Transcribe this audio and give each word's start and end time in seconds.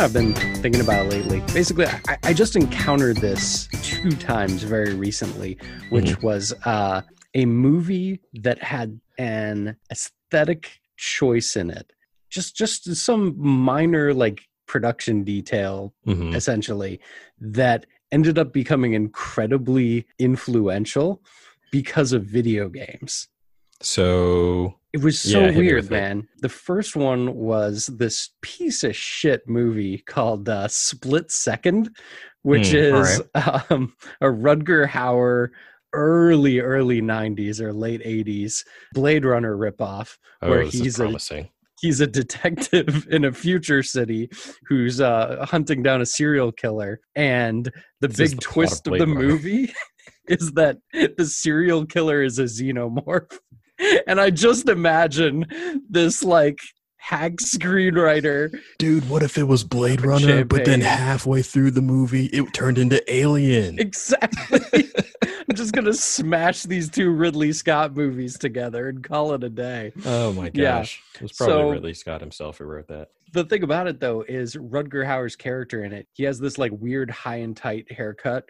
Something 0.00 0.28
I've 0.32 0.34
been 0.34 0.62
thinking 0.62 0.80
about 0.80 1.08
lately. 1.10 1.40
Basically, 1.52 1.84
I, 1.84 2.16
I 2.22 2.32
just 2.32 2.56
encountered 2.56 3.18
this 3.18 3.68
two 3.82 4.12
times 4.12 4.62
very 4.62 4.94
recently, 4.94 5.58
which 5.90 6.22
was 6.22 6.54
uh, 6.64 7.02
a 7.34 7.44
movie 7.44 8.18
that 8.40 8.62
had 8.62 8.98
an 9.18 9.76
aesthetic 9.92 10.80
choice 10.96 11.54
in 11.54 11.68
it. 11.70 11.92
Just, 12.30 12.56
just 12.56 12.96
some 12.96 13.34
minor 13.36 14.14
like 14.14 14.48
production 14.66 15.22
detail, 15.22 15.92
Mhm. 16.06 16.34
essentially, 16.34 16.98
that 17.38 17.84
ended 18.10 18.38
up 18.38 18.54
becoming 18.54 18.94
incredibly 18.94 20.06
influential 20.18 21.22
because 21.70 22.14
of 22.14 22.24
video 22.24 22.70
games. 22.70 23.28
So 23.82 24.74
It 24.92 25.02
was 25.02 25.20
so 25.20 25.44
Yeah, 25.44 25.50
weird, 25.56 25.84
with 25.84 25.92
it. 25.92 26.04
man. 26.08 26.28
The 26.42 26.48
first 26.48 26.96
one 26.96 27.34
was 27.34 27.86
this 27.86 28.30
piece 28.42 28.82
of 28.82 28.96
shit 28.96 29.48
movie 29.48 29.98
called 29.98 30.48
uh, 30.48 30.68
Split 30.68 31.30
Second, 31.30 31.96
which 32.42 32.72
Hmm, 32.72 32.74
is 32.74 33.22
um, 33.70 33.94
a 34.20 34.26
Rutger 34.26 34.86
Hauer 34.88 35.48
early, 35.92 36.60
early 36.60 37.00
90s 37.00 37.60
or 37.60 37.72
late 37.72 38.02
80s 38.02 38.64
Blade 38.92 39.24
Runner 39.24 39.56
ripoff 39.56 40.16
oh, 40.42 40.48
where 40.48 40.62
he's 40.62 40.98
a 41.00 41.16
he's 41.80 42.00
a 42.00 42.06
detective 42.06 43.06
in 43.10 43.24
a 43.24 43.32
future 43.32 43.82
city 43.82 44.28
who's 44.66 45.00
uh, 45.00 45.44
hunting 45.48 45.82
down 45.82 46.00
a 46.00 46.06
serial 46.06 46.52
killer 46.52 47.00
and 47.14 47.70
the 48.00 48.08
This 48.08 48.30
big 48.30 48.40
plot 48.40 48.72
of 48.72 48.82
twist 48.82 48.86
of, 48.86 48.98
the 48.98 49.06
Runner. 49.06 49.06
movie 49.06 49.72
is 50.28 50.52
that 50.52 50.78
the 50.92 51.26
serial 51.26 51.86
killer 51.86 52.22
is 52.22 52.38
a 52.38 52.44
xenomorph 52.44 53.38
and 54.06 54.20
i 54.20 54.30
just 54.30 54.68
imagine 54.68 55.46
this 55.88 56.22
like 56.22 56.58
hack 56.96 57.32
screenwriter 57.36 58.54
Dude, 58.78 59.08
what 59.08 59.22
if 59.22 59.38
it 59.38 59.44
was 59.44 59.64
Blade 59.64 60.02
Runner, 60.02 60.44
but 60.44 60.64
then 60.66 60.82
halfway 60.82 61.40
through 61.42 61.70
the 61.70 61.80
movie 61.80 62.26
it 62.26 62.52
turned 62.52 62.76
into 62.78 63.02
Alien? 63.12 63.78
exactly 63.78 64.60
i'm 65.22 65.56
just 65.56 65.72
gonna 65.72 65.94
smash 65.94 66.62
these 66.64 66.88
two 66.90 67.10
ridley 67.10 67.52
scott 67.52 67.96
movies 67.96 68.38
together 68.38 68.88
and 68.90 69.02
call 69.02 69.32
it 69.32 69.42
a 69.42 69.48
day 69.48 69.92
Oh 70.04 70.32
my 70.34 70.50
Yeah. 70.54 70.78
gosh. 70.80 71.02
It 71.16 71.22
was 71.22 71.32
probably 71.32 71.54
So- 71.54 71.70
Ridley 71.70 71.94
Scott 71.94 72.20
himself 72.20 72.58
who 72.58 72.64
wrote 72.64 72.88
that. 72.88 73.08
the 73.32 73.44
thing 73.44 73.62
about 73.62 73.86
it 73.88 73.98
though 74.00 74.22
is 74.28 74.54
Rutger 74.56 75.04
Hauer's 75.04 75.36
character 75.36 75.84
in 75.84 75.92
it. 75.92 76.06
He 76.12 76.24
has 76.24 76.38
this 76.38 76.58
like 76.58 76.72
weird 76.72 77.10
high 77.10 77.36
and 77.36 77.56
tight 77.56 77.90
haircut 77.90 78.44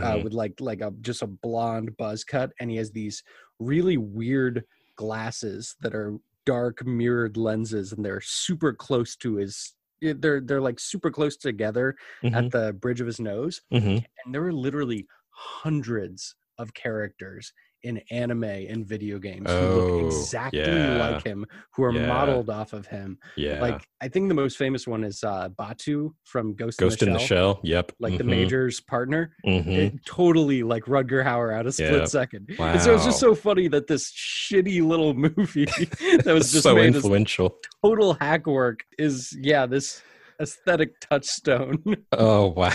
uh, 0.00 0.18
Mhm. 0.18 0.22
with 0.22 0.32
like 0.32 0.60
like 0.60 0.80
a 0.80 0.92
just 1.00 1.22
a 1.22 1.26
blonde 1.26 1.96
buzz 1.96 2.24
cut, 2.24 2.52
and 2.60 2.70
he 2.70 2.76
has 2.76 2.92
these 2.92 3.22
really 3.58 3.96
weird 3.96 4.64
glasses 4.96 5.76
that 5.80 5.94
are 5.94 6.18
dark 6.46 6.84
mirrored 6.86 7.36
lenses, 7.36 7.92
and 7.92 8.04
they're 8.04 8.20
super 8.20 8.72
close 8.72 9.16
to 9.16 9.36
his. 9.36 9.74
eh, 10.02 10.14
They're 10.16 10.40
they're 10.40 10.60
like 10.60 10.78
super 10.80 11.10
close 11.10 11.36
together 11.36 11.96
Mhm. 12.22 12.34
at 12.34 12.50
the 12.50 12.72
bridge 12.72 13.00
of 13.00 13.06
his 13.06 13.20
nose, 13.20 13.62
Mhm. 13.70 14.04
and 14.24 14.34
there 14.34 14.42
were 14.42 14.52
literally 14.52 15.06
hundreds 15.30 16.36
of 16.58 16.74
characters 16.74 17.52
in 17.84 17.98
anime 18.10 18.44
and 18.44 18.86
video 18.86 19.18
games 19.18 19.48
who 19.50 19.56
Oh, 19.56 19.86
look 19.98 20.06
exactly 20.06 20.60
yeah. 20.60 20.96
like 21.10 21.22
him, 21.24 21.46
who 21.74 21.84
are 21.84 21.92
Yeah. 21.92 22.06
modeled 22.06 22.50
off 22.50 22.72
of 22.72 22.86
him. 22.86 23.18
Yeah. 23.36 23.60
Like 23.60 23.86
I 24.00 24.08
think 24.08 24.28
the 24.28 24.34
most 24.34 24.56
famous 24.56 24.86
one 24.86 25.04
is 25.04 25.22
uh 25.22 25.50
Batou 25.50 26.10
from 26.24 26.54
Ghost, 26.54 26.78
Ghost 26.78 27.02
in 27.02 27.08
in 27.08 27.12
the, 27.14 27.18
the 27.20 27.24
Shell, 27.24 27.54
Shell. 27.54 27.60
Yep. 27.62 27.92
like 28.00 28.18
the 28.18 28.24
Mhm. 28.24 28.28
Major's 28.30 28.80
partner. 28.80 29.36
Mhm. 29.46 29.66
It- 29.68 30.04
totally 30.06 30.62
like 30.62 30.84
Rutger 30.84 31.24
Hauer 31.24 31.54
out 31.54 31.66
of 31.66 31.74
split 31.74 31.92
Yeah. 31.92 32.04
second. 32.06 32.50
And 32.58 32.80
so 32.80 32.94
it's 32.94 33.04
just 33.04 33.20
so 33.20 33.34
funny 33.34 33.68
that 33.68 33.86
this 33.86 34.10
shitty 34.12 34.82
little 34.82 35.14
movie 35.26 35.64
that 36.24 36.32
was 36.34 36.50
just 36.52 36.64
so 36.64 36.74
made 36.74 36.94
influential. 36.96 37.56
total 37.84 38.14
hack 38.14 38.46
work 38.46 38.80
is 38.98 39.36
yeah, 39.40 39.66
this 39.66 40.02
aesthetic 40.40 40.98
touchstone 41.00 41.78
Oh 42.12 42.48
wow. 42.56 42.70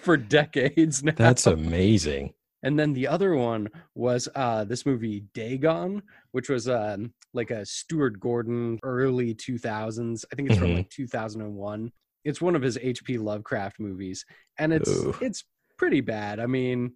for 0.00 0.16
decades 0.16 1.02
now. 1.02 1.12
That's 1.14 1.46
amazing. 1.46 2.32
And 2.62 2.78
then 2.78 2.92
the 2.92 3.06
other 3.06 3.34
one 3.36 3.68
was 3.94 4.28
uh, 4.34 4.64
this 4.64 4.86
movie 4.86 5.24
Dagon, 5.34 6.02
which 6.32 6.48
was 6.48 6.68
um, 6.68 7.12
like 7.34 7.50
a 7.50 7.64
Stuart 7.66 8.18
Gordon 8.18 8.78
early 8.82 9.34
2000s. 9.34 10.24
I 10.32 10.34
think 10.34 10.50
it's 10.50 10.58
from 10.58 10.68
Mhm. 10.70 10.76
like 10.76 10.90
2001. 10.90 11.92
It's 12.24 12.40
one 12.40 12.56
of 12.56 12.62
his 12.62 12.76
H.P. 12.80 13.18
Lovecraft 13.18 13.78
movies, 13.78 14.24
and 14.58 14.72
it's 14.72 14.90
Ooh. 14.90 15.14
it's 15.20 15.44
pretty 15.76 16.00
bad. 16.00 16.40
I 16.40 16.46
mean, 16.46 16.92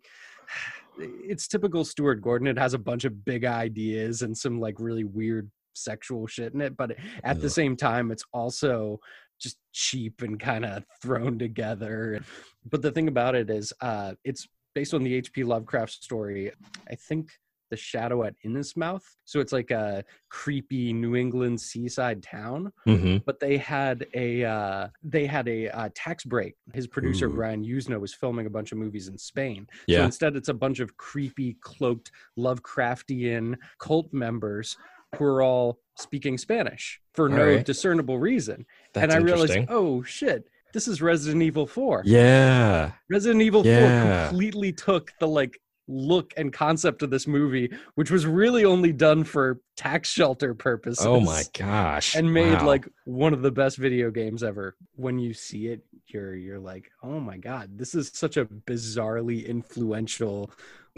it's 0.99 1.47
typical 1.47 1.85
Stuart 1.85 2.17
Gordon. 2.23 2.49
It 2.49 2.59
has 2.59 2.75
a 2.75 2.79
bunch 2.79 3.05
of 3.05 3.25
big 3.25 3.45
ideas 3.45 4.23
and 4.23 4.37
some 4.37 4.61
like 4.61 4.75
really 4.79 5.05
weird 5.05 5.51
sexual 5.75 6.27
shit 6.27 6.53
in 6.53 6.61
it, 6.61 6.77
but 6.77 6.97
at 7.23 7.41
the 7.41 7.49
same 7.51 7.77
time, 7.77 8.11
it's 8.11 8.25
also 8.33 8.99
just 9.41 9.57
cheap 9.73 10.21
and 10.23 10.39
kind 10.41 10.65
of 10.65 10.85
thrown 11.01 11.39
together. 11.39 12.21
But 12.69 12.83
the 12.83 12.91
thing 12.91 13.09
about 13.09 13.35
it 13.35 13.49
is, 13.51 13.73
uh, 13.81 14.15
it's 14.25 14.47
based 14.75 14.95
on 14.95 15.03
the 15.03 15.15
H.P. 15.15 15.45
Lovecraft 15.45 15.93
story. 15.93 16.53
I 16.91 16.95
think 16.95 17.31
the 17.71 17.77
shadow 17.77 18.25
at 18.25 18.35
Innsmouth. 18.45 19.03
So 19.25 19.41
it's 19.41 19.53
like 19.53 19.71
a 19.71 20.05
creepy 20.29 20.93
New 20.93 21.15
England 21.17 21.61
seaside 21.61 22.23
town. 22.23 22.73
hmm 22.85 23.19
But 23.25 23.41
they 23.41 23.57
had 23.57 24.07
a 24.15 24.45
uh, 24.45 24.89
they 25.03 25.27
had 25.27 25.49
a 25.49 25.69
uh, 25.69 25.89
tax 25.95 26.25
break. 26.25 26.55
His 26.75 26.87
producer 26.87 27.27
Ooh. 27.27 27.35
Brian 27.35 27.65
Yuzna 27.65 27.99
was 27.99 28.13
filming 28.13 28.47
a 28.47 28.51
bunch 28.51 28.73
of 28.73 28.79
movies 28.79 29.09
in 29.09 29.17
Spain. 29.17 29.67
Yeah. 29.87 29.99
So 29.99 30.05
instead, 30.05 30.37
it's 30.37 30.49
a 30.49 30.55
bunch 30.55 30.81
of 30.81 30.97
creepy, 30.97 31.57
cloaked 31.61 32.11
Lovecraftian 32.37 33.57
cult 33.79 34.13
members 34.13 34.77
who 35.17 35.25
are 35.25 35.43
all 35.43 35.79
speaking 35.97 36.39
Spanish 36.39 37.01
for 37.15 37.29
All 37.29 37.37
no 37.37 37.47
right. 37.47 37.65
discernible 37.65 38.19
reason. 38.19 38.65
That's 38.95 39.05
and 39.05 39.13
I 39.13 39.17
realized, 39.17 39.59
oh 39.69 40.03
shit, 40.03 40.49
this 40.73 40.89
is 40.89 41.01
Resident 41.03 41.43
Evil 41.43 41.67
4. 41.67 42.03
Yeah. 42.05 42.93
Resident 43.11 43.43
Evil 43.43 43.63
4 43.65 44.27
completely 44.29 44.73
took 44.73 45.13
the 45.21 45.27
like 45.29 45.59
look 45.89 46.33
and 46.37 46.53
concept 46.53 47.03
of 47.03 47.11
this 47.11 47.27
movie, 47.27 47.73
which 47.97 48.11
was 48.13 48.25
really 48.25 48.65
only 48.65 48.93
done 48.93 49.25
for 49.25 49.61
tax 49.77 50.09
shelter 50.09 50.55
purposes. 50.55 51.05
Oh 51.05 51.19
my 51.21 51.43
gosh. 51.59 52.15
And 52.15 52.33
made 52.33 52.53
Wow. 52.61 52.67
like 52.67 52.89
one 53.05 53.33
of 53.33 53.43
the 53.43 53.51
best 53.51 53.77
video 53.77 54.11
games 54.13 54.43
ever. 54.45 54.77
When 54.95 55.19
you 55.19 55.35
see 55.35 55.67
it, 55.67 55.83
you're 56.07 56.35
you're 56.37 56.61
like, 56.61 56.91
oh 57.03 57.19
my 57.21 57.37
god, 57.39 57.77
this 57.77 57.95
is 57.95 58.11
such 58.15 58.37
a 58.37 58.45
bizarrely 58.45 59.47
influential 59.47 60.51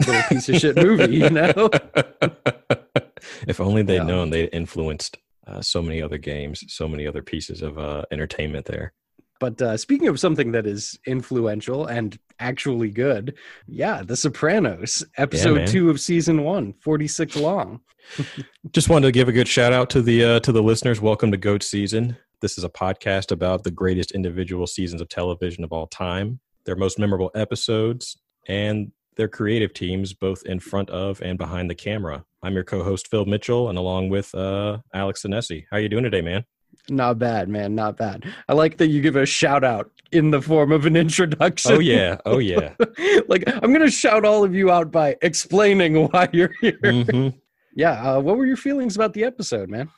little 0.05 0.21
piece 0.29 0.49
of 0.49 0.55
shit 0.57 0.75
movie, 0.75 1.15
you 1.17 1.29
know? 1.29 1.69
if 3.47 3.59
only 3.59 3.81
they'd 3.83 3.95
Yeah. 3.95 4.03
known 4.03 4.29
they 4.29 4.45
influenced 4.45 5.17
uh, 5.47 5.61
so 5.61 5.81
many 5.81 6.01
other 6.01 6.17
games, 6.17 6.63
so 6.67 6.87
many 6.87 7.05
other 7.07 7.21
pieces 7.21 7.61
of 7.61 7.77
uh, 7.77 8.03
entertainment 8.11 8.65
there. 8.65 8.93
But 9.39 9.61
uh, 9.61 9.77
speaking 9.77 10.07
of 10.07 10.19
something 10.19 10.51
that 10.53 10.65
is 10.65 10.97
influential 11.05 11.85
and 11.87 12.17
actually 12.39 12.89
good, 12.89 13.35
yeah, 13.67 14.01
The 14.03 14.15
Sopranos, 14.15 15.03
episode 15.17 15.57
man. 15.57 15.67
two 15.67 15.89
of 15.89 15.99
season 15.99 16.43
one, 16.43 16.73
46 16.81 17.35
long. 17.37 17.81
Just 18.71 18.89
wanted 18.89 19.07
to 19.07 19.11
give 19.11 19.27
a 19.27 19.33
good 19.33 19.47
shout 19.47 19.73
out 19.73 19.89
to 19.91 20.01
the 20.01 20.23
uh, 20.23 20.39
to 20.41 20.51
the 20.51 20.61
listeners. 20.61 21.01
Welcome 21.01 21.31
to 21.31 21.37
Goat 21.37 21.63
Season. 21.63 22.17
This 22.41 22.57
is 22.57 22.63
a 22.63 22.69
podcast 22.69 23.31
about 23.31 23.63
the 23.63 23.71
greatest 23.71 24.11
individual 24.11 24.67
seasons 24.67 25.01
of 25.01 25.07
television 25.09 25.63
of 25.63 25.71
all 25.71 25.87
time, 25.87 26.39
their 26.65 26.75
most 26.75 26.99
memorable 26.99 27.31
episodes, 27.35 28.17
and 28.47 28.91
their 29.15 29.27
creative 29.29 29.73
teams, 29.73 30.13
both 30.13 30.43
in 30.45 30.59
front 30.59 30.89
of 30.89 31.21
and 31.21 31.37
behind 31.37 31.69
the 31.69 31.75
camera. 31.75 32.25
I'm 32.43 32.53
your 32.53 32.63
co-host 32.65 33.07
Phil 33.07 33.25
Mitchell, 33.25 33.69
and 33.69 33.77
along 33.77 34.09
with 34.09 34.33
uh, 34.35 34.79
Alex 34.93 35.23
Sinesi. 35.23 35.65
How 35.71 35.77
are 35.77 35.79
you 35.79 35.89
doing 35.89 36.03
today, 36.03 36.21
man? 36.21 36.43
Not 36.89 37.17
bad, 37.19 37.47
man. 37.49 37.75
Not 37.75 37.97
bad. 37.97 38.25
I 38.49 38.53
like 38.53 38.77
that 38.77 38.87
you 38.87 39.01
give 39.01 39.15
a 39.15 39.25
shout 39.25 39.63
out 39.63 39.89
in 40.11 40.31
the 40.31 40.41
form 40.41 40.71
of 40.71 40.85
an 40.85 40.95
introduction. 40.97 41.71
Oh 41.71 41.79
yeah, 41.79 42.17
oh 42.25 42.39
yeah. 42.39 42.73
like, 43.27 43.43
I'm 43.47 43.71
going 43.71 43.79
to 43.85 43.89
shout 43.91 44.25
all 44.25 44.43
of 44.43 44.53
you 44.53 44.69
out 44.69 44.91
by 44.91 45.15
explaining 45.21 46.07
why 46.11 46.27
you're 46.33 46.51
here. 46.61 46.77
Mhm. 46.83 47.39
Yeah. 47.75 48.15
Uh, 48.17 48.19
what 48.19 48.37
were 48.37 48.45
your 48.45 48.57
feelings 48.57 48.95
about 48.95 49.13
the 49.13 49.23
episode, 49.23 49.69
man? 49.69 49.89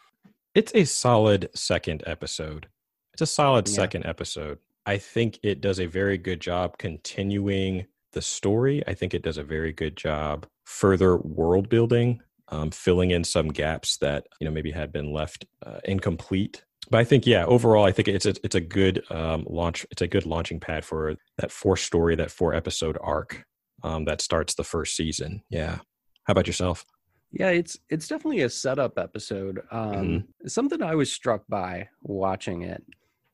It's 0.54 0.72
a 0.76 0.86
solid 0.86 1.50
second 1.56 2.04
episode. 2.06 2.68
It's 3.14 3.22
a 3.22 3.26
solid 3.26 3.68
Yeah. 3.68 3.74
second 3.74 4.06
episode. 4.06 4.60
I 4.86 4.98
think 5.00 5.40
it 5.42 5.62
does 5.62 5.80
a 5.80 5.88
very 5.88 6.18
good 6.18 6.40
job 6.40 6.78
continuing 6.78 7.88
the 8.14 8.22
story. 8.22 8.84
I 8.88 8.94
think 8.94 9.14
it 9.14 9.24
does 9.24 9.38
a 9.38 9.44
very 9.44 9.74
good 9.74 9.98
job 9.98 10.46
further 10.66 11.18
world 11.18 11.68
building, 11.68 12.22
um, 12.50 12.70
filling 12.72 13.12
in 13.12 13.24
some 13.24 13.48
gaps 13.50 13.98
that 13.98 14.28
you 14.40 14.46
know 14.46 14.52
maybe 14.52 14.72
had 14.72 14.92
been 14.94 15.12
left 15.12 15.46
uh, 15.66 15.80
incomplete. 15.86 16.64
But 16.90 17.00
I 17.00 17.04
think, 17.04 17.26
yeah, 17.26 17.46
overall, 17.46 17.86
I 17.86 17.92
think 17.92 18.08
it's 18.08 18.26
a, 18.26 18.36
it's 18.44 18.56
a 18.56 18.62
good 18.62 19.04
um, 19.10 19.46
launch. 19.50 19.86
It's 19.92 20.02
a 20.02 20.08
good 20.08 20.26
launching 20.26 20.60
pad 20.60 20.86
for 20.86 21.16
that 21.38 21.52
four 21.52 21.78
story, 21.78 22.16
that 22.16 22.32
four 22.32 22.54
episode 22.54 22.98
arc 23.02 23.46
um, 23.84 24.06
that 24.06 24.22
starts 24.22 24.56
the 24.56 24.64
first 24.64 24.96
season. 24.96 25.42
Yeah. 25.50 25.80
How 26.24 26.32
about 26.32 26.48
yourself? 26.48 26.86
Yeah, 27.32 27.50
it's 27.50 27.78
it's 27.90 28.08
definitely 28.08 28.42
a 28.42 28.50
setup 28.50 28.98
episode. 28.98 29.62
Um, 29.72 30.26
Something 30.48 30.82
I 30.82 30.96
was 30.96 31.12
struck 31.12 31.44
by 31.50 31.90
watching 32.02 32.62
it. 32.62 32.84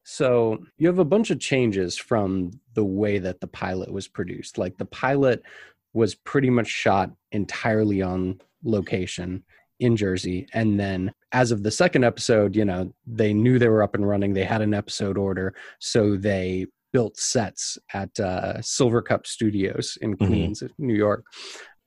So 0.03 0.65
you 0.77 0.87
have 0.87 0.99
a 0.99 1.05
bunch 1.05 1.29
of 1.29 1.39
changes 1.39 1.97
from 1.97 2.51
the 2.73 2.83
way 2.83 3.19
that 3.19 3.39
the 3.39 3.47
pilot 3.47 3.91
was 3.91 4.07
produced. 4.07 4.57
Like 4.57 4.77
the 4.77 4.85
pilot 4.85 5.43
was 5.93 6.15
pretty 6.15 6.49
much 6.49 6.67
shot 6.67 7.11
entirely 7.31 8.01
on 8.01 8.41
location 8.63 9.43
in 9.81 9.97
Jersey, 9.97 10.47
and 10.53 10.79
then 10.79 11.11
as 11.33 11.51
of 11.51 11.63
the 11.63 11.71
second 11.71 12.05
episode, 12.05 12.55
you 12.55 12.63
know 12.63 12.93
they 13.05 13.33
knew 13.33 13.59
they 13.59 13.67
were 13.67 13.83
up 13.83 13.95
and 13.95 14.07
running. 14.07 14.33
They 14.33 14.45
had 14.45 14.61
an 14.61 14.73
episode 14.73 15.17
order, 15.17 15.53
so 15.79 16.15
they 16.15 16.67
built 16.93 17.17
sets 17.17 17.77
at 17.93 18.17
uh, 18.19 18.55
Silvercup 18.59 19.25
Studios 19.25 19.97
in 20.01 20.15
Mhm. 20.15 20.27
Queens, 20.27 20.63
New 20.77 20.93
York, 20.95 21.25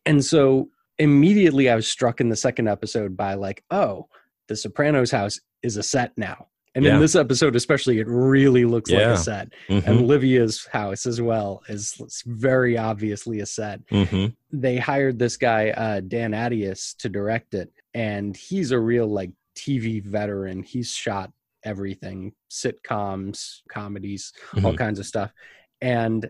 and 0.04 0.22
so 0.24 0.68
immediately 0.98 1.68
I 1.70 1.74
was 1.74 1.88
struck 1.88 2.20
in 2.20 2.28
the 2.28 2.36
second 2.36 2.68
episode 2.68 3.16
by 3.16 3.34
like, 3.34 3.64
oh, 3.70 4.06
the 4.48 4.56
Sopranos 4.56 5.10
house 5.10 5.40
is 5.62 5.76
a 5.76 5.82
set 5.82 6.12
now. 6.16 6.46
And 6.74 6.84
Yeah. 6.84 6.94
in 6.94 7.00
this 7.00 7.14
episode, 7.14 7.54
especially, 7.54 8.00
it 8.00 8.08
really 8.08 8.64
looks 8.64 8.90
like 8.90 9.02
a 9.02 9.16
set. 9.16 9.52
Mhm, 9.68 9.86
And 9.86 10.06
Livia's 10.08 10.66
house 10.66 11.06
as 11.06 11.20
well 11.20 11.62
is 11.68 12.22
very 12.26 12.76
obviously 12.76 13.40
a 13.40 13.46
set. 13.46 13.86
mhm. 13.86 14.34
They 14.52 14.78
hired 14.78 15.18
this 15.18 15.36
guy, 15.36 15.70
uh, 15.70 16.00
Dan 16.00 16.32
Attias, 16.32 16.96
to 16.98 17.08
direct 17.08 17.54
it. 17.54 17.72
And 17.94 18.36
he's 18.36 18.72
a 18.72 18.78
real 18.78 19.06
like 19.06 19.30
TV 19.54 20.00
veteran. 20.00 20.62
He's 20.64 20.90
shot 20.90 21.32
everything 21.62 22.32
sitcoms, 22.50 23.60
comedies, 23.68 24.32
all 24.56 24.72
Mhm. 24.72 24.78
kinds 24.78 24.98
of 24.98 25.06
stuff. 25.06 25.32
And 25.80 26.28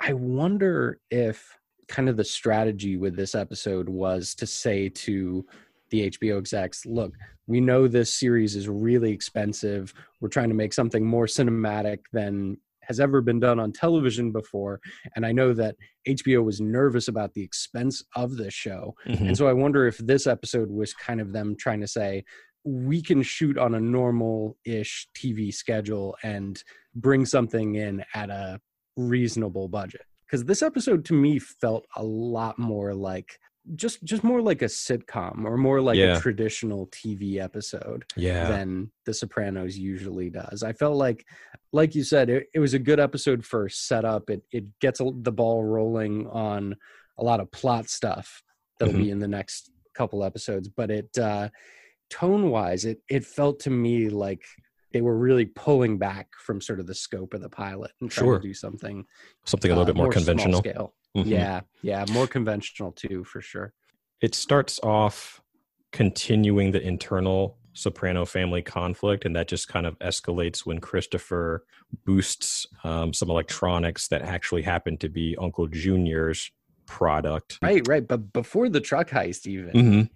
I 0.00 0.14
wonder 0.14 0.98
if 1.10 1.56
kind 1.88 2.08
of 2.08 2.16
the 2.16 2.24
strategy 2.24 2.96
with 2.96 3.14
this 3.14 3.34
episode 3.34 3.88
was 3.88 4.34
to 4.36 4.46
say 4.46 4.88
to 4.88 5.44
the 5.92 6.10
HBO 6.10 6.38
execs, 6.38 6.84
look, 6.84 7.14
we 7.46 7.60
know 7.60 7.86
this 7.86 8.12
series 8.12 8.56
is 8.56 8.68
really 8.68 9.12
expensive. 9.12 9.94
We're 10.20 10.28
trying 10.28 10.48
to 10.48 10.56
make 10.56 10.72
something 10.72 11.06
more 11.06 11.26
cinematic 11.26 11.98
than 12.12 12.56
has 12.82 12.98
ever 12.98 13.20
been 13.20 13.38
done 13.38 13.60
on 13.60 13.70
television 13.70 14.32
before. 14.32 14.80
And 15.14 15.24
I 15.24 15.30
know 15.30 15.52
that 15.52 15.76
HBO 16.08 16.42
was 16.42 16.60
nervous 16.60 17.06
about 17.06 17.34
the 17.34 17.42
expense 17.42 18.02
of 18.16 18.36
this 18.36 18.54
show. 18.54 18.96
Mhm. 19.06 19.28
And 19.28 19.36
so 19.38 19.46
I 19.46 19.52
wonder 19.52 19.86
if 19.86 19.98
this 19.98 20.26
episode 20.26 20.70
was 20.70 20.92
kind 20.92 21.20
of 21.20 21.32
them 21.32 21.54
trying 21.56 21.80
to 21.80 21.86
say, 21.86 22.24
we 22.64 23.02
can 23.02 23.22
shoot 23.22 23.58
on 23.58 23.74
a 23.74 23.80
normal 23.80 24.56
ish 24.64 25.08
TV 25.14 25.52
schedule 25.52 26.16
and 26.24 26.62
bring 26.94 27.24
something 27.26 27.76
in 27.76 28.04
at 28.14 28.30
a 28.30 28.60
reasonable 28.96 29.68
budget. 29.68 30.02
Because 30.26 30.44
this 30.46 30.62
episode 30.62 31.04
to 31.04 31.14
me 31.14 31.38
felt 31.38 31.86
a 31.96 32.02
lot 32.02 32.58
more 32.58 32.94
like 32.94 33.38
just 33.76 34.02
just 34.02 34.24
more 34.24 34.42
like 34.42 34.62
a 34.62 34.66
sitcom 34.66 35.44
or 35.44 35.56
more 35.56 35.80
like 35.80 35.96
Yeah. 35.96 36.16
a 36.16 36.20
traditional 36.20 36.88
TV 36.88 37.38
episode 37.38 38.04
Yeah. 38.16 38.48
than 38.48 38.90
The 39.06 39.14
Sopranos 39.14 39.78
usually 39.78 40.30
does. 40.30 40.62
I 40.62 40.72
felt 40.72 40.96
like, 40.96 41.24
like 41.72 41.94
you 41.94 42.02
said, 42.04 42.28
it, 42.28 42.48
it 42.54 42.58
was 42.58 42.74
a 42.74 42.78
good 42.78 42.98
episode 42.98 43.44
for 43.44 43.68
setup. 43.68 44.30
It 44.30 44.42
it 44.50 44.64
gets 44.80 45.00
a, 45.00 45.10
the 45.14 45.32
ball 45.32 45.62
rolling 45.64 46.26
on 46.28 46.74
a 47.18 47.24
lot 47.24 47.40
of 47.40 47.50
plot 47.52 47.88
stuff 47.88 48.42
that'll 48.78 48.94
be 48.94 49.10
in 49.10 49.20
the 49.20 49.28
next 49.28 49.70
couple 49.94 50.24
episodes. 50.24 50.68
But 50.68 50.90
it 50.90 51.16
uh, 51.18 51.50
tone 52.10 52.50
wise, 52.50 52.84
it 52.84 53.00
it 53.08 53.24
felt 53.24 53.60
to 53.60 53.70
me 53.70 54.08
like 54.08 54.44
they 54.92 55.00
were 55.00 55.16
really 55.16 55.46
pulling 55.46 55.98
back 55.98 56.28
from 56.38 56.60
sort 56.60 56.80
of 56.80 56.86
the 56.86 56.94
scope 56.94 57.34
of 57.34 57.40
the 57.40 57.48
pilot 57.48 57.90
and 58.00 58.10
trying 58.10 58.26
Sure. 58.26 58.38
to 58.38 58.42
do 58.48 58.54
something 58.54 59.04
Something 59.44 59.70
a 59.70 59.74
little 59.74 59.84
uh, 59.84 59.92
bit 59.92 59.96
more 59.96 60.12
small 60.12 60.24
conventional. 60.24 60.58
scale. 60.60 60.94
Mhm. 61.16 61.26
Yeah, 61.26 61.60
yeah, 61.82 62.04
more 62.12 62.26
conventional 62.26 62.92
too, 62.92 63.24
for 63.24 63.40
sure. 63.40 63.72
It 64.20 64.34
starts 64.34 64.78
off 64.82 65.40
continuing 65.92 66.70
the 66.72 66.80
internal 66.80 67.58
Soprano 67.74 68.24
family 68.26 68.60
conflict, 68.62 69.24
and 69.24 69.34
that 69.34 69.48
just 69.48 69.66
kind 69.68 69.86
of 69.86 69.98
escalates 70.00 70.66
when 70.66 70.78
Christopher 70.78 71.64
boosts 72.04 72.66
um, 72.84 73.12
some 73.14 73.30
electronics 73.30 74.08
that 74.08 74.22
actually 74.22 74.62
happen 74.62 74.98
to 74.98 75.08
be 75.08 75.36
Uncle 75.40 75.66
Junior's 75.66 76.50
product. 76.86 77.58
Right, 77.62 77.86
right. 77.88 78.06
But 78.06 78.32
before 78.34 78.68
the 78.68 78.80
truck 78.80 79.08
heist, 79.08 79.46
even 79.46 79.70
Mhm. 79.72 80.10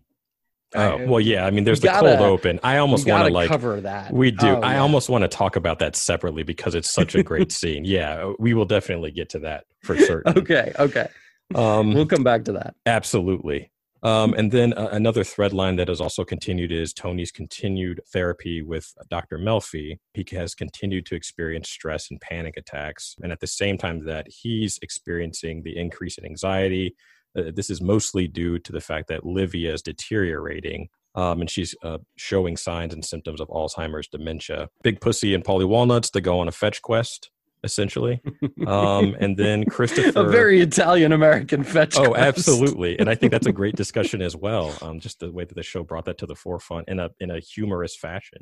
Oh, 0.74 1.06
well, 1.06 1.20
yeah. 1.20 1.46
I 1.46 1.50
mean, 1.50 1.64
there's 1.64 1.80
the 1.80 1.88
cold 1.88 2.20
open. 2.20 2.58
I 2.62 2.78
almost 2.78 3.06
want 3.06 3.26
to 3.26 3.32
like 3.32 3.48
cover 3.48 3.80
that. 3.82 4.12
We 4.12 4.30
do. 4.30 4.48
Oh, 4.48 4.60
I 4.60 4.74
yeah. 4.74 4.80
almost 4.80 5.08
want 5.08 5.22
to 5.22 5.28
talk 5.28 5.56
about 5.56 5.78
that 5.78 5.96
separately 5.96 6.42
because 6.42 6.74
it's 6.74 6.92
such 6.92 7.14
a 7.14 7.22
great 7.22 7.52
scene. 7.60 7.84
Yeah, 7.84 8.32
we 8.38 8.52
will 8.52 8.64
definitely 8.64 9.12
get 9.12 9.30
to 9.30 9.38
that 9.40 9.64
for 9.82 9.96
certain. 9.96 10.36
Okay, 10.38 10.72
okay. 10.78 11.08
Um, 11.54 11.94
We'll 11.94 12.06
come 12.06 12.24
back 12.24 12.44
to 12.44 12.52
that. 12.52 12.74
Absolutely. 12.84 13.70
Um, 14.02 14.34
and 14.34 14.52
then 14.52 14.72
uh, 14.74 14.88
another 14.92 15.24
thread 15.24 15.52
line 15.52 15.76
that 15.76 15.88
has 15.88 16.00
also 16.00 16.24
continued 16.24 16.70
is 16.70 16.92
Tony's 16.92 17.32
continued 17.32 18.00
therapy 18.12 18.62
with 18.62 18.92
Dr. 19.10 19.38
Melfi. 19.38 19.98
He 20.14 20.24
has 20.36 20.54
continued 20.54 21.06
to 21.06 21.14
experience 21.14 21.70
stress 21.70 22.10
and 22.10 22.20
panic 22.20 22.56
attacks. 22.56 23.16
And 23.22 23.32
at 23.32 23.40
the 23.40 23.46
same 23.46 23.78
time 23.78 24.04
that 24.04 24.26
he's 24.28 24.78
experiencing 24.82 25.62
the 25.62 25.76
increase 25.76 26.18
in 26.18 26.24
anxiety, 26.24 26.94
uh, 27.36 27.50
this 27.54 27.70
is 27.70 27.80
mostly 27.80 28.26
due 28.26 28.58
to 28.58 28.72
the 28.72 28.80
fact 28.80 29.08
that 29.08 29.24
Livia 29.24 29.72
is 29.72 29.82
deteriorating. 29.82 30.88
Um, 31.14 31.40
and 31.40 31.50
she's 31.50 31.74
uh, 31.82 31.98
showing 32.16 32.56
signs 32.56 32.92
and 32.92 33.04
symptoms 33.04 33.40
of 33.40 33.48
Alzheimer's 33.48 34.06
dementia. 34.06 34.68
Big 34.82 35.00
Pussy 35.00 35.34
and 35.34 35.42
Paulie 35.42 35.66
Walnuts 35.66 36.10
to 36.10 36.20
go 36.20 36.40
on 36.40 36.48
a 36.48 36.52
fetch 36.52 36.82
quest, 36.82 37.30
essentially. 37.64 38.20
Um, 38.66 39.14
and 39.20 39.36
then 39.36 39.64
Christopher. 39.64 40.26
A 40.26 40.30
very 40.30 40.60
Italian 40.60 41.12
American 41.12 41.62
fetch. 41.62 41.96
Oh, 41.96 42.08
quest. 42.08 42.20
absolutely, 42.20 42.98
and 42.98 43.08
I 43.08 43.14
think 43.14 43.30
that's 43.30 43.46
a 43.46 43.52
great 43.52 43.76
discussion 43.82 44.22
as 44.22 44.34
well. 44.34 44.74
Um, 44.82 44.98
just 44.98 45.20
the 45.20 45.30
way 45.30 45.44
that 45.44 45.54
the 45.54 45.62
show 45.62 45.84
brought 45.84 46.06
that 46.06 46.18
to 46.18 46.26
the 46.26 46.34
forefront 46.34 46.88
in 46.88 46.98
a 46.98 47.10
in 47.20 47.30
a 47.30 47.38
humorous 47.38 47.94
fashion. 47.94 48.38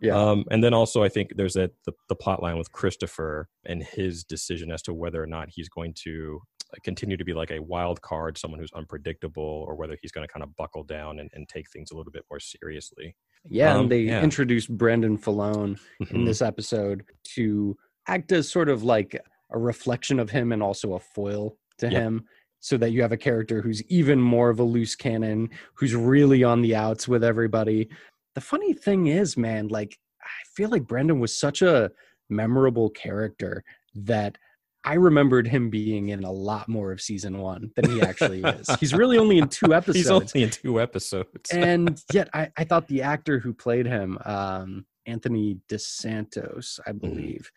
Yeah. 0.00 0.16
Um, 0.16 0.44
and 0.50 0.62
then 0.62 0.74
also, 0.74 1.02
I 1.02 1.08
think 1.08 1.32
there's 1.36 1.54
that 1.54 1.72
the, 1.84 1.92
the 2.08 2.14
plot 2.14 2.42
line 2.42 2.56
with 2.56 2.72
Christopher 2.72 3.48
and 3.66 3.82
his 3.82 4.24
decision 4.24 4.70
as 4.70 4.80
to 4.82 4.94
whether 4.94 5.22
or 5.22 5.26
not 5.26 5.48
he's 5.50 5.68
going 5.68 5.92
to 6.04 6.40
continue 6.82 7.16
to 7.16 7.24
be 7.24 7.32
like 7.32 7.50
a 7.50 7.60
wild 7.62 8.00
card, 8.02 8.36
someone 8.38 8.60
who's 8.60 8.72
unpredictable, 8.72 9.64
or 9.66 9.74
whether 9.74 9.96
he's 10.00 10.12
going 10.12 10.26
to 10.26 10.32
kind 10.32 10.42
of 10.42 10.54
buckle 10.56 10.84
down 10.84 11.18
and, 11.20 11.30
and 11.34 11.48
take 11.48 11.70
things 11.70 11.90
a 11.90 11.96
little 11.96 12.12
bit 12.12 12.24
more 12.30 12.40
seriously. 12.40 13.16
Yeah, 13.48 13.74
Um, 13.74 13.82
and 13.82 13.90
they 13.92 14.00
yeah. 14.02 14.22
introduced 14.22 14.68
Brendan 14.76 15.16
Filone 15.18 15.78
in 16.00 16.06
Mhm. 16.06 16.24
this 16.26 16.42
episode 16.42 17.04
to 17.34 17.76
act 18.06 18.32
as 18.32 18.50
sort 18.50 18.68
of 18.68 18.82
like 18.82 19.18
a 19.50 19.58
reflection 19.58 20.18
of 20.20 20.30
him 20.30 20.52
and 20.52 20.62
also 20.62 20.94
a 20.94 21.00
foil 21.00 21.56
to 21.78 21.86
Yep. 21.90 22.02
him. 22.02 22.28
so 22.60 22.76
that 22.76 22.90
you 22.90 23.00
have 23.02 23.12
a 23.12 23.16
character 23.16 23.62
who's 23.62 23.84
even 23.84 24.20
more 24.20 24.50
of 24.50 24.58
a 24.58 24.64
loose 24.64 24.96
cannon, 24.96 25.48
who's 25.74 25.94
really 25.94 26.42
on 26.42 26.60
the 26.60 26.74
outs 26.74 27.06
with 27.06 27.22
everybody. 27.22 27.88
The 28.34 28.40
funny 28.40 28.72
thing 28.72 29.06
is, 29.06 29.36
man, 29.36 29.68
like 29.68 29.96
I 30.20 30.42
feel 30.56 30.68
like 30.68 30.82
Brendan 30.88 31.20
was 31.20 31.32
such 31.32 31.62
a 31.62 31.92
memorable 32.28 32.90
character 32.90 33.62
that 33.94 34.38
I 34.84 34.94
remembered 34.94 35.46
him 35.46 35.70
being 35.70 36.10
in 36.10 36.24
a 36.24 36.30
lot 36.32 36.68
more 36.68 36.92
of 36.92 37.00
season 37.00 37.38
one 37.38 37.70
than 37.76 37.90
he 37.90 38.00
actually 38.00 38.42
is. 38.42 38.68
He's 38.80 38.94
really 38.94 39.18
only 39.18 39.38
in 39.38 39.48
two 39.48 39.74
episodes. 39.74 39.96
He's 39.96 40.10
only 40.10 40.42
in 40.44 40.50
two 40.50 40.80
episodes. 40.80 41.50
and 41.50 42.00
yet 42.12 42.28
I, 42.32 42.50
I 42.56 42.64
thought 42.64 42.86
the 42.88 43.02
actor 43.02 43.38
who 43.38 43.52
played 43.52 43.86
him, 43.86 44.18
um, 44.24 44.86
Anthony 45.06 45.58
DeSando, 45.68 46.80
I 46.86 46.92
believe, 46.92 47.50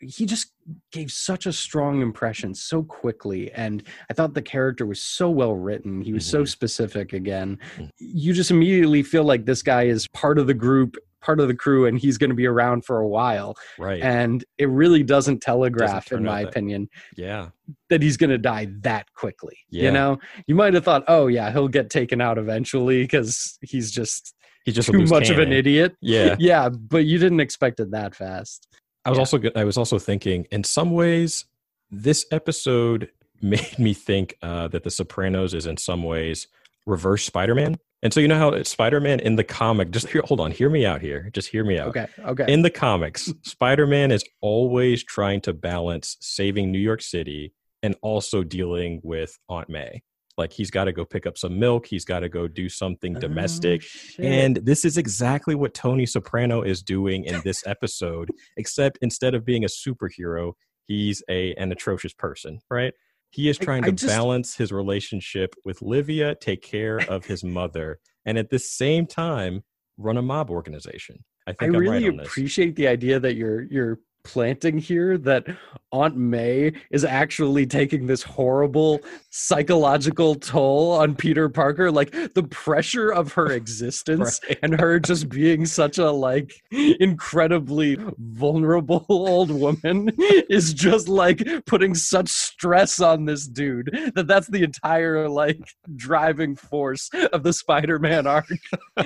he 0.00 0.26
just 0.26 0.52
gave 0.92 1.10
such 1.10 1.46
a 1.46 1.52
strong 1.52 2.02
impression 2.02 2.52
so 2.54 2.82
quickly 2.82 3.50
and 3.52 3.82
i 4.10 4.12
thought 4.12 4.34
the 4.34 4.42
character 4.42 4.84
was 4.84 5.00
so 5.00 5.30
well 5.30 5.54
written 5.54 6.02
he 6.02 6.12
was 6.12 6.22
Mhm. 6.26 6.30
so 6.32 6.44
specific 6.44 7.14
again 7.14 7.58
Mm. 7.78 7.88
you 7.98 8.34
just 8.34 8.50
immediately 8.50 9.02
feel 9.02 9.24
like 9.24 9.46
this 9.46 9.62
guy 9.62 9.84
is 9.84 10.06
part 10.08 10.38
of 10.38 10.46
the 10.48 10.52
group 10.54 10.96
part 11.22 11.40
of 11.40 11.48
the 11.48 11.54
crew 11.54 11.86
and 11.86 11.98
he's 11.98 12.18
going 12.18 12.30
to 12.30 12.36
be 12.36 12.46
around 12.46 12.84
for 12.84 12.98
a 12.98 13.08
while 13.08 13.56
right. 13.78 14.02
and 14.02 14.44
it 14.58 14.68
really 14.68 15.02
doesn't 15.02 15.40
telegraph 15.40 16.06
turn 16.06 16.18
in 16.18 16.24
my 16.24 16.42
that- 16.42 16.48
opinion 16.48 16.88
yeah. 17.16 17.48
that 17.88 18.02
he's 18.02 18.16
going 18.16 18.30
to 18.30 18.38
die 18.38 18.68
that 18.80 19.12
quickly 19.14 19.58
Yeah. 19.70 19.84
you 19.84 19.90
know 19.92 20.18
you 20.46 20.54
might 20.54 20.74
have 20.74 20.84
thought 20.84 21.04
oh 21.08 21.26
yeah 21.26 21.50
he'll 21.50 21.68
get 21.68 21.90
taken 21.90 22.20
out 22.20 22.38
eventually 22.38 23.02
because 23.02 23.58
he's 23.62 23.90
just 23.90 24.34
He's 24.64 24.74
just 24.74 24.90
too 24.90 25.04
much 25.06 25.30
of 25.30 25.38
an 25.38 25.52
idiot 25.52 25.94
Yeah. 26.00 26.34
yeah 26.40 26.68
but 26.68 27.04
you 27.04 27.18
didn't 27.18 27.40
expect 27.40 27.78
it 27.80 27.90
that 27.92 28.14
fast 28.14 28.66
I 29.04 29.10
was 29.10 29.18
Yeah. 29.18 29.20
also 29.20 29.38
good. 29.38 29.56
I 29.56 29.62
was 29.62 29.76
also 29.78 30.00
thinking, 30.00 30.48
in 30.50 30.64
some 30.64 30.90
ways, 30.90 31.44
this 31.92 32.26
episode 32.32 33.08
made 33.40 33.78
me 33.78 33.94
think 33.94 34.36
uh, 34.42 34.66
that 34.68 34.82
The 34.82 34.90
Sopranos 34.90 35.54
is 35.54 35.66
in 35.66 35.76
some 35.76 36.02
ways 36.02 36.48
reverse 36.86 37.24
Spider-Man. 37.24 37.76
And 38.02 38.12
so 38.12 38.20
you 38.20 38.28
know 38.28 38.38
how 38.38 38.62
Spider-Man 38.62 39.20
in 39.20 39.36
the 39.36 39.44
comic, 39.44 39.90
just 39.90 40.10
hold 40.12 40.40
on, 40.40 40.50
hear 40.52 40.70
me 40.70 40.86
out 40.86 41.00
here. 41.00 41.30
Just 41.32 41.48
hear 41.48 41.64
me 41.64 41.78
out. 41.78 41.88
okay 41.88 42.06
okay 42.24 42.52
In 42.52 42.62
the 42.62 42.70
comics, 42.70 43.32
Spider-Man 43.42 44.12
is 44.12 44.24
always 44.40 45.02
trying 45.02 45.40
to 45.42 45.52
balance 45.52 46.16
saving 46.20 46.70
New 46.70 46.78
York 46.78 47.02
City 47.02 47.52
and 47.82 47.96
also 48.02 48.42
dealing 48.42 49.00
with 49.02 49.36
Aunt 49.48 49.68
May. 49.68 50.02
Like 50.36 50.52
he's 50.52 50.70
got 50.70 50.84
to 50.84 50.92
go 50.92 51.04
pick 51.04 51.26
up 51.26 51.38
some 51.38 51.58
milk. 51.58 51.86
He's 51.86 52.04
got 52.04 52.20
to 52.20 52.28
go 52.28 52.46
do 52.46 52.68
something 52.68 53.16
oh, 53.16 53.20
domestic. 53.20 53.82
Oh, 53.82 53.86
shit. 53.86 54.24
And 54.24 54.56
this 54.56 54.84
is 54.84 54.98
exactly 54.98 55.54
what 55.54 55.72
Tony 55.72 56.04
Soprano 56.04 56.62
is 56.62 56.82
doing 56.82 57.24
in 57.24 57.40
this 57.42 57.62
episode, 57.66 58.30
except 58.56 58.98
instead 59.00 59.34
of 59.34 59.44
being 59.44 59.64
a 59.64 59.68
superhero, 59.68 60.52
he's 60.86 61.22
a 61.30 61.54
an 61.54 61.72
atrocious 61.72 62.12
person, 62.12 62.60
right? 62.70 62.92
He 63.30 63.48
is 63.48 63.58
trying 63.58 63.84
I 63.84 63.88
to 63.88 63.92
just- 63.92 64.06
balance 64.14 64.56
his 64.56 64.72
relationship 64.72 65.54
with 65.64 65.82
Livia, 65.82 66.34
take 66.34 66.62
care 66.62 66.98
of 67.10 67.26
his 67.26 67.44
mother, 67.44 67.98
and 68.24 68.38
at 68.38 68.50
the 68.50 68.58
same 68.58 69.06
time 69.06 69.62
run 69.98 70.16
a 70.16 70.22
mob 70.22 70.50
organization. 70.50 71.24
I 71.46 71.50
I 71.50 71.54
think 71.54 71.62
I 71.62 71.66
am 71.66 71.80
really 71.80 72.04
right 72.04 72.10
on 72.10 72.16
this. 72.18 72.28
appreciate 72.28 72.76
the 72.76 72.88
idea 72.88 73.20
that 73.20 73.36
you're 73.36 73.62
you're 73.64 74.00
planting 74.26 74.76
here 74.76 75.16
that 75.16 75.46
Aunt 75.92 76.16
May 76.16 76.72
is 76.90 77.04
actually 77.04 77.64
taking 77.64 78.06
this 78.08 78.24
horrible 78.24 79.00
psychological 79.30 80.34
toll 80.34 80.90
on 80.90 81.14
Peter 81.14 81.48
Parker 81.48 81.92
like 81.92 82.10
the 82.34 82.42
pressure 82.42 83.10
of 83.10 83.32
her 83.34 83.52
existence 83.52 84.40
Right. 84.48 84.58
and 84.64 84.80
her 84.80 84.98
just 84.98 85.28
being 85.28 85.64
such 85.64 85.98
a 85.98 86.10
like 86.10 86.52
incredibly 86.72 87.98
vulnerable 88.18 89.06
old 89.08 89.50
woman 89.52 90.10
is 90.50 90.74
just 90.74 91.08
like 91.08 91.42
putting 91.66 91.94
such 91.94 92.28
stress 92.28 93.00
on 93.00 93.24
this 93.26 93.46
dude 93.46 93.88
that 94.16 94.26
that's 94.26 94.48
the 94.48 94.64
entire 94.64 95.28
like 95.28 95.60
driving 95.94 96.56
force 96.56 97.08
of 97.32 97.44
the 97.44 97.52
Spider-Man 97.52 98.26
arc. 98.26 98.48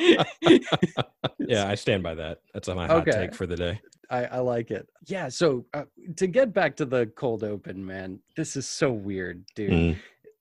yeah, 1.39 1.69
I 1.69 1.75
stand 1.75 2.03
by 2.03 2.15
that. 2.15 2.39
That's 2.55 2.69
my 2.69 2.87
hot 2.87 3.07
Okay. 3.07 3.13
take 3.13 3.35
for 3.35 3.47
the 3.47 3.57
day. 3.57 3.81
I, 4.11 4.25
I 4.25 4.39
like 4.41 4.71
it. 4.71 4.89
Yeah. 5.07 5.29
So 5.29 5.65
uh, 5.73 5.85
to 6.17 6.27
get 6.27 6.53
back 6.53 6.77
to 6.77 6.85
the 6.85 7.07
cold 7.17 7.45
open, 7.45 7.85
man, 7.85 8.19
this 8.37 8.57
is 8.57 8.69
so 8.69 8.91
weird, 8.93 9.45
dude. 9.55 9.71
Mm, 9.73 9.97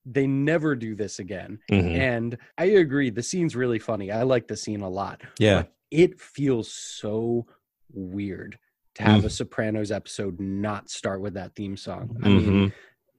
They 0.06 0.26
never 0.28 0.76
do 0.76 0.96
this 0.96 1.20
again. 1.20 1.60
mhm. 1.72 1.96
And 1.96 2.38
I 2.58 2.66
agree. 2.66 3.10
The 3.12 3.22
scene's 3.24 3.56
really 3.56 3.80
funny. 3.80 4.12
I 4.12 4.24
like 4.24 4.48
the 4.48 4.58
scene 4.58 4.82
a 4.82 4.90
lot. 4.90 5.22
Yeah, 5.38 5.58
But 5.64 5.74
it 5.92 6.20
feels 6.20 6.72
so 6.72 7.46
weird 7.94 8.58
to 8.96 9.04
have 9.04 9.22
Mm. 9.22 9.26
a 9.26 9.30
Sopranos 9.30 9.92
episode 9.92 10.40
not 10.40 10.90
start 10.90 11.22
with 11.22 11.34
that 11.36 11.56
theme 11.56 11.78
song. 11.78 12.18
I 12.24 12.30
mean, 12.30 12.52
mhm, 12.70 12.74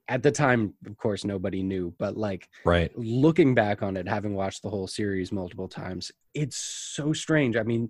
at 0.08 0.22
the 0.24 0.32
time, 0.32 0.74
of 0.86 0.96
course, 0.96 1.24
nobody 1.24 1.62
knew, 1.62 1.94
but 1.98 2.16
like 2.16 2.48
right. 2.64 2.90
looking 2.98 3.54
back 3.54 3.82
on 3.82 3.96
it, 3.96 4.08
having 4.08 4.34
watched 4.34 4.62
the 4.62 4.68
whole 4.70 4.88
series 4.88 5.30
multiple 5.30 5.68
times, 5.68 6.10
it's 6.34 6.56
so 6.56 7.12
strange. 7.12 7.56
I 7.56 7.62
mean, 7.62 7.88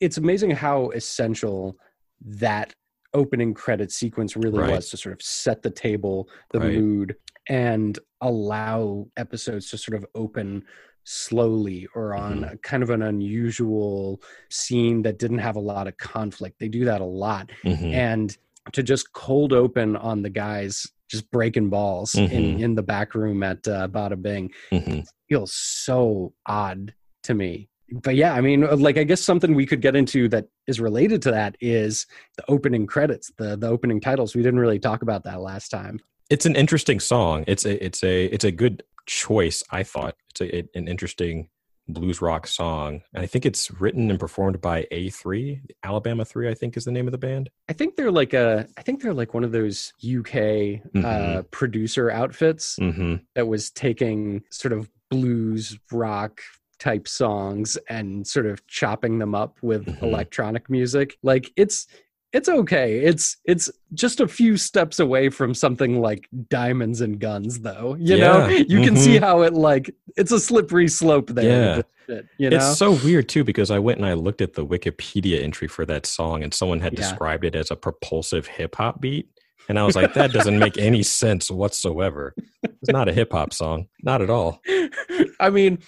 it's 0.00 0.16
amazing 0.18 0.50
how 0.50 0.90
essential 0.90 1.76
that 2.22 2.74
opening 3.12 3.52
credit 3.54 3.90
sequence 3.92 4.36
really 4.36 4.58
Right. 4.60 4.70
was 4.70 4.88
to 4.90 4.96
sort 4.96 5.12
of 5.12 5.22
set 5.22 5.62
the 5.62 5.70
table, 5.70 6.28
the 6.52 6.60
Right. 6.60 6.74
mood, 6.74 7.16
and 7.48 7.98
allow 8.20 9.08
episodes 9.16 9.68
to 9.70 9.78
sort 9.78 9.96
of 9.96 10.06
open 10.14 10.64
slowly 11.04 11.88
or 11.94 12.14
on 12.14 12.42
Mhm. 12.42 12.52
a 12.52 12.56
kind 12.58 12.82
of 12.82 12.90
an 12.90 13.02
unusual 13.02 14.20
scene 14.50 15.02
that 15.02 15.18
didn't 15.18 15.38
have 15.38 15.56
a 15.56 15.60
lot 15.60 15.88
of 15.88 15.96
conflict. 15.96 16.58
They 16.60 16.68
do 16.68 16.84
that 16.84 17.00
a 17.00 17.04
lot 17.06 17.50
mhm. 17.64 17.92
and 17.92 18.36
to 18.72 18.82
just 18.82 19.12
cold 19.12 19.52
open 19.52 19.96
on 19.96 20.22
the 20.22 20.30
guys 20.30 20.86
just 21.08 21.28
breaking 21.32 21.70
balls 21.70 22.14
in, 22.14 22.28
Mhm. 22.28 22.60
in 22.60 22.74
the 22.76 22.82
back 22.84 23.14
room 23.16 23.42
at 23.42 23.66
uh, 23.66 23.88
Bada 23.88 24.20
Bing 24.20 24.52
Mhm. 24.70 25.04
feels 25.28 25.52
so 25.52 26.32
odd 26.46 26.94
to 27.24 27.34
me. 27.34 27.68
But 27.92 28.14
yeah, 28.16 28.34
I 28.34 28.40
mean, 28.40 28.60
like 28.80 28.98
I 28.98 29.04
guess 29.04 29.20
something 29.20 29.54
we 29.54 29.66
could 29.66 29.80
get 29.80 29.96
into 29.96 30.28
that 30.28 30.46
is 30.66 30.80
related 30.80 31.22
to 31.22 31.30
that 31.32 31.56
is 31.60 32.06
the 32.36 32.44
opening 32.48 32.86
credits, 32.86 33.32
the 33.38 33.56
the 33.56 33.68
opening 33.68 34.00
titles. 34.00 34.34
We 34.34 34.42
didn't 34.42 34.60
really 34.60 34.78
talk 34.78 35.02
about 35.02 35.24
that 35.24 35.40
last 35.40 35.68
time. 35.70 36.00
it's 36.30 36.46
an 36.46 36.54
interesting 36.56 37.00
song. 37.00 37.44
It's 37.46 37.64
a 37.64 37.84
it's 37.84 38.02
a 38.04 38.24
it's 38.26 38.44
a 38.44 38.52
good 38.52 38.82
choice. 39.06 39.62
I 39.70 39.82
thought 39.82 40.14
it's 40.30 40.40
a, 40.40 40.78
an 40.78 40.86
interesting 40.88 41.48
blues 41.88 42.22
rock 42.22 42.46
song, 42.46 43.00
and 43.12 43.24
I 43.24 43.26
think 43.26 43.44
it's 43.44 43.68
written 43.80 44.10
and 44.10 44.20
performed 44.20 44.60
by 44.60 44.86
A 44.92 45.10
three, 45.10 45.60
Alabama 45.82 46.24
three. 46.24 46.48
I 46.48 46.54
think 46.54 46.76
is 46.76 46.84
the 46.84 46.92
name 46.92 47.08
of 47.08 47.12
the 47.12 47.18
band. 47.18 47.50
I 47.68 47.72
think 47.72 47.96
they're 47.96 48.12
like 48.12 48.32
a, 48.32 48.68
I 48.78 48.82
think 48.82 49.02
they're 49.02 49.12
like 49.14 49.34
one 49.34 49.42
of 49.42 49.50
those 49.50 49.92
UK 49.98 50.36
uh, 50.36 50.78
Mhm. 50.94 51.50
producer 51.50 52.08
outfits 52.08 52.76
Mm-hmm. 52.78 53.16
that 53.34 53.48
was 53.48 53.70
taking 53.72 54.44
sort 54.50 54.72
of 54.72 54.88
blues 55.10 55.76
rock 55.90 56.40
type 56.80 57.06
songs 57.06 57.78
and 57.88 58.26
sort 58.26 58.46
of 58.46 58.66
chopping 58.66 59.18
them 59.18 59.34
up 59.34 59.58
with 59.62 59.86
Mhm. 59.86 60.02
electronic 60.02 60.68
music 60.68 61.16
like 61.22 61.52
it's 61.56 61.86
it's 62.32 62.48
okay 62.48 63.00
it's 63.00 63.36
it's 63.44 63.70
just 63.92 64.20
a 64.20 64.26
few 64.26 64.56
steps 64.56 64.98
away 64.98 65.28
from 65.28 65.52
something 65.54 66.00
like 66.00 66.28
diamonds 66.48 67.00
and 67.02 67.20
guns 67.20 67.60
though 67.60 67.96
you 68.00 68.16
know 68.16 68.48
Yeah, 68.48 68.64
you 68.66 68.80
can 68.82 68.96
see 68.96 69.16
mhm. 69.16 69.20
how 69.20 69.42
it 69.42 69.52
like 69.52 69.94
it's 70.16 70.32
a 70.32 70.40
slippery 70.40 70.88
slope 70.88 71.28
there 71.30 71.76
Yeah. 71.76 71.82
shit, 72.06 72.26
you 72.38 72.50
know 72.50 72.56
It's 72.56 72.78
so 72.78 72.92
weird 73.04 73.28
too 73.28 73.44
because 73.44 73.70
I 73.70 73.78
went 73.78 73.98
and 73.98 74.06
I 74.06 74.14
looked 74.14 74.40
at 74.40 74.54
the 74.54 74.64
Wikipedia 74.64 75.42
entry 75.42 75.68
for 75.68 75.84
that 75.86 76.06
song, 76.06 76.42
and 76.42 76.52
someone 76.54 76.80
had 76.80 76.92
Yeah. 76.94 77.00
described 77.02 77.44
it 77.44 77.54
as 77.54 77.70
a 77.70 77.76
propulsive 77.76 78.46
hip 78.46 78.76
hop 78.76 79.00
beat. 79.00 79.28
And 79.70 79.78
I 79.78 79.84
was 79.84 79.94
like, 79.94 80.14
that 80.14 80.32
doesn't 80.32 80.58
make 80.58 80.76
any 80.78 81.04
sense 81.04 81.48
whatsoever. 81.48 82.34
It's 82.64 82.90
not 82.90 83.08
a 83.08 83.12
hip 83.12 83.30
hop 83.30 83.52
song, 83.52 83.86
not 84.02 84.20
at 84.20 84.28
all. 84.28 84.60
I 85.38 85.48
mean, 85.48 85.78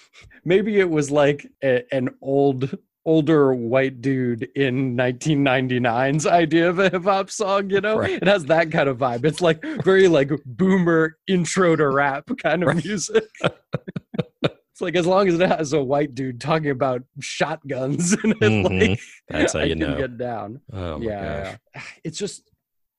maybe 0.45 0.79
it 0.79 0.89
was 0.89 1.11
like 1.11 1.45
a, 1.61 1.83
an 1.93 2.09
old, 2.21 2.77
older 3.05 3.53
white 3.53 3.99
dude 4.01 4.43
in 4.55 4.95
1999's 4.95 6.25
idea 6.25 6.69
of 6.69 6.79
a 6.79 6.89
hip 6.91 7.03
hop 7.03 7.29
song. 7.29 7.69
You 7.71 7.81
know, 7.81 7.97
Right. 7.97 8.11
it 8.21 8.25
has 8.25 8.45
that 8.45 8.71
kind 8.71 8.87
of 8.87 8.99
vibe. 8.99 9.25
It's 9.25 9.41
like 9.41 9.61
very 9.83 10.07
like 10.07 10.31
boomer 10.45 11.17
intro 11.27 11.75
to 11.75 11.89
rap 11.89 12.29
kind 12.41 12.63
of 12.63 12.67
Right. 12.69 12.85
music. 12.85 13.25
it's 14.43 14.79
like 14.79 14.95
as 14.95 15.05
long 15.05 15.27
as 15.27 15.37
it 15.41 15.49
has 15.49 15.73
a 15.73 15.83
white 15.83 16.15
dude 16.15 16.39
talking 16.39 16.69
about 16.71 17.03
shotguns 17.19 18.13
and 18.23 18.31
it, 18.31 18.39
Mhm. 18.39 18.89
like 18.91 18.99
That's 19.27 19.51
how 19.51 19.59
you 19.63 19.75
can 19.75 19.79
know. 19.79 19.97
get 19.97 20.17
down 20.17 20.61
Oh 20.71 21.01
yeah, 21.01 21.57
yeah. 21.75 21.81
it's 22.05 22.17
just 22.17 22.49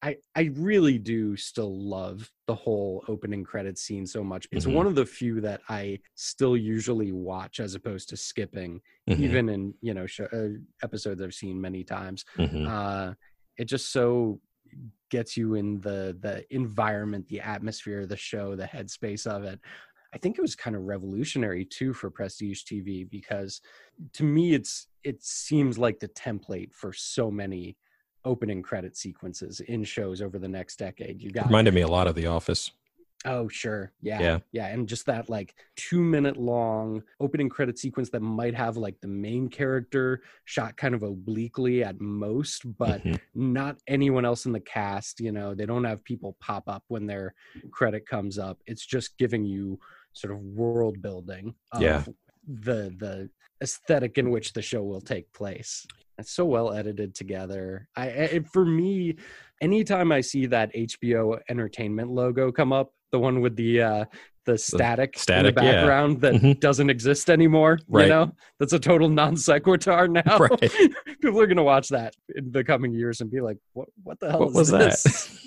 I 0.05 0.19
I 0.37 0.51
really 0.55 0.99
do 0.99 1.37
still 1.37 1.75
love 1.89 2.31
the 2.47 2.55
whole 2.55 3.05
opening 3.09 3.45
credit 3.45 3.79
scene 3.79 4.07
so 4.07 4.23
much. 4.23 4.47
It's 4.53 4.67
Mhm. 4.67 4.67
one 4.67 4.87
of 4.87 4.97
the 4.97 5.07
few 5.07 5.41
that 5.43 5.63
I 5.69 6.01
still 6.15 6.57
usually 6.57 7.13
watch 7.13 7.61
as 7.61 7.75
opposed 7.75 8.11
to 8.11 8.17
skipping, 8.17 8.83
Mhm, 9.07 9.39
even 9.39 9.49
in 9.49 9.75
you 9.81 9.95
know 9.95 10.07
show, 10.07 10.27
uh, 10.27 10.59
episodes 10.83 11.23
I've 11.23 11.35
seen 11.35 11.61
many 11.61 11.85
times. 11.85 12.25
mhm. 12.37 12.69
Uh, 12.69 13.15
it 13.57 13.67
just 13.67 13.93
so 13.93 14.41
gets 15.11 15.37
you 15.37 15.55
in 15.55 15.81
the 15.81 16.17
the 16.21 16.45
environment, 16.55 17.29
the 17.29 17.41
atmosphere, 17.41 18.07
the 18.07 18.17
show, 18.17 18.57
the 18.57 18.65
headspace 18.67 19.27
of 19.27 19.45
it. 19.45 19.61
I 20.13 20.19
think 20.19 20.39
it 20.39 20.43
was 20.43 20.55
kind 20.57 20.77
of 20.77 20.83
revolutionary 20.83 21.65
too 21.65 21.93
for 21.93 22.11
prestige 22.11 22.63
TV 22.65 23.05
because 23.05 23.61
to 24.15 24.25
me 24.25 24.55
it's 24.55 24.89
it 25.03 25.23
seems 25.23 25.79
like 25.79 26.01
the 26.01 26.09
template 26.09 26.73
for 26.73 26.93
so 26.93 27.31
many 27.31 27.77
opening 28.25 28.63
credit 28.63 28.97
sequences 28.97 29.61
in 29.61 29.85
shows 29.85 30.21
over 30.23 30.39
the 30.39 30.49
next 30.49 30.77
decade. 30.79 31.23
You 31.23 31.31
got 31.31 31.47
Reminded 31.47 31.75
me 31.75 31.83
a 31.83 31.89
lot 31.89 32.07
of 32.07 32.15
The 32.15 32.27
Office. 32.27 32.71
Oh, 33.27 33.49
sure. 33.49 33.91
Yeah. 34.03 34.21
Yeah. 34.21 34.39
Yeah. 34.53 34.67
And 34.67 34.87
just 34.87 35.07
that 35.07 35.31
like 35.31 35.55
two 35.77 36.03
minute 36.03 36.37
long 36.37 37.03
opening 37.21 37.49
credit 37.49 37.79
sequence 37.79 38.11
that 38.11 38.21
might 38.21 38.55
have 38.55 38.77
like 38.77 39.01
the 39.01 39.09
main 39.09 39.49
character 39.49 40.21
shot 40.45 40.77
kind 40.77 40.95
of 40.95 41.03
obliquely 41.03 41.83
at 41.83 41.99
most, 42.03 42.77
but 42.77 43.03
Mhm. 43.03 43.19
not 43.35 43.79
anyone 43.87 44.27
else 44.27 44.45
in 44.45 44.53
the 44.53 44.61
cast. 44.61 45.21
You 45.21 45.33
know, 45.33 45.55
they 45.55 45.65
don't 45.65 45.85
have 45.85 46.05
people 46.05 46.37
pop 46.39 46.69
up 46.69 46.85
when 46.89 47.07
their 47.07 47.35
credit 47.71 48.07
comes 48.07 48.39
up. 48.39 48.61
It's 48.67 48.85
just 48.85 49.17
giving 49.17 49.47
you 49.47 49.81
sort 50.13 50.35
of 50.35 50.41
world 50.43 51.01
building 51.01 51.55
of 51.73 51.81
Yeah. 51.81 52.05
the 52.47 52.95
the 52.99 53.31
aesthetic 53.63 54.19
in 54.19 54.31
which 54.31 54.53
the 54.53 54.61
show 54.61 54.83
will 54.85 55.01
take 55.01 55.33
place. 55.33 55.87
It's 56.19 56.33
so 56.33 56.45
well 56.45 56.73
edited 56.73 57.15
together. 57.15 57.89
I, 57.97 58.07
it- 58.07 58.49
for 58.49 58.65
me, 58.65 59.17
anytime 59.61 60.13
I 60.13 60.21
see 60.21 60.47
that 60.47 60.73
HBO 60.75 61.39
Entertainment 61.49 62.11
logo 62.11 62.53
come 62.53 62.73
up, 62.73 62.93
the 63.13 63.19
one 63.19 63.41
with 63.41 63.57
the 63.57 63.83
uh 63.83 64.05
the 64.47 64.59
static, 64.59 65.19
static, 65.19 65.51
in 65.51 65.55
the 65.55 65.63
yeah. 65.63 65.73
background 65.77 66.21
that 66.21 66.35
Mhm. 66.35 66.61
doesn't 66.61 66.91
exist 66.91 67.31
anymore. 67.31 67.79
Right. 67.89 68.03
You 68.03 68.09
know, 68.11 68.33
that's 68.59 68.75
a 68.75 68.79
total 68.79 69.09
non 69.09 69.37
sequitur 69.39 70.07
now. 70.09 70.37
Right. 70.39 70.61
People 71.23 71.41
are 71.41 71.47
gonna 71.47 71.63
watch 71.63 71.89
that 71.89 72.15
in 72.35 72.53
the 72.53 72.63
coming 72.63 72.93
years 72.93 73.21
and 73.23 73.31
be 73.31 73.41
like, 73.41 73.57
"What? 73.73 73.89
What 74.03 74.21
the 74.21 74.31
hell 74.31 74.41
What 74.41 74.53
was 74.53 74.71
this?" 74.71 75.03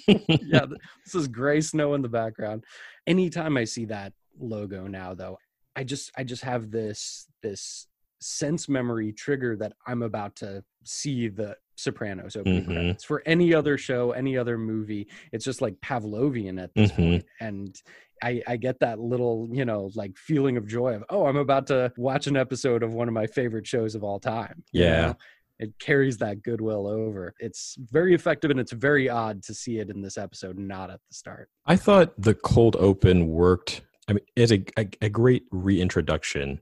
that? 0.07 0.23
yeah, 0.43 0.65
this 1.05 1.13
is 1.13 1.27
gray 1.27 1.61
snow 1.61 1.93
in 1.93 2.01
the 2.01 2.09
background. 2.09 2.63
Anytime 3.05 3.55
I 3.57 3.65
see 3.65 3.85
that 3.85 4.13
logo 4.39 4.87
now, 4.87 5.13
though, 5.13 5.37
I 5.75 5.83
just 5.83 6.09
I 6.17 6.23
just 6.23 6.43
have 6.43 6.71
this 6.71 7.27
this 7.43 7.85
sense 8.19 8.67
memory 8.69 9.11
trigger 9.13 9.55
that 9.57 9.73
I'm 9.85 10.01
about 10.01 10.35
to 10.37 10.63
see 10.83 11.27
the 11.27 11.55
Sopranos 11.75 12.35
opening 12.35 12.63
Mhm. 12.63 12.73
credits. 12.73 13.03
For 13.03 13.21
any 13.27 13.53
other 13.53 13.77
show, 13.77 14.11
any 14.11 14.35
other 14.37 14.57
movie, 14.57 15.07
it's 15.31 15.45
just 15.45 15.61
like 15.61 15.79
Pavlovian 15.81 16.61
at 16.61 16.73
this 16.73 16.91
Mhm. 16.91 16.95
point. 16.95 17.25
And 17.39 17.75
I, 18.23 18.41
I 18.47 18.57
get 18.57 18.79
that 18.79 18.99
little, 18.99 19.47
you 19.51 19.63
know, 19.63 19.91
like 19.93 20.17
feeling 20.17 20.57
of 20.57 20.65
joy 20.67 20.95
of, 20.95 21.03
oh, 21.11 21.27
I'm 21.27 21.37
about 21.37 21.67
to 21.67 21.93
watch 21.97 22.25
an 22.25 22.35
episode 22.35 22.81
of 22.81 22.93
one 22.95 23.07
of 23.07 23.13
my 23.13 23.27
favorite 23.27 23.67
shows 23.67 23.93
of 23.93 24.03
all 24.03 24.19
time. 24.19 24.63
you 24.71 24.83
Yeah. 24.85 25.01
know? 25.07 25.15
It 25.59 25.77
carries 25.79 26.17
that 26.19 26.41
goodwill 26.43 26.87
over. 26.87 27.33
It's 27.39 27.75
very 27.91 28.13
effective 28.15 28.49
and 28.51 28.59
it's 28.59 28.71
very 28.71 29.07
odd 29.09 29.43
to 29.43 29.53
see 29.53 29.77
it 29.79 29.89
in 29.89 30.01
this 30.01 30.17
episode, 30.17 30.57
not 30.57 30.89
at 30.91 30.99
the 31.07 31.13
start. 31.13 31.49
I 31.65 31.75
thought 31.75 32.19
the 32.19 32.33
cold 32.35 32.75
open 32.77 33.27
worked. 33.27 33.81
I 34.07 34.13
mean, 34.13 34.23
it's 34.35 34.51
a, 34.51 34.63
a, 34.79 34.87
a 35.01 35.09
great 35.09 35.43
reintroduction 35.51 36.59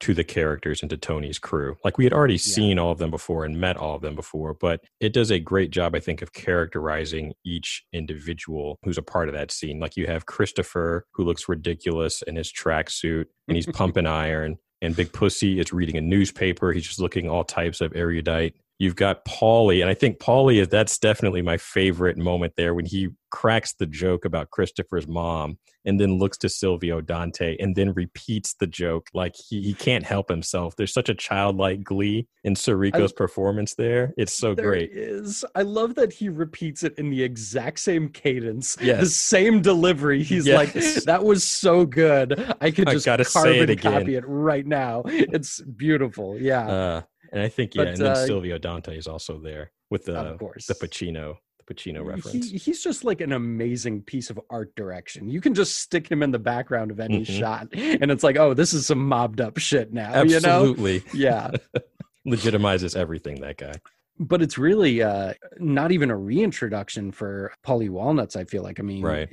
to 0.00 0.14
the 0.14 0.24
characters 0.24 0.82
and 0.82 0.90
to 0.90 0.96
Tony's 0.96 1.38
crew. 1.38 1.76
Like 1.84 1.98
we 1.98 2.04
had 2.04 2.12
already 2.12 2.38
seen 2.38 2.78
all 2.78 2.90
of 2.90 2.98
them 2.98 3.10
before 3.10 3.44
and 3.44 3.58
met 3.58 3.76
all 3.76 3.94
of 3.96 4.02
them 4.02 4.14
before, 4.14 4.54
but 4.54 4.82
it 5.00 5.12
does 5.12 5.30
a 5.30 5.38
great 5.38 5.70
job, 5.70 5.94
I 5.94 6.00
think, 6.00 6.22
of 6.22 6.32
characterizing 6.32 7.32
each 7.44 7.84
individual 7.92 8.78
who's 8.82 8.98
a 8.98 9.02
part 9.02 9.28
of 9.28 9.34
that 9.34 9.50
scene. 9.50 9.80
Like 9.80 9.96
you 9.96 10.06
have 10.06 10.26
Christopher, 10.26 11.06
who 11.12 11.24
looks 11.24 11.48
ridiculous 11.48 12.22
in 12.22 12.36
his 12.36 12.52
tracksuit 12.52 13.26
and 13.48 13.56
he's 13.56 13.66
pumping 13.72 14.06
iron, 14.06 14.58
and 14.82 14.94
Big 14.94 15.12
Pussy 15.12 15.58
is 15.58 15.72
reading 15.72 15.96
a 15.96 16.02
newspaper. 16.02 16.72
He's 16.72 16.86
just 16.86 17.00
looking 17.00 17.28
all 17.28 17.44
types 17.44 17.80
of 17.80 17.96
erudite. 17.96 18.54
You've 18.78 18.96
got 18.96 19.24
Paulie, 19.24 19.80
and 19.80 19.88
I 19.88 19.94
think 19.94 20.18
Paulie 20.18 20.60
is 20.60 20.68
that's 20.68 20.98
definitely 20.98 21.40
my 21.42 21.56
favorite 21.56 22.18
moment 22.18 22.54
there 22.56 22.74
when 22.74 22.84
he 22.84 23.08
cracks 23.30 23.74
the 23.74 23.86
joke 23.86 24.24
about 24.24 24.50
Christopher's 24.50 25.06
mom 25.08 25.58
and 25.84 26.00
then 26.00 26.18
looks 26.18 26.36
to 26.38 26.48
Silvio 26.48 27.00
Dante 27.00 27.56
and 27.58 27.74
then 27.76 27.92
repeats 27.92 28.54
the 28.54 28.66
joke 28.66 29.08
like 29.14 29.34
he, 29.36 29.62
he 29.62 29.72
can't 29.74 30.04
help 30.04 30.28
himself. 30.28 30.74
There's 30.76 30.92
such 30.92 31.08
a 31.08 31.14
childlike 31.14 31.82
glee 31.84 32.26
in 32.44 32.54
Sirico's 32.54 33.12
performance 33.12 33.74
there. 33.74 34.12
It's 34.16 34.32
so 34.32 34.54
There 34.54 34.66
great. 34.66 34.90
is. 34.92 35.44
I 35.54 35.62
love 35.62 35.94
that 35.96 36.12
he 36.12 36.28
repeats 36.28 36.82
it 36.82 36.98
in 36.98 37.10
the 37.10 37.22
exact 37.22 37.80
same 37.80 38.08
cadence, 38.10 38.76
the 38.76 39.06
same 39.06 39.62
delivery. 39.62 40.22
He's 40.22 40.48
like, 40.48 40.72
"That 41.04 41.24
was 41.24 41.44
so 41.44 41.84
good. 41.86 42.54
I 42.60 42.70
could 42.70 42.88
I 42.88 42.92
just 42.92 43.06
gotta 43.06 43.24
carve 43.24 43.44
say 43.44 43.58
it 43.58 43.62
and 43.62 43.70
again." 43.70 43.92
copy 44.00 44.14
it 44.16 44.24
right 44.26 44.66
now. 44.66 45.02
It's 45.06 45.60
beautiful." 45.62 46.38
Yeah, 46.38 46.66
Uh, 46.66 47.02
and 47.36 47.44
I 47.44 47.48
think 47.48 47.74
yeah, 47.74 47.82
But, 47.84 47.88
and 47.88 47.96
then 47.98 48.12
uh, 48.12 48.26
Silvio 48.26 48.58
Dante 48.58 48.96
is 48.96 49.06
also 49.06 49.38
there 49.38 49.70
with 49.90 50.06
the 50.06 50.16
of 50.18 50.38
course. 50.38 50.66
the 50.66 50.74
Pacino 50.74 51.36
the 51.64 51.74
Pacino 51.74 52.04
reference. 52.04 52.50
He, 52.50 52.58
he's 52.58 52.82
just 52.82 53.04
like 53.04 53.20
an 53.20 53.32
amazing 53.32 54.02
piece 54.02 54.30
of 54.30 54.40
art 54.50 54.74
direction. 54.76 55.28
You 55.28 55.40
can 55.40 55.52
just 55.54 55.78
stick 55.78 56.08
him 56.08 56.22
in 56.22 56.30
the 56.30 56.38
background 56.38 56.90
of 56.90 56.98
any 57.00 57.20
Mhm. 57.24 57.38
shot, 57.38 57.68
and 57.72 58.10
it's 58.10 58.22
like, 58.24 58.36
oh, 58.36 58.54
this 58.54 58.72
is 58.72 58.86
some 58.86 59.06
mobbed 59.06 59.40
up 59.40 59.58
shit 59.58 59.92
now. 59.92 60.22
You 60.22 60.40
know? 60.40 60.48
Absolutely 60.48 61.02
Yeah. 61.14 61.50
legitimizes 62.26 62.96
everything. 62.96 63.40
That 63.40 63.56
guy. 63.58 63.74
but 64.18 64.40
it's 64.42 64.56
really 64.58 65.02
uh 65.02 65.34
not 65.58 65.92
even 65.92 66.10
a 66.10 66.16
reintroduction 66.16 67.12
for 67.12 67.52
Paulie 67.64 67.90
Walnuts. 67.90 68.34
I 68.36 68.44
feel 68.44 68.62
like 68.62 68.80
I 68.80 68.82
mean, 68.82 69.02
Right. 69.02 69.28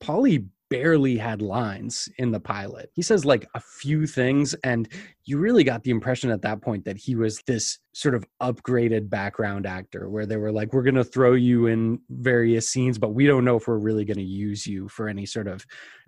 Paulie 0.00 0.46
barely 0.68 1.16
had 1.16 1.42
lines 1.42 2.08
in 2.18 2.30
the 2.32 2.40
pilot. 2.40 2.90
He 2.94 3.02
says 3.02 3.24
like 3.24 3.46
a 3.54 3.60
few 3.60 4.06
things, 4.06 4.54
and 4.64 4.88
you 5.24 5.38
really 5.38 5.64
got 5.64 5.84
the 5.84 5.90
impression 5.90 6.30
at 6.30 6.42
that 6.42 6.60
point 6.62 6.84
that 6.84 6.96
he 6.96 7.14
was 7.14 7.40
this 7.46 7.78
sort 7.94 8.14
of 8.14 8.24
upgraded 8.42 9.08
background 9.08 9.66
actor, 9.66 10.08
where 10.08 10.26
they 10.26 10.36
were 10.36 10.52
like, 10.52 10.72
"We're 10.72 10.82
going 10.82 10.94
to 10.96 11.04
throw 11.04 11.32
you 11.34 11.66
in 11.66 12.00
various 12.10 12.68
scenes, 12.68 12.98
but 12.98 13.10
we 13.14 13.26
don't 13.26 13.44
know 13.44 13.56
if 13.56 13.66
we're 13.68 13.78
really 13.78 14.04
going 14.04 14.18
to 14.18 14.22
use 14.24 14.66
you 14.66 14.88
for 14.88 15.08
any 15.08 15.26
sort 15.26 15.48
of 15.48 15.64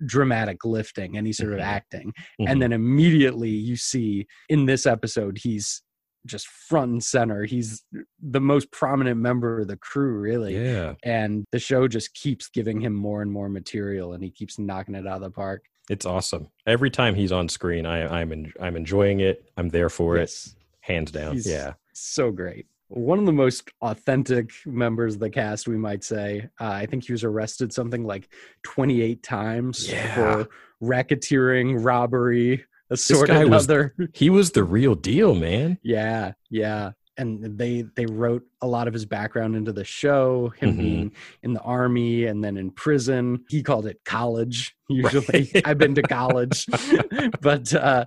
dramatic 0.06 0.64
lifting, 0.64 1.16
any 1.16 1.32
sort 1.32 1.50
Mhm. 1.50 1.54
of 1.54 1.60
acting." 1.60 2.12
Mhm. 2.40 2.48
and 2.50 2.62
then 2.62 2.72
immediately 2.72 3.50
you 3.50 3.76
see 3.76 4.26
in 4.48 4.66
this 4.66 4.86
episode 4.86 5.38
he's 5.38 5.82
just 6.26 6.46
front 6.46 6.90
and 6.92 7.02
center 7.04 7.44
he's 7.44 7.84
the 8.20 8.40
most 8.40 8.70
prominent 8.70 9.18
member 9.18 9.60
of 9.60 9.68
the 9.68 9.76
crew 9.76 10.18
really 10.18 10.56
yeah, 10.56 10.94
and 11.04 11.44
the 11.52 11.58
show 11.58 11.88
just 11.88 12.12
keeps 12.14 12.48
giving 12.48 12.80
him 12.80 12.92
more 12.92 13.22
and 13.22 13.30
more 13.32 13.48
material 13.48 14.12
and 14.12 14.22
he 14.22 14.30
keeps 14.30 14.58
knocking 14.58 14.94
it 14.94 15.06
out 15.06 15.16
of 15.16 15.22
the 15.22 15.30
park 15.30 15.62
it's 15.90 16.04
awesome. 16.04 16.48
Every 16.66 16.90
time 16.90 17.14
he's 17.14 17.32
on 17.32 17.48
screen, 17.48 17.86
I, 17.86 18.20
I'm 18.20 18.30
en- 18.30 18.52
I'm 18.60 18.76
enjoying 18.76 19.20
it. 19.20 19.50
I'm 19.56 19.70
there 19.70 19.88
for 19.88 20.18
it, 20.18 20.30
hands 20.80 21.10
down. 21.10 21.32
He's 21.32 21.46
yeah, 21.46 21.72
so 21.94 22.30
great 22.30 22.66
one 22.90 23.18
of 23.18 23.26
the 23.26 23.32
most 23.32 23.70
authentic 23.82 24.50
members 24.64 25.14
of 25.14 25.20
the 25.20 25.28
cast 25.30 25.68
we 25.68 25.76
might 25.76 26.02
say 26.02 26.48
uh, 26.60 26.70
i 26.70 26.86
think 26.86 27.04
he 27.04 27.12
was 27.12 27.22
arrested 27.22 27.70
something 27.72 28.02
like 28.04 28.32
28 28.62 29.22
times 29.22 29.90
Yeah. 29.90 30.14
for 30.14 30.48
racketeering 30.82 31.84
robbery 31.84 32.64
assault 32.94 33.26
guy 33.28 33.44
was- 33.44 33.64
other 33.64 33.94
he 34.14 34.30
was 34.30 34.52
the 34.52 34.64
real 34.64 34.94
deal, 34.94 35.34
man. 35.34 35.78
Yeah, 35.82 36.32
yeah. 36.50 36.92
And 37.16 37.58
they 37.58 37.82
they 37.96 38.06
wrote 38.06 38.44
a 38.62 38.66
lot 38.68 38.86
of 38.86 38.94
his 38.94 39.04
background 39.04 39.56
into 39.56 39.72
the 39.72 39.82
show, 39.84 40.52
him 40.56 40.74
Mhm. 40.74 40.78
being 40.78 41.12
in 41.42 41.52
the 41.52 41.60
army 41.62 42.26
and 42.26 42.44
then 42.44 42.56
in 42.56 42.70
prison. 42.70 43.44
He 43.48 43.60
called 43.64 43.86
it 43.86 43.98
college. 44.04 44.76
Usually. 44.88 45.50
I've 45.64 45.78
been 45.78 45.96
to 45.96 46.02
college. 46.02 46.64
but 47.40 47.74
uh 47.74 48.04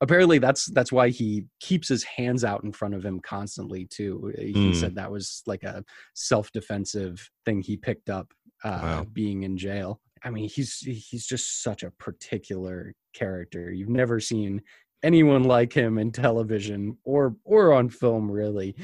apparently 0.00 0.38
that's 0.38 0.66
that's 0.72 0.90
why 0.90 1.10
he 1.10 1.44
keeps 1.60 1.88
his 1.88 2.02
hands 2.02 2.42
out 2.44 2.64
in 2.64 2.72
front 2.72 2.94
of 2.94 3.04
him 3.04 3.20
constantly 3.20 3.84
too. 3.86 4.32
He 4.36 4.52
Mm. 4.52 4.74
said 4.74 4.96
that 4.96 5.12
was 5.12 5.42
like 5.46 5.62
a 5.62 5.84
self-defensive 6.14 7.30
thing 7.44 7.62
he 7.62 7.76
picked 7.76 8.10
up 8.10 8.32
uh 8.64 8.80
Wow. 8.82 9.06
being 9.12 9.44
in 9.44 9.56
jail. 9.56 10.00
I 10.24 10.30
mean, 10.30 10.48
he's 10.48 10.78
he's 10.78 11.26
just 11.26 11.62
such 11.62 11.82
a 11.82 11.90
particular 11.92 12.94
character. 13.14 13.70
You've 13.72 13.88
never 13.88 14.20
seen 14.20 14.62
anyone 15.04 15.44
like 15.44 15.72
him 15.72 15.96
in 15.96 16.10
television 16.10 16.96
or 17.04 17.36
or 17.44 17.72
on 17.72 17.88
film 17.88 18.28
really 18.28 18.74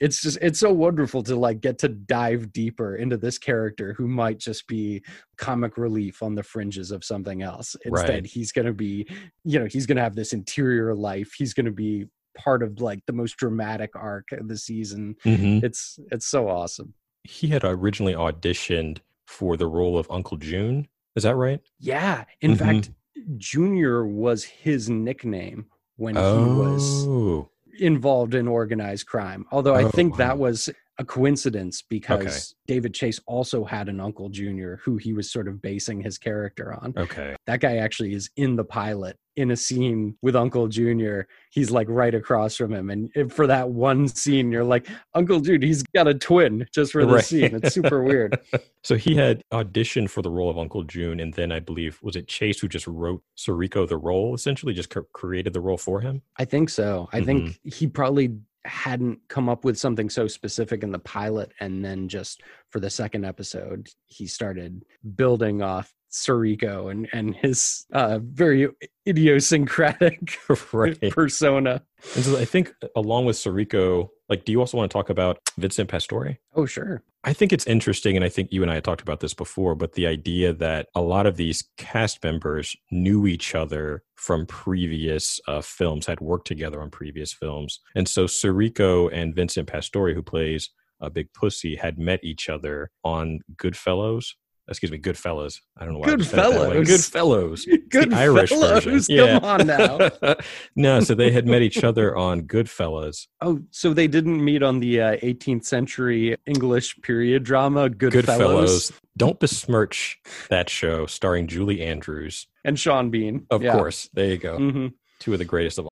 it's 0.00 0.20
just 0.20 0.36
it's 0.42 0.60
so 0.60 0.70
wonderful 0.70 1.22
to 1.22 1.34
like 1.34 1.62
get 1.62 1.78
to 1.78 1.88
dive 1.88 2.52
deeper 2.52 2.96
into 2.96 3.16
this 3.16 3.38
character 3.38 3.94
who 3.96 4.06
might 4.06 4.38
just 4.38 4.66
be 4.66 5.02
comic 5.38 5.78
relief 5.78 6.22
on 6.22 6.34
the 6.34 6.42
fringes 6.42 6.90
of 6.90 7.02
something 7.02 7.40
else 7.40 7.74
instead 7.86 8.10
Right. 8.10 8.26
he's 8.26 8.52
going 8.52 8.66
to 8.66 8.74
be 8.74 9.06
you 9.44 9.58
know 9.58 9.64
he's 9.64 9.86
going 9.86 9.96
to 9.96 10.02
have 10.02 10.14
this 10.14 10.34
interior 10.34 10.94
life 10.94 11.32
he's 11.38 11.54
going 11.54 11.64
to 11.64 11.72
be 11.72 12.04
part 12.36 12.62
of 12.62 12.78
like 12.82 13.00
the 13.06 13.14
most 13.14 13.38
dramatic 13.38 13.96
arc 13.96 14.30
of 14.32 14.48
the 14.48 14.58
season 14.58 15.16
Mhm. 15.24 15.64
it's 15.64 15.98
it's 16.10 16.26
so 16.26 16.50
awesome 16.50 16.92
He 17.24 17.48
had 17.48 17.64
originally 17.64 18.12
auditioned 18.12 18.98
for 19.26 19.56
the 19.56 19.66
role 19.66 19.98
of 19.98 20.10
Uncle 20.10 20.36
June. 20.36 20.88
Is 21.16 21.22
that 21.24 21.36
right? 21.36 21.60
yeah 21.78 22.24
in 22.40 22.52
Mhm. 22.52 22.58
fact 22.58 22.90
junior 23.36 24.06
was 24.06 24.44
his 24.44 24.88
nickname 24.90 25.66
when 25.96 26.14
he 26.16 26.20
was 26.46 27.06
Oh, 27.08 27.48
involved 27.78 28.34
in 28.34 28.48
organized 28.48 29.06
crime. 29.06 29.44
Although 29.52 29.74
I 29.74 29.84
Oh, 29.84 29.90
think 29.90 30.16
that 30.16 30.38
was 30.38 30.68
a 30.98 31.04
coincidence 31.04 31.82
because 31.82 32.54
David 32.66 32.94
Chase 32.94 33.20
also 33.26 33.64
had 33.64 33.88
an 33.88 34.00
uncle 34.00 34.28
junior 34.28 34.80
who 34.84 34.96
he 34.96 35.12
was 35.12 35.30
sort 35.30 35.48
of 35.48 35.62
basing 35.62 36.00
his 36.02 36.18
character 36.18 36.74
on. 36.74 36.92
okay. 36.96 37.34
That 37.46 37.60
guy 37.60 37.76
actually 37.76 38.12
is 38.14 38.30
in 38.36 38.56
the 38.56 38.64
pilot 38.64 39.16
in 39.36 39.50
a 39.50 39.56
scene 39.56 40.16
with 40.22 40.36
Uncle 40.36 40.68
Junior. 40.68 41.26
He's 41.50 41.70
like 41.70 41.88
right 41.88 42.14
across 42.14 42.56
from 42.56 42.72
him. 42.72 42.90
And 42.90 43.10
if- 43.14 43.32
for 43.32 43.46
that 43.46 43.70
one 43.70 44.06
scene, 44.08 44.52
you're 44.52 44.64
like, 44.64 44.86
Uncle 45.14 45.40
Jude, 45.40 45.62
he's 45.62 45.82
got 45.94 46.06
a 46.06 46.14
twin 46.14 46.66
just 46.74 46.92
for 46.92 47.04
this 47.06 47.14
Right. 47.14 47.24
scene. 47.24 47.54
It's 47.56 47.74
super 47.74 48.02
weird. 48.02 48.38
So 48.84 48.96
he 48.96 49.14
had 49.14 49.44
auditioned 49.52 50.10
for 50.10 50.22
the 50.22 50.30
role 50.30 50.50
of 50.50 50.58
Uncle 50.58 50.82
June, 50.82 51.20
and 51.20 51.32
then 51.34 51.52
I 51.52 51.60
believe 51.60 52.00
was 52.02 52.16
it 52.16 52.26
Chase 52.26 52.58
who 52.58 52.66
just 52.66 52.88
wrote 52.88 53.22
Sirico 53.38 53.88
the 53.88 53.96
role, 53.96 54.34
essentially 54.34 54.72
just 54.74 54.90
cr- 54.90 55.02
created 55.12 55.52
the 55.52 55.60
role 55.60 55.76
for 55.76 56.00
him. 56.00 56.20
I 56.36 56.44
think 56.44 56.68
so. 56.68 57.08
I 57.12 57.22
think 57.22 57.42
Mm-hmm. 57.44 57.68
he 57.68 57.86
probably 57.86 58.38
hadn't 58.64 59.20
come 59.28 59.48
up 59.48 59.64
with 59.64 59.78
something 59.78 60.10
so 60.10 60.26
specific 60.26 60.82
in 60.82 60.90
the 60.90 60.98
pilot 60.98 61.52
and 61.60 61.84
then 61.84 62.08
just 62.08 62.42
for 62.70 62.80
the 62.80 62.90
second 62.90 63.24
episode 63.24 63.88
he 64.06 64.26
started 64.26 64.84
building 65.14 65.62
off 65.62 65.92
Sirico 66.12 66.90
and 66.90 67.08
and 67.12 67.34
his 67.34 67.86
uh, 67.92 68.18
very 68.22 68.68
idiosyncratic 69.08 70.38
right. 70.72 71.00
persona. 71.10 71.82
And 72.14 72.24
so 72.24 72.38
I 72.38 72.44
think 72.44 72.72
along 72.94 73.24
with 73.24 73.36
Sirico, 73.36 74.08
like, 74.28 74.44
do 74.44 74.52
you 74.52 74.60
also 74.60 74.76
want 74.76 74.90
to 74.90 74.92
talk 74.92 75.10
about 75.10 75.38
Vincent 75.58 75.88
Pastore? 75.88 76.38
Oh, 76.54 76.66
sure. 76.66 77.02
I 77.24 77.32
think 77.32 77.52
it's 77.52 77.66
interesting, 77.66 78.16
and 78.16 78.24
I 78.24 78.28
think 78.28 78.52
you 78.52 78.62
and 78.62 78.70
I 78.70 78.80
talked 78.80 79.00
about 79.00 79.20
this 79.20 79.34
before, 79.34 79.76
but 79.76 79.92
the 79.92 80.08
idea 80.08 80.52
that 80.54 80.88
a 80.94 81.00
lot 81.00 81.26
of 81.26 81.36
these 81.36 81.64
cast 81.76 82.22
members 82.24 82.74
knew 82.90 83.26
each 83.26 83.54
other 83.54 84.02
from 84.16 84.46
previous 84.46 85.40
uh, 85.46 85.60
films, 85.60 86.06
had 86.06 86.20
worked 86.20 86.48
together 86.48 86.80
on 86.82 86.90
previous 86.90 87.32
films. 87.32 87.80
And 87.94 88.08
so 88.08 88.24
Sirico 88.24 89.08
and 89.12 89.34
Vincent 89.34 89.68
Pastore, 89.68 90.14
who 90.14 90.22
plays 90.22 90.70
a 91.00 91.06
uh, 91.06 91.08
Big 91.10 91.32
Pussy, 91.32 91.76
had 91.76 91.98
met 91.98 92.22
each 92.24 92.48
other 92.48 92.90
on 93.04 93.40
Goodfellas 93.56 94.34
excuse 94.68 94.90
me, 94.92 94.98
Goodfellas. 94.98 95.60
I 95.76 95.84
don't 95.84 95.94
know 95.94 96.00
why. 96.00 96.08
Goodfellas. 96.08 96.86
Goodfellas. 96.86 97.88
Good 97.88 98.12
Irish 98.12 98.50
fellows. 98.50 98.84
version. 98.84 99.16
Yeah. 99.16 99.38
Come 99.38 99.44
on 99.44 99.66
now. 99.66 100.34
no, 100.76 101.00
so 101.00 101.14
they 101.14 101.30
had 101.30 101.46
met 101.46 101.62
each 101.62 101.84
other 101.84 102.16
on 102.16 102.42
Goodfellas. 102.42 103.26
Oh, 103.40 103.60
so 103.70 103.92
they 103.92 104.08
didn't 104.08 104.44
meet 104.44 104.62
on 104.62 104.80
the 104.80 105.00
uh, 105.00 105.16
18th 105.16 105.64
century 105.64 106.36
English 106.46 106.96
period 107.02 107.44
drama 107.44 107.88
Goodfellas. 107.90 108.24
Goodfellas. 108.24 108.92
Don't 109.16 109.38
besmirch 109.38 110.18
that 110.48 110.70
show 110.70 111.06
starring 111.06 111.46
Julie 111.46 111.82
Andrews 111.82 112.46
and 112.64 112.78
Sean 112.78 113.10
Bean. 113.10 113.46
Of 113.50 113.62
yeah. 113.62 113.72
course. 113.72 114.08
There 114.14 114.26
you 114.26 114.38
go. 114.38 114.58
Mm-hmm. 114.58 114.86
Two 115.18 115.32
of 115.32 115.38
the 115.38 115.44
greatest 115.44 115.78
of 115.78 115.86
all. 115.86 115.91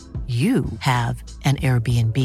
you 0.27 0.65
have 0.79 1.23
an 1.43 1.57
Airbnb. 1.57 2.17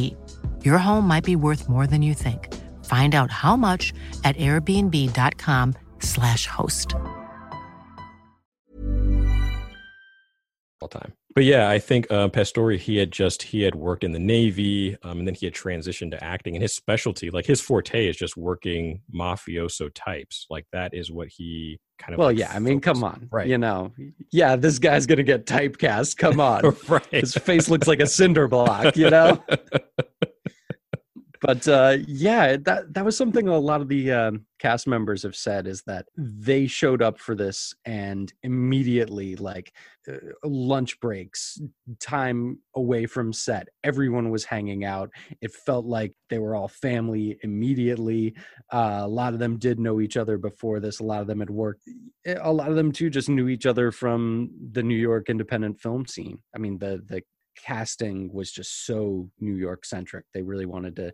Your 0.65 0.79
home 0.79 1.09
might 1.09 1.25
be 1.25 1.37
worth 1.37 1.69
more 1.69 1.89
than 1.89 2.03
you 2.03 2.15
think. 2.15 2.55
Find 2.85 3.17
out 3.17 3.33
how 3.33 3.57
much 3.57 3.93
at 4.23 4.37
airbnb.com/slash 4.37 6.47
host. 6.47 6.95
All 10.81 10.89
time. 10.89 11.13
But 11.35 11.45
yeah, 11.45 11.69
I 11.69 11.79
think 11.79 12.11
uh, 12.11 12.29
Pastore, 12.29 12.73
he 12.73 12.97
had 12.97 13.13
just, 13.13 13.43
he 13.43 13.61
had 13.63 13.75
worked 13.75 14.05
in 14.05 14.13
the 14.13 14.19
Navy 14.19 14.97
um, 15.03 15.19
and 15.19 15.29
then 15.29 15.35
he 15.35 15.45
had 15.45 15.55
transitioned 15.55 16.13
to 16.13 16.25
acting. 16.25 16.55
And 16.55 16.63
his 16.63 16.75
specialty, 16.75 17.31
like 17.31 17.45
his 17.45 17.61
forte 17.61 18.09
is 18.09 18.17
just 18.17 18.39
working 18.39 19.03
mafioso 19.15 19.91
types. 19.95 20.47
Like 20.49 20.65
that 20.73 20.95
is 20.95 21.11
what 21.11 21.29
he 21.29 21.79
kind 21.99 22.15
of 22.15 22.19
well 22.19 22.29
like 22.29 22.39
yeah 22.39 22.53
i 22.55 22.59
mean 22.59 22.81
come 22.81 23.03
on 23.03 23.29
right. 23.31 23.47
you 23.47 23.59
know 23.59 23.93
yeah 24.31 24.57
this 24.57 24.79
guy's 24.79 25.07
gonna 25.07 25.23
get 25.23 25.47
typecast 25.47 26.17
come 26.17 26.41
on. 26.47 26.77
Right. 26.89 27.07
His 27.11 27.35
face 27.35 27.69
looks 27.69 27.87
like 27.89 28.01
a 28.01 28.07
cinder 28.07 28.49
block 28.49 28.97
you 28.97 29.11
know 29.11 29.43
but 31.47 31.69
uh, 31.69 31.99
yeah, 32.09 32.57
that 32.57 32.93
that 32.93 33.05
was 33.05 33.17
something 33.17 33.47
a 33.47 33.57
lot 33.57 33.81
of 33.81 33.87
the 33.87 34.11
um, 34.11 34.47
cast 34.59 34.89
members 34.89 35.23
have 35.23 35.37
said 35.37 35.69
is 35.69 35.81
that 35.83 36.07
they 36.17 36.67
showed 36.67 37.03
up 37.03 37.21
for 37.21 37.37
this 37.37 37.73
and 37.85 38.33
immediately, 38.43 39.37
like 39.37 39.73
uh, 40.11 40.17
lunch 40.43 40.99
breaks, 40.99 41.61
time 42.01 42.59
away 42.75 43.07
from 43.07 43.33
set, 43.33 43.69
everyone 43.85 44.31
was 44.31 44.45
hanging 44.45 44.85
out. 44.85 45.09
It 45.41 45.53
felt 45.53 45.87
like 45.87 46.17
they 46.31 46.41
were 46.41 46.57
all 46.57 46.67
family 46.67 47.39
immediately. 47.45 48.35
Uh, 48.73 49.03
a 49.03 49.09
lot 49.09 49.33
of 49.33 49.39
them 49.39 49.57
did 49.57 49.79
know 49.79 50.01
each 50.01 50.17
other 50.17 50.39
before 50.39 50.81
this. 50.81 50.99
A 50.99 51.05
lot 51.05 51.21
of 51.21 51.29
them 51.29 51.39
had 51.39 51.51
worked. 51.51 51.83
Eh, 52.25 52.35
a 52.41 52.53
lot 52.53 52.71
of 52.71 52.75
them 52.75 52.91
too 52.91 53.09
just 53.09 53.29
knew 53.29 53.47
each 53.47 53.67
other 53.67 53.93
from 53.93 54.51
the 54.73 54.83
New 54.83 54.97
York 54.97 55.31
independent 55.31 55.81
film 55.81 56.07
scene. 56.07 56.43
I 56.57 56.59
mean, 56.59 56.77
the 56.79 57.05
the 57.07 57.23
casting 57.57 58.33
was 58.33 58.51
just 58.51 58.87
so 58.87 59.29
New 59.41 59.55
York 59.57 59.85
centric. 59.85 60.25
They 60.33 60.43
really 60.43 60.67
wanted 60.67 60.97
to 60.97 61.13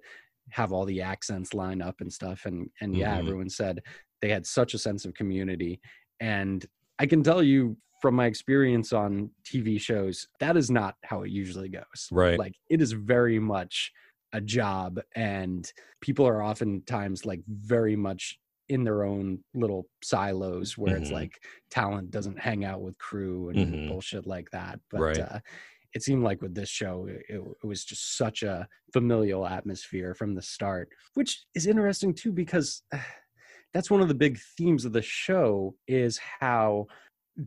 have 0.51 0.73
all 0.73 0.85
the 0.85 1.01
accents 1.01 1.55
line 1.55 1.81
up 1.81 2.01
and 2.01 2.13
stuff. 2.13 2.47
And 2.47 2.69
and 2.81 2.97
yeah, 2.97 3.11
mm-hmm. 3.11 3.21
everyone 3.21 3.49
said 3.49 3.81
they 4.21 4.29
had 4.29 4.47
such 4.47 4.75
a 4.75 4.79
sense 4.79 5.05
of 5.05 5.15
community. 5.15 5.81
And 6.21 6.65
I 6.99 7.07
can 7.07 7.23
tell 7.23 7.43
you 7.43 7.77
from 8.01 8.15
my 8.17 8.27
experience 8.27 8.93
on 8.93 9.31
TV 9.45 9.81
shows, 9.81 10.27
that 10.41 10.57
is 10.57 10.71
not 10.71 10.97
how 11.05 11.23
it 11.23 11.31
usually 11.31 11.69
goes. 11.69 12.09
Right. 12.11 12.39
Like 12.39 12.55
it 12.69 12.83
is 12.83 12.93
very 12.93 13.39
much 13.39 13.93
a 14.33 14.41
job 14.41 14.99
and 15.15 15.71
people 16.01 16.27
are 16.27 16.43
oftentimes 16.43 17.25
like 17.25 17.43
very 17.47 17.97
much 17.97 18.39
in 18.69 18.85
their 18.85 19.05
own 19.05 19.39
little 19.55 19.87
silos 20.03 20.79
where 20.79 20.95
mm-hmm. 20.95 21.03
it's 21.03 21.13
like 21.13 21.43
talent 21.71 22.11
doesn't 22.11 22.39
hang 22.39 22.65
out 22.65 22.81
with 22.81 22.97
crew 22.99 23.51
and 23.51 23.59
mm-hmm. 23.59 23.89
bullshit 23.89 24.27
like 24.27 24.51
that. 24.51 24.81
But 24.91 25.01
right. 25.01 25.19
uh, 25.19 25.39
it 25.95 26.03
seemed 26.03 26.23
like 26.23 26.41
with 26.43 26.55
this 26.55 26.69
show 26.69 27.07
it, 27.09 27.23
it, 27.29 27.67
was 27.67 27.85
just 27.85 28.17
such 28.17 28.43
a 28.43 28.67
familial 28.93 29.47
atmosphere 29.47 30.15
from 30.15 30.35
the 30.35 30.43
start 30.43 30.89
which 31.15 31.45
is 31.55 31.67
interesting 31.67 32.15
too 32.15 32.33
because 32.33 32.83
that's 33.75 33.91
one 33.91 34.03
of 34.03 34.09
the 34.09 34.15
big 34.15 34.39
themes 34.59 34.85
of 34.85 34.93
the 34.93 35.03
show 35.03 35.75
is 35.89 36.21
how 36.41 36.87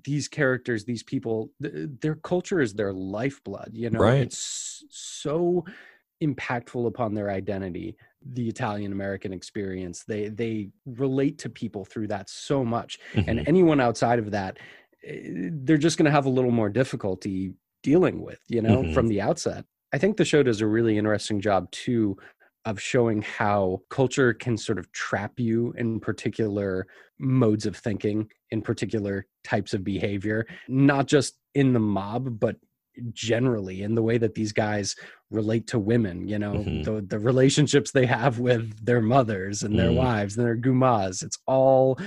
these 0.04 0.28
characters 0.28 0.84
these 0.84 1.04
people 1.04 1.52
th- 1.62 1.90
their 2.02 2.16
culture 2.16 2.60
is 2.60 2.74
their 2.74 2.94
lifeblood 2.94 3.70
you 3.74 3.90
know 3.90 4.00
right. 4.00 4.22
it's 4.22 4.84
so 4.90 5.64
impactful 6.24 6.88
upon 6.88 7.14
their 7.14 7.30
identity 7.30 7.96
the 8.34 8.50
italian 8.50 8.92
american 8.92 9.32
experience 9.32 10.04
they 10.08 10.30
they 10.30 10.70
relate 10.86 11.38
to 11.38 11.50
people 11.50 11.86
through 11.86 12.08
that 12.08 12.30
so 12.30 12.66
much 12.66 12.98
mm-hmm. 13.14 13.30
and 13.30 13.48
anyone 13.48 13.80
outside 13.80 14.18
of 14.18 14.32
that 14.32 14.58
eh, 15.06 15.50
they're 15.52 15.78
just 15.78 15.98
going 15.98 16.06
to 16.06 16.12
have 16.12 16.26
a 16.26 16.30
little 16.30 16.52
more 16.52 16.70
difficulty 16.70 17.54
dealing 17.86 18.20
with, 18.20 18.40
you 18.48 18.64
know, 18.64 18.82
mm-hmm. 18.82 18.94
from 18.94 19.08
the 19.08 19.22
outset. 19.22 19.64
I 19.94 20.00
think 20.00 20.18
the 20.18 20.26
show 20.26 20.42
does 20.42 20.60
a 20.60 20.66
really 20.66 20.98
interesting 20.98 21.40
job 21.40 21.70
too 21.70 22.18
of 22.66 22.82
showing 22.82 23.22
how 23.22 23.82
culture 23.92 24.34
can 24.34 24.58
sort 24.58 24.80
of 24.80 24.92
trap 24.92 25.40
you 25.40 25.72
in 25.78 26.00
particular 26.00 26.88
modes 27.20 27.68
of 27.68 27.78
thinking, 27.78 28.28
in 28.50 28.64
particular 28.64 29.28
types 29.44 29.76
of 29.76 29.84
behavior, 29.84 30.48
not 30.68 31.06
just 31.06 31.36
in 31.54 31.74
the 31.74 31.80
mob, 31.80 32.40
but 32.40 32.56
generally 33.14 33.84
in 33.84 33.94
the 33.94 34.02
way 34.02 34.18
that 34.18 34.34
these 34.34 34.52
guys 34.52 34.96
relate 35.30 35.68
to 35.68 35.78
women 35.78 36.26
you 36.30 36.40
know 36.40 36.54
mm-hmm. 36.54 36.84
the, 36.84 37.02
the 37.02 37.20
relationships 37.20 37.92
they 37.92 38.06
have 38.06 38.40
with 38.40 38.74
their 38.86 39.02
mothers 39.02 39.64
and 39.64 39.78
their 39.78 39.90
mm. 39.90 39.98
wives 39.98 40.38
and 40.38 40.46
their 40.46 40.56
gumas 40.56 41.22
it's 41.22 41.38
all 41.46 42.00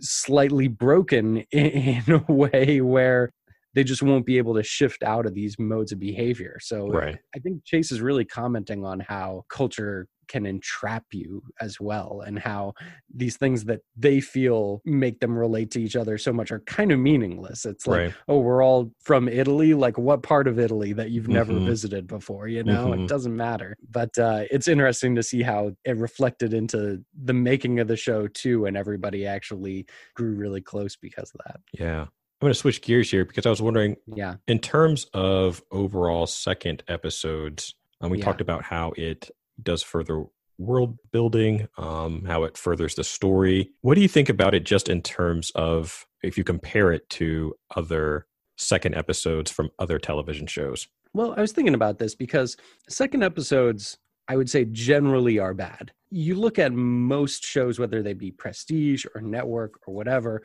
slightly 0.00 0.68
broken 0.68 1.38
in, 1.52 2.02
in 2.06 2.22
a 2.28 2.30
way 2.30 2.82
where 2.82 3.30
they 3.76 3.84
just 3.84 4.02
won't 4.02 4.24
be 4.24 4.38
able 4.38 4.54
to 4.54 4.62
shift 4.62 5.02
out 5.02 5.26
of 5.26 5.34
these 5.34 5.58
modes 5.58 5.92
of 5.92 6.00
behavior. 6.00 6.56
So 6.62 6.88
right. 6.88 7.18
I 7.34 7.38
think 7.38 7.62
Chase 7.64 7.92
is 7.92 8.00
really 8.00 8.24
commenting 8.24 8.86
on 8.86 9.00
how 9.00 9.44
culture 9.50 10.08
can 10.28 10.46
entrap 10.46 11.04
you 11.12 11.42
as 11.60 11.78
well 11.78 12.22
and 12.26 12.38
how 12.38 12.72
these 13.14 13.36
things 13.36 13.64
that 13.64 13.80
they 13.96 14.18
feel 14.18 14.80
make 14.84 15.20
them 15.20 15.38
relate 15.38 15.70
to 15.70 15.80
each 15.80 15.94
other 15.94 16.18
so 16.18 16.32
much 16.32 16.50
are 16.50 16.58
kind 16.60 16.90
of 16.90 16.98
meaningless 16.98 17.64
it's 17.64 17.86
like 17.86 18.00
right. 18.00 18.14
oh 18.26 18.40
we're 18.40 18.60
all 18.60 18.90
from 19.00 19.28
italy 19.28 19.72
like 19.72 19.96
what 19.96 20.24
part 20.24 20.48
of 20.48 20.58
italy 20.58 20.92
that 20.92 21.10
you've 21.10 21.28
never 21.28 21.52
mm-hmm. 21.52 21.66
visited 21.66 22.08
before 22.08 22.48
you 22.48 22.64
know 22.64 22.88
mm-hmm. 22.88 23.04
it 23.04 23.08
doesn't 23.08 23.36
matter 23.36 23.76
but 23.88 24.16
uh, 24.18 24.42
it's 24.50 24.66
interesting 24.66 25.14
to 25.14 25.22
see 25.22 25.42
how 25.42 25.70
it 25.84 25.96
reflected 25.96 26.52
into 26.52 27.00
the 27.22 27.32
making 27.32 27.78
of 27.78 27.86
the 27.86 27.96
show 27.96 28.26
too 28.26 28.66
and 28.66 28.76
everybody 28.76 29.26
actually 29.26 29.86
grew 30.14 30.34
really 30.34 30.60
close 30.60 30.96
because 30.96 31.30
of 31.34 31.40
that 31.46 31.60
yeah 31.78 32.06
I'm 32.40 32.46
going 32.46 32.52
to 32.52 32.58
switch 32.58 32.82
gears 32.82 33.10
here 33.10 33.24
because 33.24 33.46
I 33.46 33.50
was 33.50 33.62
wondering, 33.62 33.96
yeah, 34.14 34.34
in 34.46 34.58
terms 34.58 35.06
of 35.14 35.62
overall 35.70 36.26
second 36.26 36.82
episodes, 36.86 37.74
um, 38.02 38.10
we 38.10 38.18
yeah. 38.18 38.24
talked 38.24 38.42
about 38.42 38.62
how 38.62 38.92
it 38.96 39.30
does 39.62 39.82
further 39.82 40.24
world 40.58 40.98
building, 41.12 41.66
um, 41.78 42.24
how 42.26 42.44
it 42.44 42.58
furthers 42.58 42.94
the 42.94 43.04
story. 43.04 43.70
What 43.80 43.94
do 43.94 44.02
you 44.02 44.08
think 44.08 44.28
about 44.28 44.54
it 44.54 44.64
just 44.64 44.90
in 44.90 45.00
terms 45.00 45.50
of 45.54 46.06
if 46.22 46.36
you 46.36 46.44
compare 46.44 46.92
it 46.92 47.08
to 47.10 47.54
other 47.74 48.26
second 48.56 48.94
episodes 48.94 49.50
from 49.50 49.70
other 49.78 49.98
television 49.98 50.46
shows? 50.46 50.88
Well, 51.14 51.34
I 51.38 51.40
was 51.40 51.52
thinking 51.52 51.74
about 51.74 51.98
this 51.98 52.14
because 52.14 52.58
second 52.88 53.24
episodes, 53.24 53.96
I 54.28 54.36
would 54.36 54.50
say, 54.50 54.66
generally 54.66 55.38
are 55.38 55.54
bad. 55.54 55.92
You 56.10 56.34
look 56.34 56.58
at 56.58 56.74
most 56.74 57.44
shows, 57.44 57.78
whether 57.78 58.02
they 58.02 58.12
be 58.12 58.30
prestige 58.30 59.06
or 59.14 59.22
network 59.22 59.80
or 59.86 59.94
whatever, 59.94 60.42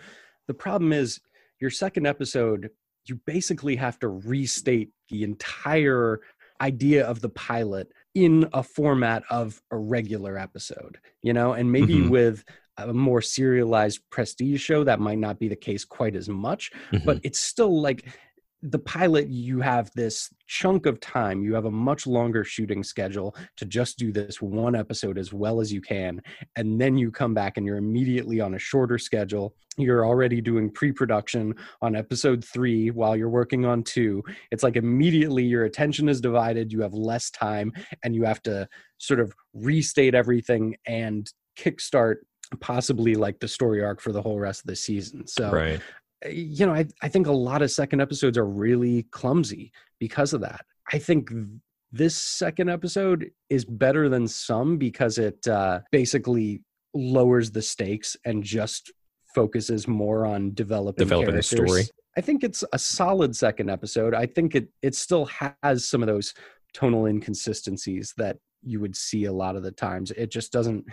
the 0.48 0.54
problem 0.54 0.94
is 0.94 1.20
your 1.62 1.70
second 1.70 2.06
episode, 2.08 2.70
you 3.06 3.16
basically 3.26 3.76
have 3.78 3.98
to 4.00 4.08
restate 4.10 4.90
the 5.10 5.24
entire 5.24 6.20
idea 6.60 7.06
of 7.06 7.22
the 7.22 7.30
pilot 7.30 7.92
in 8.14 8.48
a 8.54 8.62
format 8.62 9.24
of 9.30 9.62
a 9.72 9.78
regular 9.78 10.38
episode, 10.38 10.98
you 11.24 11.34
know, 11.34 11.54
and 11.54 11.72
maybe 11.72 11.96
Mhm. 11.96 12.10
with 12.10 12.44
a 12.78 12.94
more 12.94 13.22
serialized 13.22 14.02
prestige 14.10 14.62
show, 14.62 14.84
that 14.84 15.00
might 15.00 15.18
not 15.20 15.40
be 15.40 15.48
the 15.48 15.56
case 15.56 15.86
quite 15.86 16.16
as 16.16 16.28
much, 16.30 16.72
but 17.06 17.20
it's 17.24 17.40
still 17.40 17.82
like 17.82 18.08
the 18.64 18.80
pilot, 18.80 19.28
you 19.30 19.60
have 19.60 19.90
this 19.96 20.30
chunk 20.48 20.86
of 20.86 21.00
time, 21.00 21.42
you 21.42 21.56
have 21.56 21.66
a 21.66 21.72
much 21.72 22.06
longer 22.06 22.44
shooting 22.44 22.84
schedule 22.84 23.36
to 23.58 23.66
just 23.66 23.98
do 23.98 24.12
this 24.12 24.42
one 24.42 24.76
episode 24.76 25.18
as 25.18 25.34
well 25.34 25.60
as 25.60 25.74
you 25.74 25.82
can. 25.82 26.22
And 26.56 26.80
then 26.80 26.98
you 26.98 27.12
come 27.12 27.34
back 27.34 27.58
and 27.58 27.66
you're 27.66 27.78
immediately 27.78 28.40
on 28.40 28.54
a 28.54 28.60
shorter 28.60 29.00
schedule. 29.00 29.56
You're 29.78 30.06
already 30.06 30.42
doing 30.42 30.70
pre 30.70 30.92
production 30.92 31.56
on 31.82 31.96
episode 31.96 32.46
three 32.46 32.92
while 32.92 33.16
you're 33.16 33.30
working 33.30 33.66
on 33.66 33.84
two. 33.84 34.24
It's 34.52 34.64
like 34.64 34.76
immediately 34.76 35.44
your 35.44 35.66
attention 35.66 36.08
is 36.08 36.22
divided, 36.22 36.72
you 36.72 36.82
have 36.82 36.94
less 36.94 37.32
time, 37.32 37.72
and 38.04 38.14
you 38.14 38.24
have 38.26 38.44
to 38.44 38.68
sort 39.00 39.20
of 39.20 39.34
restate 39.54 40.14
everything 40.14 40.76
and 40.86 41.32
kickstart 41.58 42.18
possibly 42.60 43.16
like 43.16 43.40
the 43.40 43.48
story 43.48 43.84
arc 43.84 44.02
for 44.02 44.12
the 44.12 44.22
whole 44.22 44.40
rest 44.40 44.62
of 44.62 44.68
the 44.68 44.76
season. 44.76 45.26
So 45.26 45.52
right. 45.52 45.82
You 46.30 46.66
know, 46.66 46.74
I, 46.74 46.88
I 47.02 47.08
think 47.08 47.28
a 47.28 47.32
lot 47.32 47.62
of 47.62 47.72
second 47.72 48.02
episodes 48.02 48.38
are 48.38 48.46
really 48.46 49.04
clumsy 49.12 49.72
because 50.00 50.34
of 50.34 50.42
that. 50.42 50.66
I 50.92 51.00
think 51.00 51.30
this 51.92 52.16
second 52.16 52.70
episode 52.70 53.32
is 53.50 53.66
better 53.66 54.10
than 54.10 54.28
some 54.28 54.78
because 54.78 55.18
it 55.18 55.46
uh, 55.48 55.82
basically 55.92 56.62
lowers 56.94 57.52
the 57.52 57.62
stakes 57.62 58.16
and 58.26 58.44
just 58.44 58.92
focuses 59.34 59.88
more 59.88 60.26
on 60.26 60.54
developing 60.54 61.06
Developing 61.06 61.36
the 61.36 61.44
story. 61.44 61.84
I 62.18 62.22
think 62.22 62.44
it's 62.44 62.64
a 62.74 62.80
solid 62.80 63.36
second 63.36 63.70
episode. 63.70 64.14
I 64.14 64.26
think 64.26 64.56
it 64.56 64.68
it 64.82 64.96
still 64.96 65.30
has 65.64 65.88
some 65.88 66.02
of 66.02 66.08
those 66.08 66.34
tonal 66.74 67.06
inconsistencies 67.06 68.14
that 68.18 68.38
you 68.64 68.80
would 68.80 68.96
see 68.96 69.26
a 69.26 69.34
lot 69.34 69.56
of 69.56 69.64
the 69.64 69.72
times. 69.72 70.12
It 70.12 70.30
just 70.30 70.52
doesn't 70.52 70.86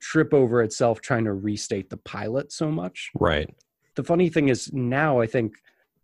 trip 0.00 0.34
over 0.34 0.62
itself 0.62 1.00
trying 1.00 1.24
to 1.24 1.32
restate 1.32 1.88
the 1.88 1.96
pilot 1.98 2.52
so 2.52 2.70
much 2.70 3.10
Right. 3.18 3.48
The 3.96 4.04
funny 4.04 4.28
thing 4.28 4.48
is 4.48 4.72
now 4.72 5.20
I 5.20 5.26
think 5.26 5.54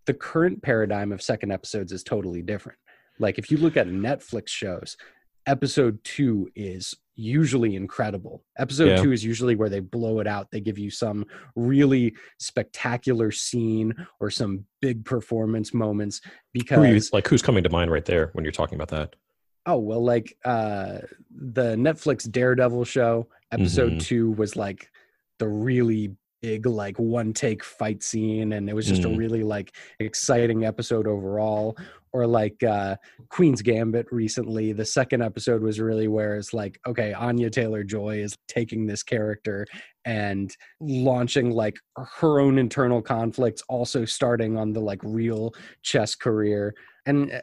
the 0.06 0.14
current 0.14 0.62
paradigm 0.62 1.12
of 1.12 1.22
second 1.22 1.52
episodes 1.52 1.92
is 1.92 2.02
totally 2.02 2.42
different. 2.42 2.78
Like 3.18 3.38
if 3.38 3.50
you 3.50 3.58
look 3.58 3.76
at 3.76 3.86
Netflix 3.86 4.48
shows, 4.48 4.96
episode 5.46 6.02
2 6.04 6.50
is 6.54 6.94
usually 7.16 7.76
incredible. 7.76 8.42
Episode 8.58 8.88
Yeah. 8.88 9.02
2 9.02 9.12
is 9.12 9.24
usually 9.24 9.54
where 9.56 9.68
they 9.68 9.80
blow 9.80 10.20
it 10.20 10.26
out. 10.26 10.50
They 10.50 10.60
give 10.60 10.78
you 10.78 10.90
some 10.90 11.26
really 11.54 12.14
spectacular 12.38 13.30
scene 13.30 13.94
or 14.20 14.30
some 14.30 14.64
big 14.80 15.04
performance 15.04 15.74
moments 15.74 16.20
Who 16.24 16.30
you, 16.54 16.60
because 16.62 17.12
like 17.12 17.28
who's 17.28 17.42
coming 17.42 17.62
to 17.64 17.70
mind 17.70 17.90
right 17.90 18.04
there 18.04 18.30
when 18.32 18.44
you're 18.44 18.52
talking 18.52 18.76
about 18.76 18.88
that? 18.88 19.16
oh 19.66 19.76
well 19.76 20.02
like 20.02 20.34
uh 20.46 21.00
the 21.30 21.76
Netflix 21.76 22.28
Daredevil 22.30 22.84
show 22.86 23.28
episode 23.52 23.92
Mhm. 23.92 24.00
2 24.00 24.30
was 24.32 24.56
like 24.56 24.90
the 25.38 25.46
really 25.48 26.16
big 26.42 26.66
like 26.66 26.98
one 26.98 27.32
take 27.32 27.62
fight 27.62 28.02
scene 28.02 28.52
and 28.54 28.68
it 28.68 28.74
was 28.74 28.86
just 28.86 29.02
Mm. 29.02 29.14
a 29.14 29.16
really 29.18 29.42
like 29.42 29.74
exciting 29.98 30.64
episode 30.64 31.06
overall 31.06 31.76
or 32.12 32.26
like 32.26 32.62
uh 32.62 32.96
Queen's 33.28 33.62
Gambit 33.62 34.06
recently 34.10 34.72
the 34.72 34.84
second 34.84 35.22
episode 35.22 35.62
was 35.62 35.80
really 35.80 36.08
where 36.08 36.36
it's 36.36 36.52
like 36.54 36.80
okay 36.86 37.12
Anya 37.12 37.50
Taylor 37.50 37.84
Joy 37.84 38.18
is 38.22 38.36
taking 38.48 38.86
this 38.86 39.02
character 39.02 39.66
and 40.04 40.54
launching 40.80 41.50
like 41.50 41.78
her 41.98 42.40
own 42.40 42.58
internal 42.58 43.02
conflicts 43.02 43.62
also 43.68 44.04
starting 44.04 44.56
on 44.56 44.72
the 44.72 44.80
like 44.80 45.00
real 45.02 45.52
chess 45.82 46.14
career 46.14 46.74
and 47.06 47.32
uh, 47.32 47.40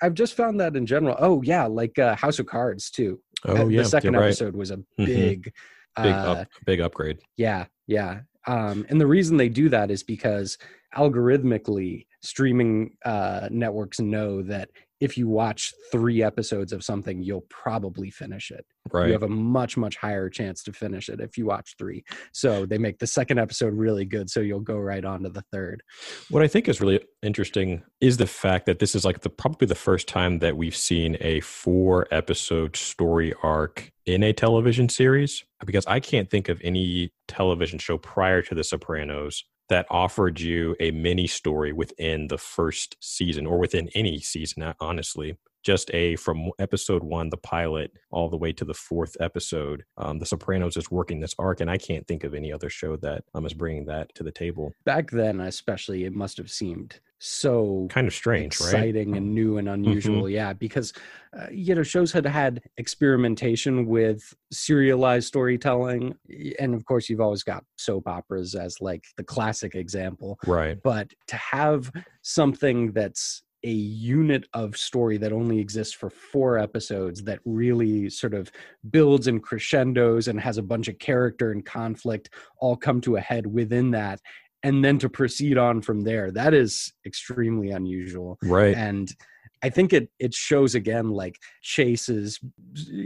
I've 0.00 0.14
just 0.14 0.34
found 0.36 0.60
that 0.60 0.76
in 0.76 0.86
general 0.86 1.16
oh 1.18 1.42
yeah 1.42 1.66
like 1.66 1.98
uh, 1.98 2.14
House 2.14 2.38
of 2.38 2.46
Cards 2.46 2.90
too 2.90 3.20
Oh 3.46 3.56
Uh, 3.56 3.66
yeah, 3.68 3.82
the 3.82 3.88
second 3.88 4.14
right. 4.14 4.24
episode 4.26 4.56
was 4.56 4.70
a 4.72 4.76
Mhm. 4.78 4.84
big 5.06 5.52
Big 5.96 6.12
uh, 6.12 6.32
up, 6.32 6.48
big 6.64 6.80
upgrade. 6.80 7.18
yeah, 7.36 7.66
yeah. 7.88 8.20
Um, 8.46 8.86
and 8.88 9.00
the 9.00 9.06
reason 9.06 9.36
they 9.36 9.48
do 9.48 9.68
that 9.68 9.90
is 9.90 10.02
because 10.02 10.58
algorithmically, 10.96 12.06
streaming 12.22 12.96
uh, 13.04 13.48
networks 13.50 14.00
know 14.00 14.42
that 14.42 14.70
if 15.00 15.16
you 15.16 15.28
watch 15.28 15.72
three 15.92 16.22
episodes 16.22 16.72
of 16.72 16.82
something, 16.82 17.22
you'll 17.22 17.46
probably 17.48 18.10
finish 18.10 18.50
it. 18.50 18.66
Right. 18.92 19.08
You 19.08 19.12
have 19.12 19.22
a 19.22 19.28
much, 19.28 19.76
much 19.76 19.96
higher 19.96 20.28
chance 20.28 20.62
to 20.64 20.72
finish 20.72 21.08
it 21.08 21.20
if 21.20 21.36
you 21.36 21.46
watch 21.46 21.74
three. 21.78 22.04
So 22.32 22.66
they 22.66 22.78
make 22.78 22.98
the 22.98 23.06
second 23.06 23.38
episode 23.38 23.74
really 23.74 24.04
good, 24.04 24.30
so 24.30 24.40
you'll 24.40 24.60
go 24.60 24.76
right 24.76 25.04
on 25.04 25.22
to 25.22 25.28
the 25.28 25.44
third. 25.52 25.82
What 26.30 26.42
I 26.42 26.48
think 26.48 26.68
is 26.68 26.80
really 26.80 27.00
interesting 27.22 27.82
is 28.00 28.16
the 28.16 28.26
fact 28.26 28.66
that 28.66 28.78
this 28.78 28.94
is 28.94 29.04
like 29.04 29.20
the 29.20 29.30
probably 29.30 29.66
the 29.66 29.74
first 29.74 30.08
time 30.08 30.38
that 30.38 30.56
we've 30.56 30.76
seen 30.76 31.16
a 31.20 31.40
four 31.40 32.06
episode 32.10 32.76
story 32.76 33.34
arc 33.42 33.92
in 34.06 34.22
a 34.22 34.32
television 34.32 34.88
series 34.88 35.44
because 35.64 35.86
I 35.86 36.00
can't 36.00 36.30
think 36.30 36.48
of 36.48 36.60
any 36.64 37.12
television 37.26 37.78
show 37.78 37.98
prior 37.98 38.42
to 38.42 38.54
The 38.54 38.64
Sopranos 38.64 39.44
that 39.68 39.86
offered 39.90 40.40
you 40.40 40.74
a 40.80 40.90
mini 40.90 41.26
story 41.26 41.72
within 41.72 42.28
the 42.28 42.38
first 42.38 42.96
season 43.00 43.46
or 43.46 43.58
within 43.58 43.88
any 43.94 44.20
season 44.20 44.74
honestly. 44.80 45.36
Just 45.64 45.90
a 45.92 46.16
from 46.16 46.50
episode 46.58 47.02
one 47.02 47.30
the 47.30 47.36
pilot 47.36 47.92
all 48.10 48.28
the 48.28 48.36
way 48.36 48.52
to 48.52 48.64
the 48.64 48.74
fourth 48.74 49.16
episode 49.20 49.84
um, 49.96 50.18
the 50.18 50.24
sopranos 50.24 50.76
is 50.76 50.90
working 50.90 51.20
this 51.20 51.34
arc 51.38 51.60
and 51.60 51.70
i 51.70 51.76
can't 51.76 52.06
think 52.06 52.22
of 52.22 52.32
any 52.32 52.52
other 52.52 52.70
show 52.70 52.96
that 52.96 53.24
um, 53.34 53.44
is 53.44 53.54
bringing 53.54 53.84
that 53.86 54.14
to 54.14 54.22
the 54.22 54.30
table. 54.30 54.72
Back 54.84 55.10
then, 55.10 55.40
especially, 55.40 56.04
it 56.04 56.14
must 56.14 56.38
have 56.38 56.50
seemed 56.50 57.00
so 57.18 57.86
kind 57.90 58.06
of 58.06 58.14
strange 58.14 58.60
right 58.60 58.66
Mm-hmm. 58.68 58.76
exciting 58.76 59.16
and 59.16 59.34
new 59.34 59.58
and 59.58 59.68
unusual 59.68 60.28
yeah 60.28 60.52
because 60.52 60.92
uh, 61.38 61.46
you 61.50 61.74
know 61.74 61.82
shows 61.82 62.12
had 62.12 62.24
had 62.26 62.62
experimentation 62.76 63.86
with 63.86 64.34
serialized 64.52 65.26
storytelling 65.28 66.14
and 66.58 66.74
of 66.74 66.84
course 66.84 67.08
you've 67.08 67.20
always 67.20 67.42
got 67.42 67.64
soap 67.76 68.06
operas 68.06 68.54
as 68.54 68.76
like 68.80 69.04
the 69.16 69.24
classic 69.24 69.74
example 69.74 70.38
right 70.46 70.78
but 70.82 71.10
to 71.26 71.36
have 71.36 71.90
something 72.22 72.92
that's 72.92 73.42
a 73.64 73.70
unit 73.72 74.46
of 74.54 74.76
story 74.76 75.16
that 75.18 75.32
only 75.32 75.58
exists 75.58 75.92
for 75.92 76.10
four 76.10 76.58
episodes 76.58 77.24
that 77.24 77.40
really 77.44 78.08
sort 78.08 78.32
of 78.32 78.52
builds 78.90 79.26
and 79.26 79.42
crescendos 79.42 80.28
and 80.28 80.40
has 80.40 80.58
a 80.58 80.62
bunch 80.62 80.86
of 80.86 80.96
character 81.00 81.50
and 81.50 81.66
conflict 81.66 82.30
all 82.60 82.76
come 82.76 83.00
to 83.00 83.16
a 83.16 83.20
head 83.20 83.46
within 83.46 83.90
that 83.90 84.20
and 84.62 84.84
then 84.84 84.98
to 84.98 85.08
proceed 85.08 85.56
on 85.58 85.80
from 85.82 86.02
there. 86.02 86.30
That 86.30 86.54
is 86.54 86.92
extremely 87.06 87.70
unusual. 87.70 88.38
Right. 88.42 88.74
And 88.76 89.12
i 89.60 89.68
think 89.68 89.92
it 89.92 90.08
it 90.20 90.32
shows 90.32 90.76
again 90.76 91.10
like 91.10 91.34
chase's 91.62 92.38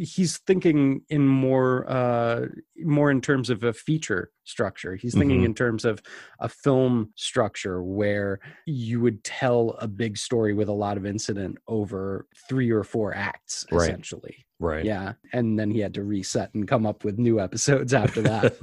he's 0.03 0.37
thinking 0.47 1.01
in 1.09 1.27
more 1.27 1.91
uh 1.91 2.45
more 2.85 3.11
in 3.11 3.23
terms 3.23 3.49
of 3.49 3.65
a 3.65 3.73
feature 3.73 4.31
structure. 4.45 4.95
He's 4.97 5.15
thinking 5.17 5.41
Mhm. 5.41 5.47
in 5.47 5.55
terms 5.55 5.85
of 5.87 6.03
a 6.41 6.51
film 6.51 7.12
structure 7.15 7.83
where 7.83 8.38
you 8.67 9.01
would 9.01 9.25
tell 9.25 9.71
a 9.79 9.88
big 9.88 10.19
story 10.19 10.53
with 10.53 10.69
a 10.69 10.73
lot 10.75 10.99
of 10.99 11.07
incident 11.07 11.57
over 11.69 12.27
three 12.49 12.71
or 12.71 12.85
four 12.85 13.15
acts 13.15 13.65
Right. 13.73 13.88
essentially. 13.88 14.45
Right. 14.59 14.85
Yeah. 14.85 15.15
And 15.33 15.59
then 15.59 15.71
he 15.71 15.81
had 15.81 15.95
to 15.95 16.05
reset 16.05 16.53
and 16.55 16.69
come 16.69 16.85
up 16.87 17.03
with 17.03 17.19
new 17.19 17.41
episodes 17.41 17.95
after 17.95 18.21
that. 18.23 18.57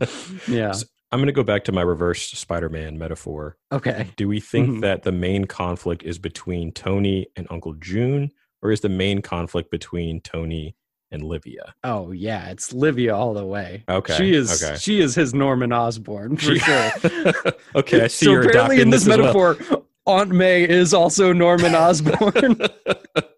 Yeah. 0.47 0.73
So 0.73 0.85
i'm 1.11 1.19
going 1.19 1.27
to 1.27 1.31
go 1.33 1.43
back 1.43 1.63
to 1.63 1.71
my 1.71 1.81
reverse 1.81 2.29
spider-man 2.31 2.97
metaphor 2.97 3.57
okay 3.71 4.07
do 4.15 4.27
we 4.27 4.39
think 4.39 4.69
Mhm. 4.69 4.81
that 4.81 5.03
the 5.03 5.11
main 5.11 5.45
conflict 5.45 6.03
is 6.03 6.17
between 6.19 6.71
tony 6.71 7.27
and 7.35 7.47
uncle 7.49 7.73
june 7.73 8.31
or 8.61 8.71
is 8.71 8.81
the 8.81 8.89
main 8.89 9.21
conflict 9.21 9.71
between 9.71 10.21
tony 10.21 10.75
and 11.11 11.23
livia 11.23 11.73
Oh 11.83 12.11
yeah, 12.11 12.49
it's 12.51 12.71
Livia 12.71 13.15
all 13.15 13.33
the 13.33 13.43
way. 13.45 13.83
Okay, 13.89 14.15
she 14.15 14.33
is. 14.35 14.61
okay. 14.63 14.77
She 14.77 14.99
is 14.99 15.15
his 15.15 15.33
Norman 15.33 15.73
Osborn 15.73 16.37
for 16.37 16.55
sure. 16.55 16.91
okay 17.75 18.01
i 18.03 18.07
see 18.07 18.25
so 18.25 18.31
you're 18.31 18.47
apparently, 18.47 18.79
in 18.79 18.91
this, 18.91 19.07
well. 19.07 19.17
metaphor, 19.17 19.57
Aunt 20.05 20.29
May 20.29 20.69
is 20.69 20.93
also 20.93 21.33
Norman 21.33 21.73
Osborn 21.73 22.59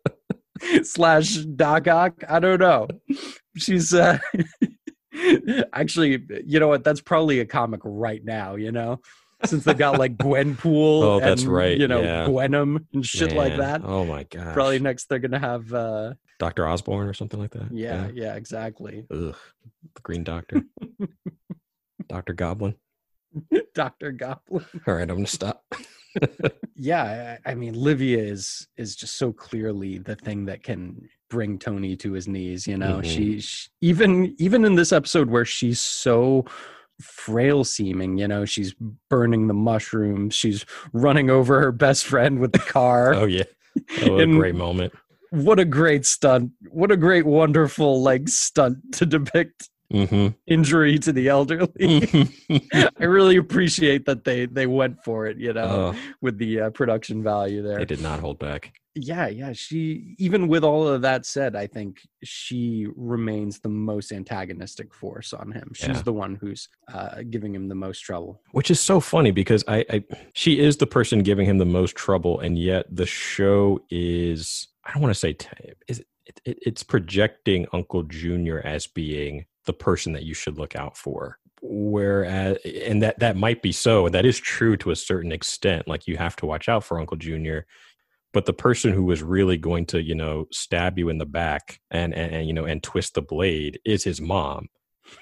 slash 0.84 1.36
Doc 1.36 1.88
Ock. 1.88 2.24
I 2.28 2.40
don't 2.40 2.60
know. 2.60 2.88
She's 3.56 3.94
uh, 3.94 4.20
actually, 5.74 6.24
you 6.46 6.60
know 6.60 6.68
what? 6.68 6.84
That's 6.84 7.02
probably 7.02 7.40
a 7.40 7.46
comic 7.46 7.82
right 7.84 8.24
now. 8.24 8.56
You 8.56 8.72
know, 8.72 9.00
since 9.46 9.64
they've 9.64 9.78
got 9.78 9.98
like 10.00 10.18
Gwenpool. 10.18 11.02
Oh, 11.12 11.20
that's 11.20 11.44
and, 11.44 11.52
right, 11.52 11.78
You 11.78 11.88
know, 11.88 12.02
yeah. 12.02 12.26
Gwenom 12.26 12.86
and 12.94 13.06
shit 13.06 13.34
like 13.34 13.58
that. 13.58 13.82
oh 13.84 14.06
my 14.06 14.24
god 14.24 14.54
Probably 14.54 14.80
next 14.80 15.10
they're 15.10 15.20
gonna 15.20 15.40
have 15.40 15.74
uh 15.74 16.14
Dr. 16.40 16.68
Osborn 16.68 17.08
or 17.08 17.14
something 17.14 17.40
like 17.40 17.52
that. 17.52 17.72
Yeah, 17.72 18.10
yeah, 18.14 18.36
exactly. 18.36 19.06
Ugh. 19.12 19.36
The 19.96 20.02
Green 20.02 20.24
Doctor. 20.24 20.64
Dr. 22.08 22.34
Goblin. 22.34 22.76
Dr. 23.76 24.12
Goblin. 24.12 24.66
All 24.88 24.94
right, 24.96 25.10
I'm 25.10 25.18
gonna 25.18 25.28
stop. 25.28 25.64
yeah, 26.76 27.38
I, 27.46 27.52
I 27.52 27.56
mean, 27.56 27.74
Livia 27.74 28.20
is 28.20 28.68
is 28.78 28.96
just 28.96 29.16
so 29.18 29.32
clearly 29.32 29.98
the 29.98 30.16
thing 30.16 30.46
that 30.46 30.64
can 30.64 31.08
bring 31.30 31.58
Tony 31.60 31.96
to 31.98 32.12
his 32.14 32.28
knees. 32.28 32.68
You 32.68 32.78
know, 32.78 32.98
Mhm. 33.00 33.06
she, 33.06 33.40
she 33.42 33.70
even 33.82 34.36
even 34.40 34.66
in 34.66 34.76
this 34.76 34.92
episode 34.92 35.30
where 35.30 35.46
she's 35.46 35.80
so 35.80 36.46
frail 37.00 37.64
seeming 37.64 38.16
you 38.20 38.28
know 38.28 38.46
she's 38.46 38.76
burning 39.10 39.48
the 39.48 39.56
mushrooms 39.56 40.36
she's 40.36 40.64
running 40.94 41.32
over 41.32 41.60
her 41.60 41.72
best 41.72 42.06
friend 42.06 42.38
with 42.38 42.52
the 42.52 42.60
car 42.78 43.16
Oh 43.16 43.26
yeah. 43.26 43.42
Oh, 44.04 44.20
a 44.20 44.28
great 44.28 44.54
moment. 44.54 44.94
what 45.32 45.58
a 45.58 45.66
great 45.66 46.06
stunt 46.06 46.52
what 46.70 46.92
a 46.92 46.98
great 46.98 47.26
wonderful 47.26 48.04
like 48.04 48.30
stunt 48.30 48.78
to 48.94 49.08
depict 49.08 49.68
hmm 49.92 50.28
injury 50.48 50.98
to 51.00 51.12
the 51.12 51.28
elderly. 51.28 52.30
I 52.74 53.04
really 53.06 53.38
appreciate 53.38 54.06
that 54.06 54.24
they 54.24 54.46
they 54.46 54.66
went 54.68 55.04
for 55.04 55.28
it 55.28 55.38
you 55.38 55.54
know 55.54 55.94
Oh, 55.94 55.96
with 56.22 56.38
the 56.38 56.62
uh, 56.62 56.70
production 56.72 57.22
value 57.24 57.62
there. 57.62 57.78
They 57.80 57.86
did 57.86 58.02
not 58.02 58.20
hold 58.20 58.40
back. 58.40 58.74
yeah 58.96 59.28
yeah 59.28 59.54
she 59.54 60.16
even 60.18 60.48
with 60.48 60.64
all 60.70 60.86
of 60.86 61.02
that 61.02 61.26
said 61.26 61.56
i 61.56 61.66
think 61.76 61.92
she 62.24 62.88
remains 62.96 63.60
the 63.60 63.70
most 63.70 64.12
antagonistic 64.12 64.94
force 64.94 65.32
on 65.34 65.48
him. 65.58 65.68
She's 65.74 65.88
Yeah. 65.98 66.02
the 66.10 66.14
one 66.26 66.34
who's 66.42 66.62
uh 66.94 67.24
giving 67.30 67.54
him 67.56 67.66
the 67.70 67.80
most 67.88 68.00
trouble. 68.02 68.42
Which 68.52 68.70
is 68.72 68.80
so 68.92 69.00
funny 69.00 69.32
because 69.32 69.64
I, 69.68 69.78
I 69.96 70.04
she 70.34 70.54
is 70.68 70.78
the 70.78 70.88
person 70.98 71.24
giving 71.24 71.46
him 71.50 71.58
the 71.58 71.72
most 71.80 71.96
trouble, 71.96 72.40
and 72.46 72.54
yet 72.72 72.84
the 73.02 73.06
show 73.06 73.80
is 73.90 74.68
I 74.86 74.92
don't 74.94 75.02
want 75.06 75.14
to 75.16 75.20
say 75.26 75.34
t- 75.34 75.48
is 75.88 76.00
it, 76.30 76.42
it, 76.50 76.58
it's 76.68 76.84
projecting 76.84 77.62
Uncle 77.74 78.04
Junior 78.04 78.60
as 78.74 78.88
being 78.88 79.46
the 79.72 79.84
person 79.86 80.12
that 80.14 80.24
you 80.24 80.34
should 80.34 80.58
look 80.58 80.76
out 80.76 80.98
for. 80.98 81.38
Whereas, 81.62 82.58
and 82.66 83.02
that 83.04 83.20
that 83.20 83.38
might 83.38 83.62
be 83.62 83.72
so, 83.72 84.06
and 84.08 84.16
that 84.16 84.26
is 84.26 84.38
true 84.40 84.76
to 84.78 84.92
a 84.92 84.96
certain 84.96 85.32
extent. 85.32 85.88
Like 85.88 86.08
you 86.08 86.18
have 86.18 86.36
to 86.38 86.46
watch 86.46 86.68
out 86.68 86.84
for 86.84 87.00
Uncle 87.00 87.18
Junior, 87.18 87.66
but 88.34 88.46
the 88.46 88.54
person 88.54 88.92
who 88.92 89.04
was 89.04 89.22
really 89.24 89.58
going 89.58 89.86
to, 89.88 90.02
you 90.02 90.16
know, 90.16 90.48
stab 90.52 90.98
you 90.98 91.08
in 91.10 91.20
the 91.20 91.26
back 91.26 91.80
and 91.92 92.14
and, 92.14 92.34
and 92.34 92.48
you 92.48 92.54
know 92.54 92.66
and 92.66 92.82
twist 92.84 93.14
the 93.14 93.22
blade 93.22 93.80
is 93.86 94.04
his 94.04 94.20
mom. 94.20 94.68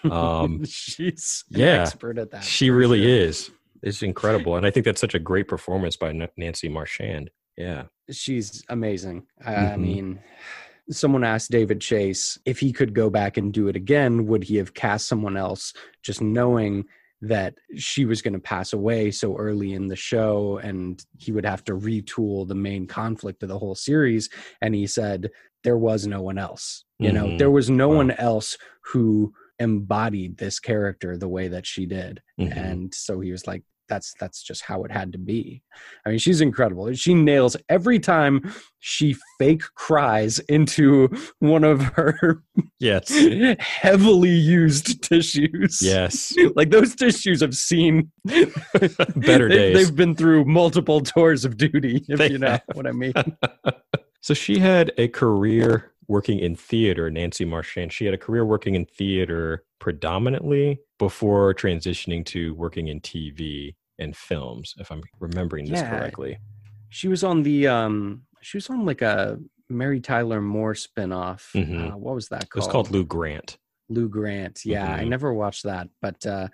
Um, 0.10 0.64
she's 0.66 1.44
an 1.52 1.60
yeah, 1.60 1.82
expert 1.82 2.18
at 2.18 2.32
that 2.32 2.44
she 2.44 2.70
really 2.70 3.02
sure. 3.04 3.10
is. 3.10 3.52
It's 3.84 4.02
incredible, 4.02 4.56
and 4.56 4.66
I 4.66 4.72
think 4.72 4.86
that's 4.86 5.02
such 5.02 5.16
a 5.16 5.20
great 5.20 5.48
performance 5.48 5.96
by 5.98 6.12
Nancy 6.38 6.70
Marchand. 6.70 7.30
Yeah, 7.58 7.84
she's 8.10 8.64
amazing. 8.70 9.28
I, 9.46 9.56
I 9.56 9.76
Mhm. 9.76 9.80
mean, 9.80 10.20
someone 10.92 11.24
asked 11.24 11.52
David 11.52 11.82
Chase 11.82 12.38
if 12.46 12.60
he 12.60 12.72
could 12.74 12.94
go 12.94 13.10
back 13.10 13.38
and 13.38 13.54
do 13.54 13.68
it 13.68 13.76
again, 13.76 14.26
would 14.28 14.44
he 14.44 14.56
have 14.58 14.74
cast 14.74 15.08
someone 15.08 15.38
else, 15.38 15.74
just 16.04 16.22
knowing 16.22 16.86
that 17.22 17.56
she 17.76 18.06
was 18.06 18.22
going 18.22 18.34
to 18.34 18.40
pass 18.40 18.72
away 18.74 19.12
so 19.12 19.36
early 19.38 19.74
in 19.74 19.88
the 19.88 19.96
show 19.96 20.58
and 20.64 21.06
he 21.18 21.32
would 21.32 21.46
have 21.46 21.64
to 21.66 21.74
retool 21.74 22.48
the 22.48 22.56
main 22.56 22.88
conflict 22.88 23.44
of 23.44 23.50
the 23.50 23.60
whole 23.60 23.76
series? 23.76 24.30
And 24.62 24.74
he 24.74 24.88
said, 24.88 25.30
there 25.64 25.78
was 25.78 26.08
no 26.08 26.22
one 26.22 26.38
else. 26.38 26.86
You 27.00 27.12
know, 27.12 27.28
Mhm. 27.28 27.38
there 27.38 27.52
was 27.52 27.70
no 27.70 27.90
Wow. 27.90 27.96
one 27.98 28.12
else 28.12 28.58
who 28.82 29.34
embodied 29.60 30.38
this 30.38 30.60
character 30.60 31.18
the 31.18 31.28
way 31.28 31.50
that 31.50 31.66
she 31.66 31.86
did 31.86 32.22
Mhm. 32.40 32.56
and 32.58 32.94
so 32.96 33.20
he 33.20 33.32
was 33.32 33.46
like 33.46 33.64
that's 33.90 34.14
that's 34.20 34.42
just 34.42 34.62
how 34.64 34.84
it 34.84 34.92
had 34.92 35.12
to 35.12 35.18
be 35.18 35.62
i 36.06 36.10
mean 36.10 36.18
she's 36.20 36.40
incredible 36.42 36.92
she 36.94 37.14
nails 37.14 37.58
every 37.68 38.00
time 38.00 38.54
she 38.80 39.16
fake 39.38 39.64
cries 39.76 40.40
into 40.48 41.10
one 41.40 41.64
of 41.66 41.82
her 41.82 42.42
yes, 42.80 43.10
heavily 43.60 44.30
used 44.30 45.02
tissues 45.04 45.80
yes, 45.82 46.34
like 46.56 46.70
those 46.70 46.96
tissues 46.96 47.42
have 47.42 47.56
seen 47.56 48.10
Better 49.16 49.50
days. 49.50 49.76
they've 49.76 49.96
been 49.96 50.16
through 50.16 50.46
multiple 50.46 51.02
tours 51.02 51.44
of 51.44 51.58
duty 51.58 52.06
if 52.08 52.20
They 52.20 52.32
you 52.32 52.38
know 52.38 52.52
have. 52.52 52.62
what 52.74 52.88
i 52.88 52.92
mean 52.92 53.14
so 54.22 54.34
she 54.34 54.60
had 54.60 54.92
a 54.98 55.08
career 55.08 55.92
working 56.10 56.40
in 56.40 56.56
theater. 56.56 57.10
Nancy 57.12 57.46
Marchand. 57.46 57.94
She 57.94 58.04
had 58.06 58.14
a 58.14 58.18
career 58.18 58.44
working 58.44 58.76
in 58.76 58.86
theater 58.86 59.64
predominantly 59.80 60.80
before 60.98 61.54
transitioning 61.54 62.26
to 62.26 62.54
working 62.56 62.88
in 62.88 63.00
TV 63.00 63.76
and 64.00 64.16
films. 64.16 64.74
If 64.80 64.92
I'm 64.92 65.04
remembering 65.20 65.66
this 65.66 65.82
Yeah. 65.82 65.90
correctly. 65.90 66.40
she 66.92 67.08
was 67.08 67.24
on 67.24 67.44
the 67.44 67.68
um 67.68 68.24
she 68.42 68.58
was 68.58 68.68
on 68.70 68.84
like 68.84 69.04
a 69.04 69.38
mary 69.70 70.00
tyler 70.00 70.42
moore 70.42 70.74
spinoff 70.74 71.44
Mhm. 71.54 71.92
uh, 71.94 71.98
what 71.98 72.16
was 72.16 72.30
that 72.30 72.50
called? 72.50 72.64
It 72.64 72.68
was 72.68 72.72
called 72.72 72.90
Lou 72.92 73.06
Grant. 73.06 73.60
Lou 73.90 74.10
Grant. 74.10 74.66
Yeah, 74.66 74.92
I 74.92 75.04
Mhm. 75.04 75.10
never 75.10 75.32
watched 75.34 75.64
that, 75.66 75.88
but 76.02 76.26
uh, 76.26 76.48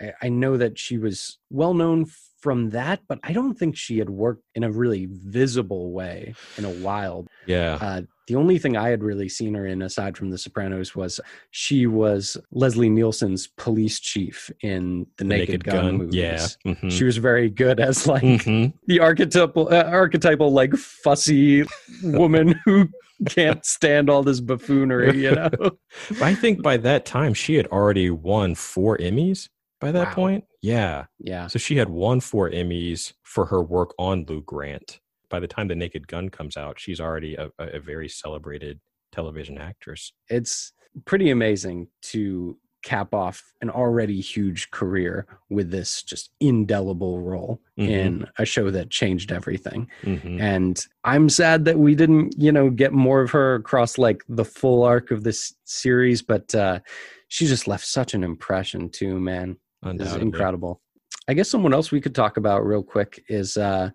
I, 0.00 0.12
I 0.22 0.28
know 0.28 0.56
that 0.56 0.78
she 0.78 0.98
was 0.98 1.38
well 1.50 1.74
known 1.74 2.06
from 2.38 2.70
that. 2.70 3.00
But 3.08 3.18
I 3.24 3.32
don't 3.32 3.58
think 3.58 3.76
she 3.76 3.98
had 3.98 4.10
worked 4.10 4.44
in 4.54 4.62
a 4.62 4.70
really 4.70 5.06
visible 5.10 5.90
way 5.92 6.34
in 6.58 6.64
a 6.64 6.70
while. 6.86 7.26
Yeah. 7.46 7.78
Uh, 7.80 8.02
the 8.28 8.36
only 8.36 8.58
thing 8.58 8.76
I 8.76 8.88
had 8.90 9.02
really 9.02 9.28
seen 9.28 9.54
her 9.54 9.66
in, 9.66 9.82
aside 9.82 10.16
from 10.16 10.30
The 10.30 10.38
Sopranos, 10.38 10.94
was 10.94 11.20
she 11.50 11.86
was 11.86 12.36
Leslie 12.52 12.88
Nielsen's 12.90 13.46
police 13.46 13.98
chief 14.00 14.50
in 14.62 15.06
the, 15.18 15.24
The 15.24 15.24
Naked, 15.24 15.64
Gun, 15.64 15.96
movies. 15.98 16.14
Yeah. 16.14 16.46
mhm, 16.74 16.90
She 16.90 17.04
was 17.04 17.16
very 17.16 17.50
good 17.50 17.80
as 17.80 18.06
like 18.06 18.22
mhm. 18.22 18.72
the 18.86 19.00
archetypal 19.00 19.68
uh, 19.72 19.84
archetypal 19.84 20.52
like 20.52 20.74
fussy 20.74 21.64
woman 22.04 22.58
who 22.64 22.88
can't 23.28 23.64
stand 23.64 24.08
all 24.10 24.22
this 24.22 24.40
buffoonery, 24.40 25.16
you 25.20 25.32
know. 25.32 25.50
I 26.22 26.34
think 26.34 26.62
by 26.62 26.76
that 26.78 27.04
time 27.04 27.34
she 27.34 27.54
had 27.54 27.66
already 27.68 28.10
won 28.10 28.54
four 28.54 28.98
Emmys 28.98 29.48
by 29.80 29.92
that 29.92 30.08
Wow. 30.08 30.14
point. 30.14 30.44
Yeah. 30.60 31.06
yeah. 31.18 31.48
So 31.48 31.58
she 31.58 31.76
had 31.76 31.88
won 31.88 32.20
four 32.20 32.50
Emmys 32.50 33.12
for 33.24 33.46
her 33.46 33.62
work 33.62 33.94
on 33.98 34.24
Lou 34.28 34.42
Grant. 34.42 35.00
By 35.32 35.40
the 35.40 35.48
time 35.48 35.66
The 35.66 35.74
Naked 35.74 36.06
Gun 36.08 36.28
comes 36.28 36.58
out, 36.58 36.78
she's 36.78 37.00
already 37.00 37.36
a, 37.36 37.50
a 37.58 37.80
very 37.80 38.06
celebrated 38.08 38.78
television 39.12 39.56
actress. 39.58 40.12
it's 40.28 40.72
pretty 41.06 41.30
amazing 41.30 41.88
to 42.02 42.56
cap 42.82 43.14
off 43.14 43.42
an 43.62 43.70
already 43.70 44.20
huge 44.20 44.70
career 44.72 45.26
with 45.48 45.70
this 45.70 46.02
just 46.02 46.30
indelible 46.40 47.20
role 47.22 47.62
Mhm. 47.78 47.88
in 47.88 48.26
a 48.38 48.44
show 48.44 48.70
that 48.70 48.90
changed 48.90 49.32
everything. 49.32 49.88
Mhm. 50.02 50.38
And 50.38 50.86
I'm 51.04 51.30
sad 51.30 51.64
that 51.64 51.78
we 51.78 51.94
didn't, 51.94 52.34
you 52.38 52.52
know, 52.52 52.68
get 52.68 52.92
more 52.92 53.22
of 53.22 53.30
her 53.30 53.54
across 53.54 53.96
like 53.96 54.22
the 54.28 54.44
full 54.44 54.82
arc 54.82 55.10
of 55.10 55.24
this 55.24 55.54
series, 55.64 56.20
but 56.20 56.54
uh 56.54 56.80
she 57.28 57.46
just 57.46 57.66
left 57.66 57.86
such 57.86 58.12
an 58.12 58.22
impression 58.22 58.90
too, 58.90 59.18
man. 59.18 59.56
This 59.94 60.08
is 60.10 60.16
incredible. 60.16 60.82
I 61.28 61.32
guess 61.34 61.48
someone 61.48 61.72
else 61.72 61.90
we 61.90 62.00
could 62.02 62.14
talk 62.14 62.36
about 62.36 62.66
real 62.66 62.82
quick 62.82 63.24
is 63.28 63.56
uh 63.56 63.90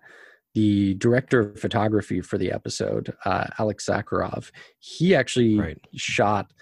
the 0.54 0.94
director 0.94 1.40
of 1.40 1.60
photography 1.60 2.20
for 2.20 2.38
the 2.38 2.50
episode, 2.50 3.14
uh, 3.24 3.46
Alex 3.58 3.86
Sakharov. 3.86 4.50
He 4.78 5.14
actually 5.14 5.58
Right. 5.58 5.78
shot 5.94 6.52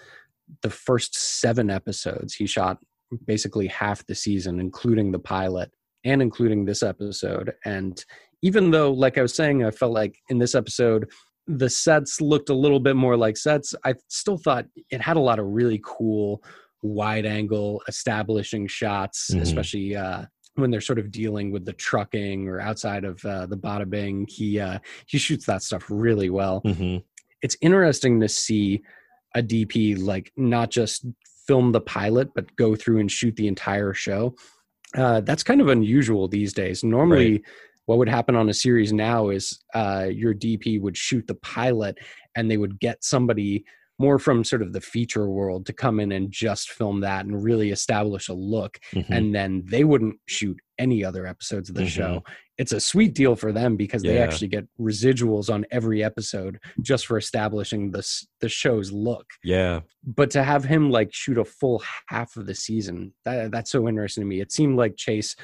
the 0.61 0.69
first 0.69 1.15
seven 1.15 1.69
episodes. 1.69 2.33
He 2.35 2.45
shot 2.47 2.77
basically 3.25 3.67
half 3.67 4.05
the 4.05 4.15
season, 4.15 4.59
including 4.59 5.11
the 5.11 5.19
pilot 5.19 5.71
and 6.03 6.21
including 6.21 6.65
this 6.65 6.83
episode. 6.83 7.53
And 7.65 8.03
even 8.41 8.71
though, 8.71 8.91
like 8.91 9.17
I 9.17 9.21
was 9.21 9.33
saying, 9.33 9.63
I 9.63 9.71
felt 9.71 9.93
like 9.93 10.17
in 10.29 10.37
this 10.37 10.53
episode, 10.55 11.09
the 11.47 11.69
sets 11.69 12.19
looked 12.21 12.49
a 12.49 12.53
little 12.53 12.79
bit 12.79 12.95
more 12.97 13.15
like 13.17 13.37
sets, 13.37 13.73
I 13.85 13.95
still 14.09 14.37
thought 14.37 14.65
it 14.89 15.01
had 15.01 15.17
a 15.17 15.21
lot 15.21 15.39
of 15.39 15.45
really 15.47 15.81
cool 15.83 16.43
wide 16.83 17.25
angle 17.25 17.81
establishing 17.87 18.67
shots, 18.67 19.31
Mhm. 19.33 19.41
especially 19.41 19.95
uh, 19.95 20.25
when 20.57 20.71
they're 20.71 20.81
sort 20.81 20.99
of 20.99 21.11
dealing 21.11 21.51
with 21.51 21.65
the 21.65 21.73
trucking 21.73 22.47
or 22.47 22.59
outside 22.59 23.03
of 23.05 23.23
uh, 23.25 23.45
the 23.45 23.57
bada 23.57 23.89
bing. 23.89 24.25
He 24.27 24.59
uh, 24.59 24.79
he 25.05 25.17
shoots 25.17 25.45
that 25.45 25.61
stuff 25.63 25.85
really 25.89 26.29
well 26.29 26.61
Mhm. 26.65 27.03
it's 27.41 27.55
interesting 27.61 28.19
to 28.19 28.27
see 28.27 28.81
a 29.35 29.41
DP 29.43 29.95
like 29.97 30.31
not 30.35 30.71
just 30.71 31.05
film 31.47 31.71
the 31.71 31.81
pilot 31.81 32.29
but 32.33 32.53
go 32.55 32.75
through 32.75 32.99
and 32.99 33.11
shoot 33.11 33.35
the 33.35 33.47
entire 33.47 33.93
show. 33.93 34.35
Uh, 34.95 35.21
that's 35.21 35.43
kind 35.43 35.61
of 35.61 35.67
unusual 35.67 36.27
these 36.27 36.53
days. 36.53 36.83
Normally, 36.83 37.33
Right. 37.33 37.41
what 37.85 37.97
would 37.99 38.09
happen 38.09 38.35
on 38.35 38.49
a 38.49 38.53
series 38.53 38.91
now 38.91 39.29
is 39.29 39.59
uh, 39.75 40.07
your 40.11 40.33
DP 40.33 40.79
would 40.81 40.97
shoot 40.97 41.27
the 41.27 41.35
pilot 41.35 41.97
and 42.35 42.49
they 42.49 42.57
would 42.57 42.79
get 42.79 43.03
somebody 43.03 43.63
more 43.99 44.19
from 44.19 44.43
sort 44.43 44.61
of 44.61 44.73
the 44.73 44.81
feature 44.81 45.27
world 45.29 45.65
to 45.65 45.73
come 45.73 45.99
in 45.99 46.11
and 46.11 46.31
just 46.31 46.71
film 46.71 47.01
that 47.01 47.25
and 47.25 47.43
really 47.43 47.71
establish 47.71 48.29
a 48.29 48.33
look 48.33 48.77
Mhm. 48.93 49.09
and 49.09 49.35
then 49.35 49.63
they 49.65 49.83
wouldn't 49.83 50.19
shoot 50.27 50.57
any 50.77 51.03
other 51.03 51.25
episodes 51.25 51.69
of 51.69 51.75
the 51.75 51.81
Mhm. 51.83 51.87
show. 51.87 52.23
It's 52.59 52.71
a 52.71 52.79
sweet 52.79 53.13
deal 53.15 53.35
for 53.35 53.51
them 53.51 53.75
because 53.75 54.03
they 54.03 54.17
actually 54.19 54.47
get 54.49 54.67
residuals 54.79 55.51
on 55.51 55.65
every 55.71 56.03
episode 56.03 56.59
just 56.81 57.05
for 57.07 57.17
establishing 57.17 57.91
this 57.91 58.27
the 58.39 58.49
show's 58.49 58.91
look. 58.91 59.25
yeah. 59.43 59.81
But 60.03 60.29
to 60.31 60.43
have 60.43 60.63
him 60.63 60.89
like 60.91 61.13
shoot 61.13 61.37
a 61.37 61.45
full 61.45 61.83
half 62.07 62.35
of 62.37 62.45
the 62.45 62.55
season, 62.55 63.13
that 63.25 63.51
that's 63.51 63.71
so 63.71 63.87
interesting 63.87 64.21
to 64.23 64.27
me. 64.27 64.39
It 64.41 64.51
seemed 64.51 64.77
like 64.77 64.95
Chase 64.95 65.35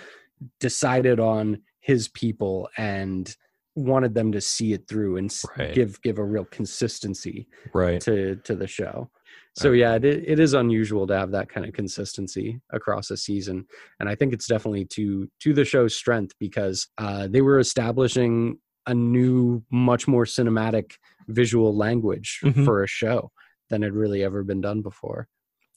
decided 0.60 1.20
on 1.20 1.62
his 1.80 2.08
people 2.08 2.70
and 2.78 3.36
wanted 3.76 4.14
them 4.14 4.32
to 4.32 4.42
see 4.42 4.74
it 4.74 4.88
through 4.88 5.18
and 5.18 5.34
Right. 5.58 5.74
give 5.74 6.02
give 6.02 6.18
a 6.20 6.24
real 6.24 6.46
consistency 6.46 7.48
right 7.74 8.00
to 8.02 8.36
to 8.38 8.56
the 8.56 8.68
show. 8.68 9.10
So 9.56 9.72
yeah, 9.72 9.96
it, 9.96 10.04
it 10.06 10.40
is 10.40 10.54
unusual 10.54 11.06
to 11.08 11.16
have 11.18 11.32
that 11.32 11.48
kind 11.50 11.66
of 11.68 11.74
consistency 11.74 12.60
across 12.72 13.12
a 13.12 13.18
season, 13.18 13.68
and 14.00 14.10
I 14.10 14.16
think 14.16 14.34
it's 14.34 14.48
definitely 14.48 14.86
to 14.86 15.30
to 15.42 15.54
the 15.54 15.64
show's 15.66 15.96
strength 15.96 16.34
because 16.40 16.88
uh, 16.98 17.28
they 17.28 17.42
were 17.42 17.60
establishing 17.60 18.58
a 18.88 18.94
new, 18.94 19.64
much 19.72 20.08
more 20.08 20.26
cinematic 20.26 20.94
visual 21.28 21.76
language 21.76 22.42
Mhm. 22.44 22.66
for 22.66 22.84
a 22.84 22.88
show 22.88 23.32
than 23.70 23.82
had 23.82 23.94
really 23.94 24.24
ever 24.24 24.44
been 24.44 24.60
done 24.62 24.82
before. 24.82 25.28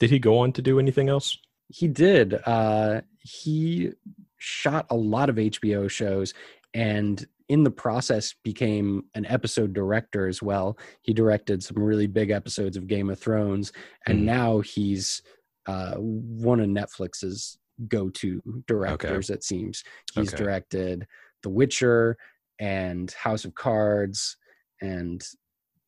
did 0.00 0.10
he 0.10 0.18
go 0.18 0.38
on 0.38 0.52
to 0.52 0.60
do 0.62 0.78
anything 0.78 1.08
else 1.08 1.38
He 1.68 1.86
did. 1.88 2.34
Uh, 2.44 3.02
he 3.20 3.92
shot 4.38 4.86
a 4.90 4.96
lot 4.96 5.28
of 5.30 5.36
HBO 5.36 5.88
shows 5.88 6.34
and 6.74 7.26
in 7.48 7.62
the 7.62 7.70
process 7.70 8.34
became 8.42 9.04
an 9.14 9.24
episode 9.26 9.72
director 9.72 10.26
as 10.26 10.42
well. 10.42 10.76
He 11.02 11.12
directed 11.14 11.62
some 11.62 11.78
really 11.78 12.06
big 12.08 12.30
episodes 12.30 12.76
of 12.76 12.86
Game 12.88 13.08
of 13.10 13.18
Thrones 13.20 13.72
and 14.06 14.20
Mhm. 14.20 14.24
now 14.24 14.60
he's 14.60 15.22
uh, 15.66 15.96
one 15.96 16.60
of 16.60 16.68
Netflix's 16.68 17.58
go-to 17.88 18.40
directors 18.68 19.30
it 19.30 19.42
seems. 19.42 19.82
He's 20.14 20.32
Okay. 20.32 20.42
directed 20.44 21.06
The 21.42 21.50
Witcher 21.50 22.16
and 22.60 23.10
House 23.12 23.44
of 23.44 23.54
Cards 23.54 24.36
and 24.80 25.26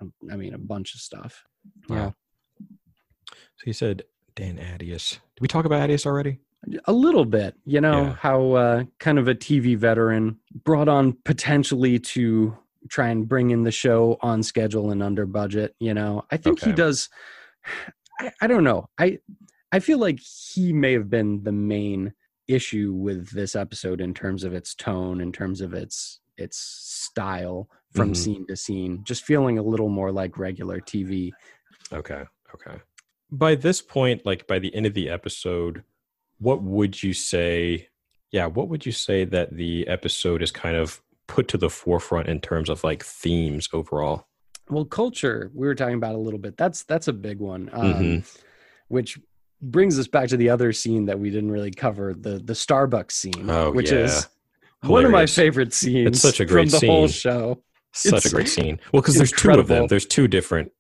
um, 0.01 0.13
I 0.31 0.37
mean 0.37 0.55
a 0.55 0.59
bunch 0.59 0.95
of 0.95 1.01
stuff. 1.01 1.45
Wow. 1.89 2.15
so 2.59 3.65
you 3.67 3.73
said 3.73 4.03
Dan 4.35 4.59
Attias 4.59 5.13
did 5.35 5.41
we 5.41 5.49
talk 5.49 5.65
about 5.65 5.89
Attias 5.89 6.07
already 6.07 6.39
a 6.87 6.93
little 6.93 7.25
bit 7.25 7.55
you 7.65 7.81
know 7.81 8.05
Yeah. 8.07 8.15
how 8.15 8.53
uh, 8.53 8.85
kind 8.99 9.19
of 9.19 9.29
a 9.29 9.35
tv 9.35 9.77
veteran 9.77 10.39
brought 10.65 10.89
on 10.89 11.17
potentially 11.25 11.99
to 12.01 12.57
try 12.89 13.09
and 13.09 13.29
bring 13.29 13.51
in 13.51 13.63
the 13.65 13.71
show 13.71 14.17
on 14.21 14.43
schedule 14.43 14.91
and 14.91 15.03
under 15.03 15.25
budget 15.27 15.75
you 15.79 15.95
know 15.95 16.25
i 16.31 16.37
think 16.37 16.61
he 16.61 16.73
does 16.73 17.09
I, 18.21 18.33
I 18.43 18.47
don't 18.49 18.65
know 18.65 18.89
i 18.99 19.19
i 19.73 19.79
feel 19.79 19.99
like 19.99 20.19
he 20.21 20.73
may 20.73 20.93
have 20.95 21.09
been 21.09 21.43
the 21.45 21.53
main 21.53 22.13
issue 22.49 22.93
with 22.93 23.31
this 23.31 23.55
episode 23.55 24.01
in 24.01 24.13
terms 24.15 24.43
of 24.45 24.53
its 24.55 24.75
tone 24.75 25.21
in 25.21 25.33
terms 25.33 25.61
of 25.61 25.75
its 25.75 26.21
its 26.37 26.57
style 26.59 27.69
from 27.93 28.13
Mhm. 28.13 28.17
scene 28.17 28.47
to 28.49 28.57
scene 28.57 29.01
just 29.05 29.25
feeling 29.25 29.59
a 29.59 29.63
little 29.63 29.89
more 29.89 30.11
like 30.13 30.39
regular 30.39 30.81
tv 30.81 31.31
Okay. 31.93 32.23
Okay. 32.55 32.77
By 33.31 33.55
this 33.55 33.81
point, 33.81 34.27
like 34.27 34.47
by 34.47 34.59
the 34.59 34.75
end 34.75 34.85
of 34.87 34.93
the 34.95 35.09
episode, 35.09 35.85
what 36.39 36.63
would 36.63 37.03
you 37.03 37.13
say? 37.13 37.89
Yeah, 38.31 38.47
what 38.47 38.69
would 38.69 38.85
you 38.87 38.93
say 38.93 39.25
that 39.25 39.57
the 39.57 39.87
episode 39.89 40.43
is 40.43 40.51
kind 40.51 40.77
of 40.77 41.01
put 41.27 41.49
to 41.49 41.59
the 41.59 41.71
forefront 41.71 42.29
in 42.29 42.41
terms 42.41 42.69
of 42.69 42.83
like 42.85 43.03
themes 43.05 43.69
overall? 43.73 44.27
well 44.71 44.85
culture 44.85 45.51
we 45.55 45.67
were 45.67 45.75
talking 45.75 45.95
about 45.95 46.15
a 46.15 46.19
little 46.19 46.39
bit 46.39 46.55
that's 46.59 46.83
that's 46.83 47.09
a 47.09 47.13
big 47.13 47.39
one 47.39 47.71
um, 47.73 47.95
Mhm. 47.95 48.39
which 48.89 49.19
brings 49.63 49.99
us 49.99 50.07
back 50.07 50.29
to 50.29 50.37
the 50.37 50.51
other 50.51 50.75
scene 50.75 51.07
that 51.07 51.19
we 51.19 51.31
didn't 51.31 51.51
really 51.51 51.71
cover 51.71 52.13
the 52.13 52.39
the 52.39 52.53
starbucks 52.53 53.13
scene 53.13 53.49
Oh, 53.49 53.71
which 53.73 53.91
yeah. 53.91 54.01
is 54.01 54.29
one 54.83 55.07
of 55.07 55.11
my 55.11 55.25
favorite 55.25 55.73
scenes 55.73 56.09
It's 56.09 56.21
such 56.21 56.41
a 56.41 56.45
great 56.45 56.71
from 56.71 56.81
the 56.81 56.87
whole 56.87 57.09
show 57.09 57.63
Such 57.95 58.27
a 58.27 58.29
great 58.31 58.49
scene. 58.49 58.79
Well, 58.93 59.01
because 59.01 59.15
there's 59.17 59.33
two 59.33 59.51
of 59.53 59.69
them. 59.69 59.87
There's 59.87 60.05
two 60.07 60.29
different. 60.29 60.71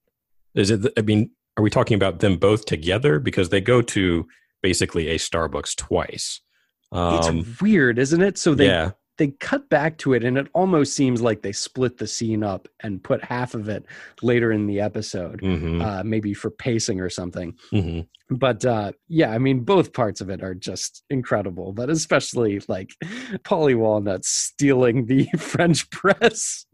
Is 0.55 0.71
it? 0.71 0.93
I 0.99 1.01
mean, 1.01 1.31
are 1.57 1.63
we 1.63 1.71
talking 1.71 1.95
about 1.95 2.21
them 2.21 2.37
both 2.37 2.67
together? 2.67 3.19
Because 3.19 3.49
they 3.49 3.63
go 3.63 3.81
to 3.81 4.29
basically 4.63 5.09
a 5.09 5.17
Starbucks 5.17 5.77
twice. 5.77 6.41
Um, 6.91 7.39
it's 7.39 7.61
weird 7.61 7.99
isn't 7.99 8.23
it 8.23 8.39
so 8.39 8.55
they 8.55 8.67
yeah. 8.67 8.93
they 9.19 9.29
cut 9.29 9.69
back 9.69 9.99
to 9.99 10.15
it 10.15 10.25
and 10.25 10.39
it 10.39 10.47
almost 10.55 10.95
seems 10.95 11.21
like 11.21 11.43
they 11.43 11.53
split 11.53 11.99
the 11.99 12.07
scene 12.07 12.43
up 12.43 12.67
and 12.81 13.05
put 13.05 13.23
half 13.23 13.55
of 13.55 13.69
it 13.69 13.85
later 14.23 14.53
in 14.53 14.67
the 14.67 14.81
episode 14.81 15.41
hmm 15.43 15.83
uh, 15.83 16.03
maybe 16.03 16.33
for 16.33 16.51
pacing 16.51 16.99
or 16.99 17.11
something 17.11 17.53
hmm 17.71 18.01
but 18.31 18.65
uh 18.65 18.91
yeah 19.09 19.31
i 19.33 19.39
mean 19.39 19.61
both 19.65 19.93
parts 19.93 20.23
of 20.23 20.31
it 20.31 20.43
are 20.43 20.55
just 20.55 21.03
incredible 21.11 21.75
but 21.75 21.91
especially 21.91 22.59
like 22.69 22.89
Paulie 23.45 23.77
walnut 23.77 24.25
stealing 24.25 25.05
the 25.05 25.27
french 25.39 25.91
press 25.91 26.65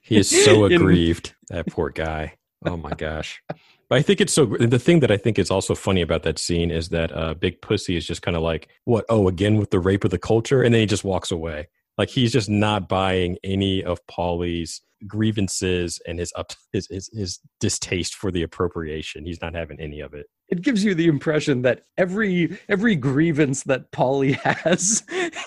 He 0.00 0.16
is 0.16 0.28
so 0.44 0.64
in- 0.66 0.72
aggrieved. 0.72 1.34
that 1.50 1.66
poor 1.68 1.90
guy. 1.90 2.34
Oh 2.64 2.76
my 2.76 2.90
gosh. 2.92 3.40
But 3.88 3.98
I 3.98 4.02
think 4.02 4.20
it's 4.20 4.34
so. 4.34 4.44
The 4.44 4.78
thing 4.78 5.00
that 5.00 5.10
I 5.10 5.16
think 5.16 5.38
is 5.38 5.50
also 5.50 5.74
funny 5.74 6.02
about 6.02 6.22
that 6.24 6.38
scene 6.38 6.70
is 6.70 6.90
that 6.90 7.10
uh, 7.16 7.34
Big 7.34 7.62
Pussy 7.62 7.96
is 7.96 8.06
just 8.06 8.20
kind 8.20 8.36
of 8.36 8.42
like, 8.42 8.68
"What? 8.84 9.06
Oh, 9.08 9.28
again 9.28 9.56
with 9.56 9.70
the 9.70 9.80
rape 9.80 10.04
of 10.04 10.10
the 10.10 10.18
culture," 10.18 10.62
and 10.62 10.74
then 10.74 10.80
he 10.80 10.86
just 10.86 11.04
walks 11.04 11.30
away. 11.30 11.68
Like 11.98 12.08
he's 12.08 12.32
just 12.32 12.48
not 12.48 12.88
buying 12.88 13.36
any 13.44 13.82
of 13.84 13.98
Paulie's 14.06 14.80
grievances 15.06 16.00
and 16.06 16.18
his 16.18 16.32
up 16.36 16.52
his, 16.72 16.86
his 16.90 17.10
his 17.12 17.40
distaste 17.60 18.14
for 18.14 18.30
the 18.30 18.42
appropriation. 18.42 19.24
He's 19.24 19.40
not 19.42 19.54
having 19.54 19.80
any 19.80 20.00
of 20.00 20.14
it. 20.14 20.26
it 20.48 20.62
gives 20.62 20.82
you 20.84 20.94
the 20.94 21.06
impression 21.08 21.62
that 21.62 21.82
every 21.96 22.58
every 22.68 22.96
grievance 22.96 23.62
that 23.64 23.90
Paulie 23.92 24.34
has, 24.64 25.02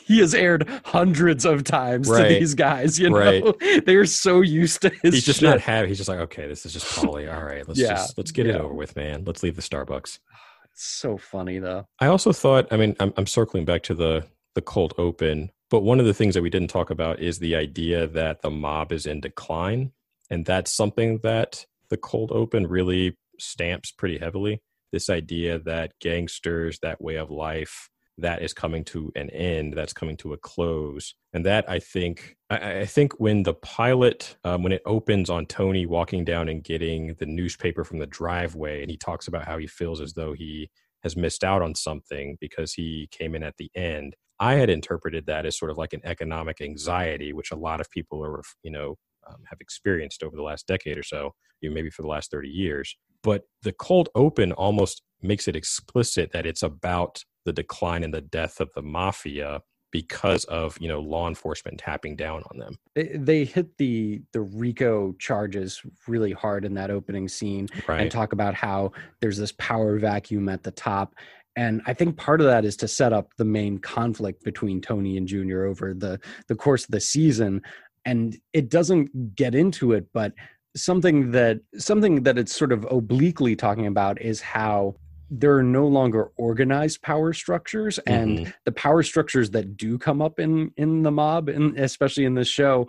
he 0.06 0.20
has 0.20 0.34
aired 0.36 0.68
hundreds 0.86 1.46
of 1.46 1.64
times 1.64 2.10
Right. 2.10 2.28
to 2.28 2.40
these 2.40 2.54
guys. 2.54 3.00
You 3.00 3.10
know, 3.10 3.16
Right. 3.62 3.86
they're 3.86 4.06
so 4.06 4.42
used 4.42 4.82
to 4.84 4.90
his. 4.90 5.14
he's 5.16 5.26
just 5.26 5.40
shit. 5.40 5.50
not 5.50 5.60
having. 5.62 5.90
He's 5.90 5.98
just 5.98 6.10
like, 6.10 6.20
okay, 6.20 6.48
this 6.48 6.66
is 6.66 6.74
just 6.74 6.86
Paulie. 6.86 7.34
All 7.34 7.44
right, 7.44 7.68
let's 7.68 7.80
Yeah, 7.80 7.96
just 7.96 8.18
let's 8.18 8.32
get 8.32 8.48
it 8.48 8.56
over 8.56 8.74
with, 8.74 8.96
man. 8.96 9.24
Let's 9.26 9.42
leave 9.44 9.56
the 9.56 9.62
Starbucks. 9.62 10.20
It's 10.74 10.86
so 10.86 11.18
funny 11.18 11.60
though. 11.60 11.86
I 12.00 12.06
also 12.08 12.32
thought, 12.32 12.66
I 12.72 12.78
mean, 12.78 12.96
I'm, 13.02 13.14
I'm 13.18 13.28
circling 13.28 13.66
back 13.66 13.84
to 13.84 13.94
the 13.94 14.26
the 14.56 14.62
cold 14.62 14.94
open, 14.98 15.52
but 15.72 15.84
one 15.84 16.02
of 16.02 16.06
the 16.06 16.14
things 16.14 16.36
that 16.36 16.44
we 16.44 16.50
didn't 16.50 16.70
talk 16.70 16.90
about 16.90 17.22
is 17.22 17.40
the 17.40 17.56
idea 17.56 18.06
that 18.06 18.42
the 18.42 18.52
mob 18.52 18.92
is 18.92 19.06
in 19.06 19.22
decline, 19.22 19.94
and 20.30 20.46
that's 20.46 20.72
something 20.72 21.20
that 21.24 21.66
the 21.90 21.98
cold 21.98 22.32
open 22.34 22.68
really 22.68 23.18
stamps 23.40 23.90
pretty 23.90 24.18
heavily. 24.18 24.62
This 24.92 25.10
idea 25.10 25.60
that 25.60 25.94
gangsters, 26.02 26.78
that 26.80 27.02
way 27.02 27.16
of 27.16 27.32
life, 27.32 27.90
that 28.18 28.42
is 28.42 28.54
coming 28.54 28.84
to 28.84 29.14
an 29.16 29.30
end, 29.30 29.74
that's 29.74 29.94
coming 29.94 30.18
to 30.18 30.34
a 30.34 30.38
close, 30.38 31.16
and 31.32 31.46
that 31.46 31.70
I 31.70 31.80
think, 31.80 32.36
I, 32.50 32.80
I 32.80 32.86
think 32.86 33.14
when 33.14 33.44
the 33.44 33.54
pilot, 33.54 34.36
um, 34.44 34.64
when 34.64 34.74
it 34.74 34.82
opens 34.86 35.30
on 35.30 35.46
Tony 35.46 35.86
walking 35.86 36.26
down 36.26 36.50
and 36.50 36.62
getting 36.62 37.16
the 37.18 37.26
newspaper 37.26 37.86
from 37.86 38.00
the 38.00 38.08
driveway, 38.08 38.82
and 38.82 38.92
he 38.92 38.98
talks 38.98 39.30
about 39.30 39.46
how 39.46 39.58
he 39.58 39.68
feels 39.68 40.02
as 40.02 40.14
though 40.14 40.34
he 40.34 40.70
has 41.04 41.16
missed 41.16 41.44
out 41.44 41.62
on 41.62 41.76
something 41.76 42.38
because 42.40 42.74
he 42.74 43.08
came 43.12 43.36
in 43.36 43.44
at 43.44 43.58
the 43.58 43.70
end. 43.76 44.16
I 44.40 44.56
had 44.56 44.70
interpreted 44.70 45.26
that 45.28 45.46
as 45.46 45.58
sort 45.58 45.72
of 45.72 45.78
like 45.78 45.94
an 45.94 46.02
economic 46.04 46.62
anxiety, 46.62 47.34
which 47.34 47.52
a 47.52 47.56
lot 47.56 47.80
of 47.80 47.90
people 47.92 48.24
are, 48.24 48.42
you 48.64 48.72
know, 48.72 48.98
um, 49.28 49.38
have 49.50 49.62
experienced 49.62 50.24
over 50.24 50.36
the 50.36 50.42
last 50.42 50.68
decade 50.68 50.98
or 50.98 51.04
so, 51.04 51.34
maybe 51.62 51.92
for 51.92 52.02
the 52.02 52.08
last 52.08 52.32
30 52.32 52.50
years. 52.50 52.98
But 53.24 53.44
the 53.62 53.72
cold 53.72 54.10
open 54.16 54.52
almost 54.52 55.04
makes 55.22 55.48
it 55.48 55.56
explicit 55.56 56.32
that 56.32 56.48
it's 56.48 56.64
about 56.64 57.24
the 57.46 57.54
decline 57.54 58.04
and 58.04 58.14
the 58.14 58.22
death 58.22 58.60
of 58.60 58.72
the 58.74 58.82
mafia 58.82 59.62
because 59.92 60.46
of, 60.46 60.78
you 60.80 60.88
know, 60.88 61.00
law 61.00 61.28
enforcement 61.28 61.78
tapping 61.78 62.16
down 62.16 62.44
on 62.52 62.58
them. 62.58 62.78
They, 62.96 63.10
they 63.14 63.46
hit 63.46 63.78
the 63.78 64.22
the 64.32 64.42
RICO 64.42 65.14
charges 65.20 65.82
really 66.08 66.32
hard 66.32 66.66
in 66.66 66.74
that 66.76 66.90
opening 66.90 67.28
scene 67.28 67.68
Right. 67.88 68.02
and 68.02 68.12
talk 68.12 68.34
about 68.34 68.54
how 68.56 68.94
there's 69.20 69.38
this 69.38 69.54
power 69.58 70.00
vacuum 70.00 70.50
at 70.50 70.64
the 70.64 70.72
top. 70.72 71.16
And 71.58 71.82
I 71.86 71.94
think 71.94 72.16
part 72.16 72.40
of 72.40 72.48
that 72.48 72.64
is 72.64 72.78
to 72.78 72.88
set 72.88 73.12
up 73.12 73.34
the 73.38 73.44
main 73.46 73.78
conflict 73.78 74.44
between 74.44 74.80
Tony 74.82 75.18
and 75.18 75.28
Junior 75.28 75.66
over 75.66 75.94
the 75.94 76.20
the 76.48 76.56
course 76.56 76.86
of 76.86 76.92
the 76.92 77.02
season. 77.02 77.62
And 78.06 78.38
it 78.54 78.70
doesn't 78.70 79.36
get 79.36 79.54
into 79.54 79.92
it, 79.92 80.08
but 80.14 80.34
something 80.76 81.32
that 81.32 81.60
something 81.78 82.24
that 82.24 82.38
it's 82.38 82.56
sort 82.56 82.72
of 82.72 82.88
obliquely 82.90 83.56
talking 83.56 83.88
about 83.88 84.22
is 84.22 84.40
how 84.42 84.96
there 85.34 85.56
are 85.56 85.64
no 85.64 85.88
longer 85.88 86.30
organized 86.36 87.02
power 87.02 87.32
structures 87.32 87.98
and 88.00 88.40
Mhm. 88.40 88.54
the 88.66 88.72
power 88.74 89.02
structures 89.02 89.50
that 89.52 89.78
do 89.78 89.98
come 89.98 90.22
up 90.22 90.40
in 90.40 90.72
in 90.76 91.04
the 91.04 91.12
mob 91.12 91.48
and 91.48 91.80
especially 91.80 92.26
in 92.26 92.36
this 92.36 92.50
show 92.50 92.86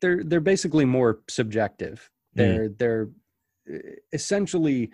they're 0.00 0.22
they're 0.22 0.40
basically 0.40 0.84
more 0.84 1.20
subjective 1.28 2.08
they're 2.34 2.68
they're 2.68 3.08
uh, 3.72 3.78
essentially 4.12 4.90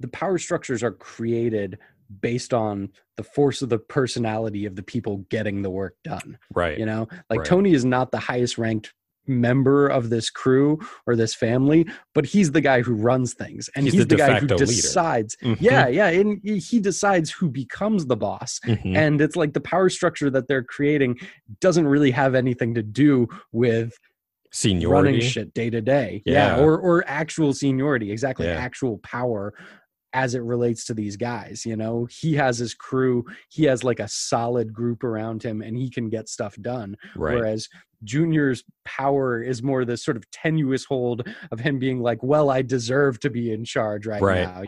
the 0.00 0.08
power 0.08 0.36
structures 0.38 0.82
are 0.82 0.90
created 0.90 1.78
based 2.20 2.52
on 2.52 2.90
the 3.16 3.22
force 3.22 3.62
of 3.62 3.68
the 3.68 3.78
personality 3.78 4.66
of 4.66 4.74
the 4.74 4.82
people 4.82 5.18
getting 5.30 5.62
the 5.62 5.70
work 5.70 5.94
done 6.02 6.36
right. 6.52 6.76
you 6.78 6.84
know 6.86 7.06
like 7.30 7.38
Right. 7.40 7.46
tony 7.46 7.72
is 7.72 7.84
not 7.84 8.10
the 8.10 8.18
highest 8.18 8.58
ranked 8.58 8.92
member 9.26 9.86
of 9.88 10.10
this 10.10 10.30
crew 10.30 10.78
or 11.06 11.16
this 11.16 11.34
family 11.34 11.86
but 12.14 12.26
he's 12.26 12.52
the 12.52 12.60
guy 12.60 12.82
who 12.82 12.94
runs 12.94 13.34
things 13.34 13.70
and 13.74 13.84
He's 13.84 13.94
he's, 13.94 14.02
the 14.02 14.08
the, 14.08 14.16
guy 14.16 14.38
who 14.38 14.46
decides 14.46 15.36
Mhm. 15.42 15.56
yeah 15.60 15.86
yeah 15.88 16.08
and 16.08 16.40
he 16.44 16.78
decides 16.80 17.30
who 17.30 17.48
becomes 17.48 18.06
the 18.06 18.16
boss 18.16 18.60
Mhm. 18.66 18.96
and 18.96 19.20
it's 19.20 19.36
like 19.36 19.52
the 19.54 19.60
power 19.60 19.88
structure 19.88 20.30
that 20.30 20.46
they're 20.48 20.62
creating 20.62 21.18
doesn't 21.60 21.86
really 21.86 22.10
have 22.10 22.34
anything 22.34 22.74
to 22.74 22.82
do 22.82 23.28
with 23.52 23.96
Seniority. 24.52 25.08
running 25.08 25.20
shit 25.20 25.52
day 25.54 25.68
to 25.70 25.80
day 25.80 26.22
Yeah. 26.24 26.56
yeah 26.58 26.62
or 26.62 26.78
or 26.78 27.02
actual 27.08 27.52
seniority 27.52 28.12
exactly 28.12 28.46
Yeah. 28.46 28.52
actual 28.54 28.98
power 28.98 29.52
as 30.14 30.34
it 30.34 30.42
relates 30.42 30.84
to 30.86 30.94
these 30.94 31.16
guys 31.16 31.66
you 31.66 31.76
know 31.76 32.06
he 32.10 32.34
has 32.34 32.56
his 32.58 32.72
crew 32.72 33.24
he 33.50 33.64
has 33.64 33.84
like 33.84 34.00
a 34.00 34.08
solid 34.08 34.72
group 34.72 35.04
around 35.04 35.42
him 35.42 35.60
and 35.60 35.76
he 35.76 35.90
can 35.90 36.08
get 36.08 36.28
stuff 36.28 36.54
done 36.62 36.96
Right. 37.16 37.34
whereas 37.34 37.68
junior's 38.04 38.64
power 38.84 39.42
is 39.42 39.62
more 39.62 39.84
this 39.84 40.04
sort 40.04 40.16
of 40.16 40.30
tenuous 40.30 40.84
hold 40.84 41.26
of 41.50 41.60
him 41.60 41.78
being 41.78 42.00
like 42.00 42.22
well 42.22 42.48
i 42.50 42.62
deserve 42.62 43.18
to 43.20 43.30
be 43.30 43.52
in 43.52 43.64
charge 43.64 44.06
right, 44.06 44.22
Right. 44.22 44.42
now 44.48 44.62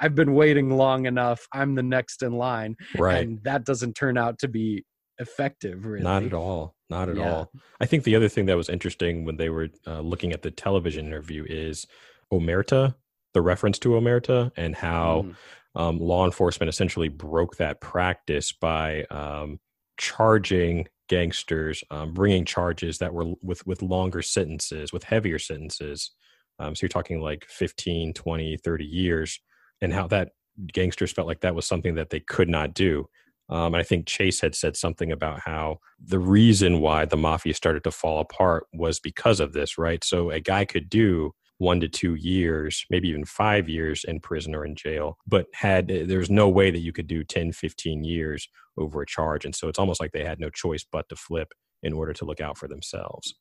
i've 0.00 0.14
been 0.14 0.34
waiting 0.34 0.70
long 0.70 1.06
enough 1.06 1.46
i'm 1.52 1.74
the 1.74 1.82
next 1.82 2.22
in 2.22 2.32
line 2.32 2.74
right. 2.96 3.22
and 3.26 3.42
that 3.44 3.64
doesn't 3.64 3.94
turn 3.94 4.16
out 4.16 4.38
to 4.40 4.48
be 4.48 4.84
effective 5.18 5.84
really 5.84 6.04
Not 6.04 6.22
at 6.22 6.32
all. 6.32 6.76
Not 6.90 7.08
at 7.10 7.16
Yeah. 7.16 7.32
all. 7.34 7.50
I 7.80 7.86
think 7.86 8.04
the 8.04 8.14
other 8.16 8.28
thing 8.28 8.46
that 8.46 8.56
was 8.56 8.68
interesting 8.68 9.24
when 9.24 9.36
they 9.36 9.50
were 9.50 9.68
uh, 9.86 10.00
looking 10.00 10.32
at 10.32 10.42
the 10.42 10.50
television 10.50 11.06
interview 11.06 11.44
is 11.46 11.86
Omerta, 12.32 12.94
the 13.38 13.42
reference 13.42 13.78
to 13.80 13.90
Omerta, 13.90 14.50
and 14.56 14.74
how 14.74 15.26
Mm. 15.26 15.36
um, 15.80 15.98
law 16.00 16.24
enforcement 16.24 16.68
essentially 16.68 17.08
broke 17.08 17.56
that 17.56 17.80
practice 17.80 18.50
by 18.52 19.04
um, 19.10 19.60
charging 19.96 20.88
gangsters, 21.08 21.84
um, 21.90 22.12
bringing 22.12 22.44
charges 22.44 22.98
that 22.98 23.14
were 23.14 23.34
with 23.42 23.64
with 23.66 23.80
longer 23.82 24.22
sentences, 24.22 24.92
with 24.92 25.04
heavier 25.04 25.38
sentences. 25.38 26.10
Um, 26.58 26.74
so 26.74 26.84
you're 26.84 26.88
talking 26.88 27.20
like 27.20 27.44
15, 27.48 28.12
20, 28.14 28.56
30 28.56 28.84
years, 28.84 29.40
and 29.80 29.92
how 29.92 30.08
that 30.08 30.30
gangsters 30.72 31.12
felt 31.12 31.28
like 31.28 31.40
that 31.42 31.54
was 31.54 31.66
something 31.66 31.94
that 31.94 32.10
they 32.10 32.20
could 32.20 32.48
not 32.48 32.74
do. 32.74 33.06
Um, 33.50 33.74
and 33.74 33.76
I 33.76 33.82
think 33.84 34.06
Chase 34.06 34.40
had 34.40 34.54
said 34.56 34.76
something 34.76 35.12
about 35.12 35.40
how 35.40 35.78
the 36.04 36.18
reason 36.18 36.80
why 36.80 37.04
the 37.06 37.16
mafia 37.16 37.54
started 37.54 37.84
to 37.84 37.92
fall 37.92 38.18
apart 38.20 38.66
was 38.74 38.98
because 39.00 39.38
of 39.40 39.52
this, 39.52 39.78
right? 39.78 40.02
So 40.04 40.30
a 40.30 40.40
guy 40.40 40.64
could 40.64 40.90
do 40.90 41.32
one 41.58 41.80
to 41.80 41.88
two 41.88 42.14
years, 42.14 42.84
maybe 42.88 43.08
even 43.08 43.24
five 43.24 43.68
years 43.68 44.04
in 44.04 44.20
prison 44.20 44.54
or 44.54 44.64
in 44.64 44.74
jail, 44.74 45.18
but 45.26 45.46
had 45.52 45.88
there's 45.88 46.30
no 46.30 46.48
way 46.48 46.70
that 46.70 46.80
you 46.80 46.92
could 46.92 47.06
do 47.08 47.24
10, 47.24 47.52
15 47.52 48.04
years 48.04 48.48
over 48.76 49.02
a 49.02 49.06
charge. 49.06 49.44
And 49.44 49.54
so 49.54 49.68
it's 49.68 49.78
almost 49.78 50.00
like 50.00 50.12
they 50.12 50.24
had 50.24 50.40
no 50.40 50.50
choice 50.50 50.84
but 50.90 51.08
to 51.08 51.16
flip 51.16 51.52
in 51.82 51.92
order 51.92 52.12
to 52.12 52.24
look 52.24 52.40
out 52.40 52.56
for 52.56 52.68
themselves. 52.68 53.34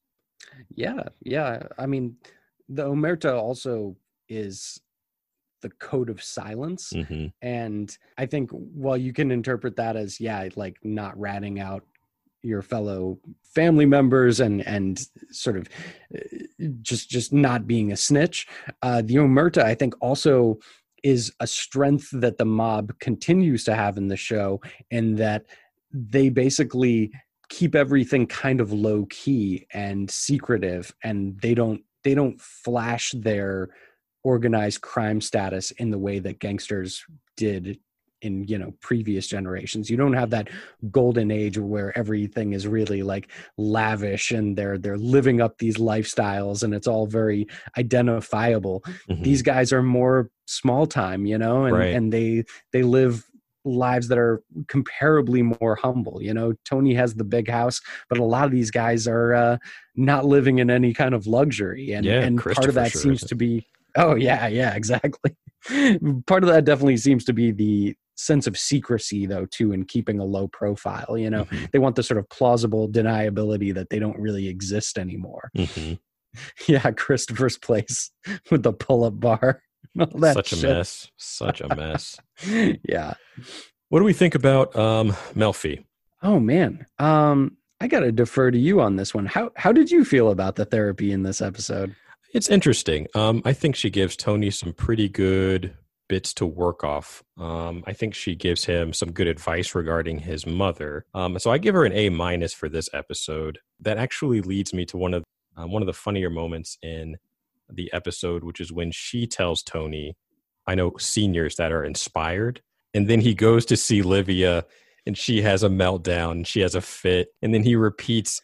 Yeah, 0.75 1.03
yeah. 1.23 1.63
I 1.77 1.85
mean, 1.85 2.17
the 2.69 2.85
omerta 2.85 3.35
also 3.39 3.95
is 4.29 4.79
the 5.61 5.69
code 5.79 6.09
of 6.09 6.21
silence, 6.21 6.91
hmm 6.91 7.27
and 7.41 7.95
I 8.17 8.25
think 8.25 8.51
while 8.51 8.97
you 8.97 9.13
can 9.13 9.31
interpret 9.31 9.75
that 9.77 9.95
as 9.95 10.19
yeah, 10.19 10.49
like 10.55 10.77
not 10.83 11.19
ratting 11.19 11.59
out 11.59 11.83
your 12.43 12.61
fellow 12.61 13.19
family 13.43 13.85
members 13.85 14.39
and 14.39 14.65
and 14.67 15.01
sort 15.31 15.57
of 15.57 15.67
uh, 16.15 16.19
just 16.81 17.09
just 17.09 17.33
not 17.33 17.67
being 17.67 17.91
a 17.91 17.97
snitch, 17.97 18.47
uh, 18.81 19.01
the 19.03 19.15
omerta 19.15 19.63
I 19.63 19.75
think 19.75 19.93
also 20.01 20.57
is 21.03 21.31
a 21.39 21.47
strength 21.47 22.09
that 22.11 22.37
the 22.37 22.45
mob 22.45 22.91
continues 22.99 23.63
to 23.63 23.75
have 23.75 23.97
in 23.97 24.07
the 24.07 24.17
show, 24.17 24.61
in 24.91 25.15
that 25.15 25.45
they 25.91 26.29
basically 26.29 27.11
keep 27.49 27.75
everything 27.75 28.27
kind 28.27 28.59
of 28.59 28.73
low 28.73 29.05
key 29.09 29.65
and 29.73 30.11
secretive 30.11 30.93
and 31.03 31.39
they 31.39 31.53
don't 31.53 31.81
they 32.03 32.13
don't 32.13 32.39
flash 32.41 33.13
their 33.15 33.69
organized 34.23 34.81
crime 34.81 35.21
status 35.21 35.71
in 35.71 35.89
the 35.89 35.97
way 35.97 36.19
that 36.19 36.39
gangsters 36.39 37.05
did 37.37 37.79
in 38.21 38.43
you 38.45 38.57
know 38.57 38.73
previous 38.81 39.27
generations. 39.27 39.89
You 39.89 39.97
don't 39.97 40.13
have 40.13 40.31
that 40.31 40.49
golden 40.91 41.29
age 41.31 41.57
where 41.57 41.97
everything 41.97 42.53
is 42.53 42.67
really 42.67 43.03
like 43.03 43.29
lavish 43.57 44.31
and 44.31 44.57
they're 44.57 44.77
they're 44.77 44.97
living 44.97 45.41
up 45.41 45.57
these 45.59 45.77
lifestyles 45.77 46.63
and 46.63 46.73
it's 46.73 46.87
all 46.87 47.05
very 47.07 47.47
identifiable. 47.77 48.83
Mhm. 49.09 49.23
these 49.23 49.41
guys 49.41 49.71
are 49.73 49.83
more 49.83 50.29
small 50.45 50.85
time 50.87 51.25
you 51.25 51.37
know 51.37 51.65
and 51.65 51.75
Right. 51.77 51.93
and 51.93 52.11
they 52.11 52.43
they 52.73 52.83
live 52.83 53.25
lives 53.65 54.07
that 54.07 54.17
are 54.17 54.41
comparably 54.67 55.43
more 55.59 55.75
humble 55.75 56.21
you 56.21 56.33
know. 56.33 56.53
Tony 56.65 56.93
has 56.93 57.15
the 57.15 57.23
big 57.25 57.49
house 57.49 57.81
but 58.09 58.17
a 58.17 58.23
lot 58.23 58.45
of 58.45 58.51
these 58.51 58.71
guys 58.71 59.07
are 59.07 59.33
uh 59.33 59.57
not 59.95 60.25
living 60.25 60.59
in 60.59 60.69
any 60.69 60.93
kind 60.93 61.13
of 61.13 61.27
luxury 61.27 61.91
and 61.91 62.05
Yeah, 62.05 62.21
and 62.21 62.39
part 62.39 62.69
of 62.69 62.75
that 62.75 62.91
sure 62.91 63.01
seems 63.01 63.21
to 63.21 63.35
be 63.35 63.67
oh 63.95 64.15
yeah 64.15 64.47
yeah 64.47 64.73
exactly. 64.81 65.35
Part 66.27 66.43
of 66.43 66.49
that 66.49 66.63
definitely 66.65 66.97
seems 66.97 67.25
to 67.25 67.33
be 67.33 67.51
the 67.51 67.95
sense 68.17 68.47
of 68.47 68.57
secrecy 68.57 69.25
though 69.25 69.45
too 69.45 69.71
in 69.71 69.85
keeping 69.85 70.19
a 70.19 70.25
low 70.25 70.47
profile 70.47 71.17
you 71.17 71.29
know 71.29 71.45
Mhm. 71.45 71.71
they 71.71 71.79
want 71.79 71.95
the 71.95 72.03
sort 72.03 72.17
of 72.17 72.27
plausible 72.29 72.89
deniability 72.89 73.73
that 73.73 73.89
they 73.89 73.99
don't 73.99 74.17
really 74.19 74.47
exist 74.47 74.97
anymore 74.97 75.51
Mhm. 75.55 75.99
yeah 76.67 76.91
christopher's 76.91 77.57
place 77.57 78.11
with 78.51 78.63
the 78.63 78.73
pull-up 78.73 79.19
bar 79.19 79.61
and 79.93 80.01
all 80.11 80.19
that 80.19 80.33
Such 80.33 80.53
a 80.53 80.67
mess. 80.67 81.11
Such 81.17 81.61
a 81.61 81.73
mess. 81.75 82.17
yeah 82.83 83.13
What 83.89 83.99
do 83.99 84.05
we 84.05 84.13
think 84.13 84.35
about 84.35 84.75
um, 84.75 85.11
Melfi? 85.35 85.83
oh 86.23 86.39
man 86.39 86.85
um 86.99 87.55
i 87.79 87.87
gotta 87.87 88.11
defer 88.11 88.49
to 88.49 88.57
you 88.57 88.81
on 88.81 88.95
this 88.95 89.13
one 89.13 89.27
how 89.27 89.51
how 89.55 89.71
did 89.71 89.91
you 89.91 90.03
feel 90.03 90.31
about 90.31 90.55
the 90.55 90.65
therapy 90.65 91.11
in 91.11 91.21
this 91.23 91.41
episode 91.41 91.95
It's 92.33 92.49
interesting. 92.49 93.07
Um, 93.15 93.41
I 93.45 93.53
think 93.53 93.75
she 93.75 93.89
gives 93.89 94.15
Tony 94.17 94.49
some 94.51 94.73
pretty 94.73 95.07
good 95.07 95.73
bits 96.07 96.33
to 96.35 96.45
work 96.45 96.83
off. 96.83 97.23
Um, 97.37 97.83
I 97.85 97.93
think 97.93 98.15
she 98.15 98.35
gives 98.35 98.65
him 98.65 98.93
some 98.93 99.11
good 99.11 99.27
advice 99.27 99.75
regarding 99.75 100.19
his 100.19 100.45
mother. 100.45 101.05
Um, 101.13 101.37
so 101.39 101.51
I 101.51 101.57
give 101.57 101.75
her 101.75 101.85
an 101.85 101.93
A 101.93 102.09
minus 102.09 102.53
for 102.53 102.69
this 102.69 102.89
episode. 102.93 103.59
That 103.79 103.97
actually 103.97 104.41
leads 104.41 104.73
me 104.73 104.85
to 104.85 104.97
one 104.97 105.13
of 105.13 105.23
um, 105.55 105.71
one 105.71 105.81
of 105.81 105.87
the 105.87 105.93
funnier 105.93 106.29
moments 106.29 106.77
in 106.81 107.17
the 107.69 107.91
episode, 107.91 108.43
which 108.43 108.59
is 108.61 108.71
when 108.71 108.91
she 108.91 109.27
tells 109.27 109.63
Tony, 109.63 110.15
"I 110.65 110.75
know 110.75 110.93
seniors 110.97 111.55
that 111.55 111.71
are 111.71 111.83
inspired," 111.83 112.61
and 112.93 113.07
then 113.07 113.21
he 113.21 113.33
goes 113.33 113.65
to 113.65 113.77
see 113.77 114.01
Livia, 114.01 114.65
and 115.05 115.17
she 115.17 115.41
has 115.41 115.63
a 115.63 115.69
meltdown, 115.69 116.45
she 116.45 116.61
has 116.61 116.75
a 116.75 116.81
fit, 116.81 117.29
and 117.41 117.53
then 117.53 117.63
he 117.63 117.75
repeats 117.75 118.41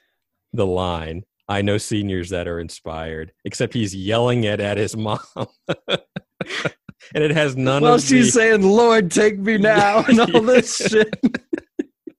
the 0.54 0.66
line. 0.66 1.24
I 1.48 1.62
know 1.62 1.78
seniors 1.78 2.30
that 2.30 2.48
are 2.48 2.60
inspired, 2.60 3.34
except 3.44 3.74
he's 3.74 3.96
yelling 3.96 4.46
it 4.46 4.60
at 4.60 4.78
his 4.78 4.96
mom. 4.98 5.20
and 7.16 7.24
it 7.24 7.32
has 7.32 7.56
none 7.56 7.84
well 7.84 7.96
of 7.96 8.02
she's 8.02 8.34
the, 8.34 8.40
saying 8.40 8.62
lord 8.62 9.12
take 9.12 9.38
me 9.40 9.58
now 9.60 10.04
and 10.08 10.20
all 10.20 10.42
this 10.42 10.76
shit 10.78 11.14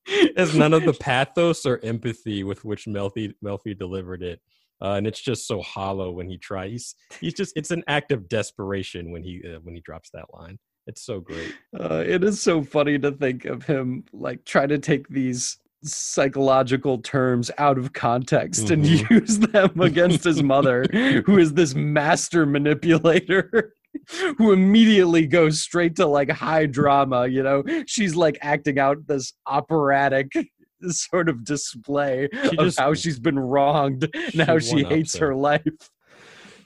it 0.06 0.38
has 0.38 0.54
none 0.54 0.74
of 0.74 0.84
the 0.84 0.92
pathos 0.92 1.64
or 1.64 1.80
empathy 1.82 2.44
with 2.44 2.64
which 2.64 2.86
Melfi 2.86 3.32
Melfi 3.44 3.76
delivered 3.76 4.22
it. 4.22 4.40
Uh, 4.82 4.94
and 4.94 5.06
it's 5.06 5.20
just 5.20 5.46
so 5.46 5.62
hollow 5.62 6.10
when 6.10 6.28
he 6.28 6.36
tries. 6.36 6.70
He's, 6.70 6.94
he's 7.20 7.34
just 7.34 7.52
it's 7.56 7.70
an 7.70 7.84
act 7.88 8.12
of 8.12 8.28
desperation 8.28 9.12
when 9.12 9.22
he 9.22 9.42
uh, 9.44 9.60
when 9.62 9.74
he 9.74 9.80
drops 9.80 10.10
that 10.12 10.26
line. 10.32 10.58
It's 10.86 11.04
so 11.06 11.20
great. 11.20 11.54
Uh, 11.78 12.04
it 12.06 12.22
is 12.22 12.42
so 12.42 12.62
funny 12.62 12.98
to 12.98 13.12
think 13.12 13.46
of 13.46 13.64
him 13.64 14.04
like 14.12 14.44
try 14.44 14.66
to 14.66 14.78
take 14.78 15.08
these 15.08 15.56
psychological 15.82 16.98
terms 16.98 17.50
out 17.58 17.78
of 17.78 17.92
context 17.92 18.70
and 18.70 18.84
Mhm. 18.84 19.10
use 19.10 19.38
them 19.38 19.80
against 19.80 20.24
his 20.24 20.42
mother, 20.42 20.84
who 21.24 21.38
is 21.38 21.54
this 21.54 21.74
master 21.74 22.44
manipulator. 22.44 23.74
Who 24.38 24.52
immediately 24.52 25.26
goes 25.26 25.60
straight 25.60 25.96
to 25.96 26.06
like 26.06 26.30
high 26.30 26.66
drama, 26.66 27.26
you 27.26 27.42
know? 27.42 27.62
She's 27.86 28.14
like 28.14 28.38
acting 28.42 28.78
out 28.78 29.06
this 29.06 29.32
operatic 29.46 30.32
sort 30.88 31.28
of 31.28 31.44
display 31.44 32.28
She 32.32 32.56
of 32.58 32.64
just- 32.66 32.78
how 32.80 32.94
she's 32.94 33.18
been 33.18 33.38
wronged 33.38 34.08
and 34.14 34.42
how 34.42 34.58
She 34.58 34.84
hates 34.84 35.16
her 35.16 35.34
life. 35.34 35.62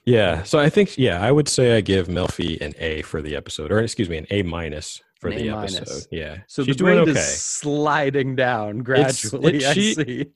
Yeah. 0.04 0.42
So 0.44 0.58
I 0.58 0.70
think 0.70 0.96
yeah, 0.96 1.20
I 1.20 1.30
would 1.30 1.48
say 1.48 1.76
I 1.76 1.80
give 1.82 2.08
Melfi 2.08 2.60
an 2.60 2.72
A 2.78 3.02
for 3.02 3.20
the 3.20 3.36
episode, 3.36 3.70
or 3.70 3.80
excuse 3.80 4.08
me, 4.08 4.16
an 4.16 4.26
A 4.30 4.42
minus 4.42 5.02
for 5.20 5.28
An 5.28 5.36
the 5.36 5.48
A 5.48 5.54
minus. 5.54 5.76
episode. 5.76 6.06
Yeah. 6.10 6.38
So 6.46 6.64
she's 6.64 6.76
the 6.76 6.84
doing 6.84 6.98
okay. 7.00 7.10
is 7.10 7.40
sliding 7.42 8.34
down 8.34 8.78
gradually. 8.78 9.66
I 9.66 9.72
she- 9.74 9.94
see. 9.94 10.26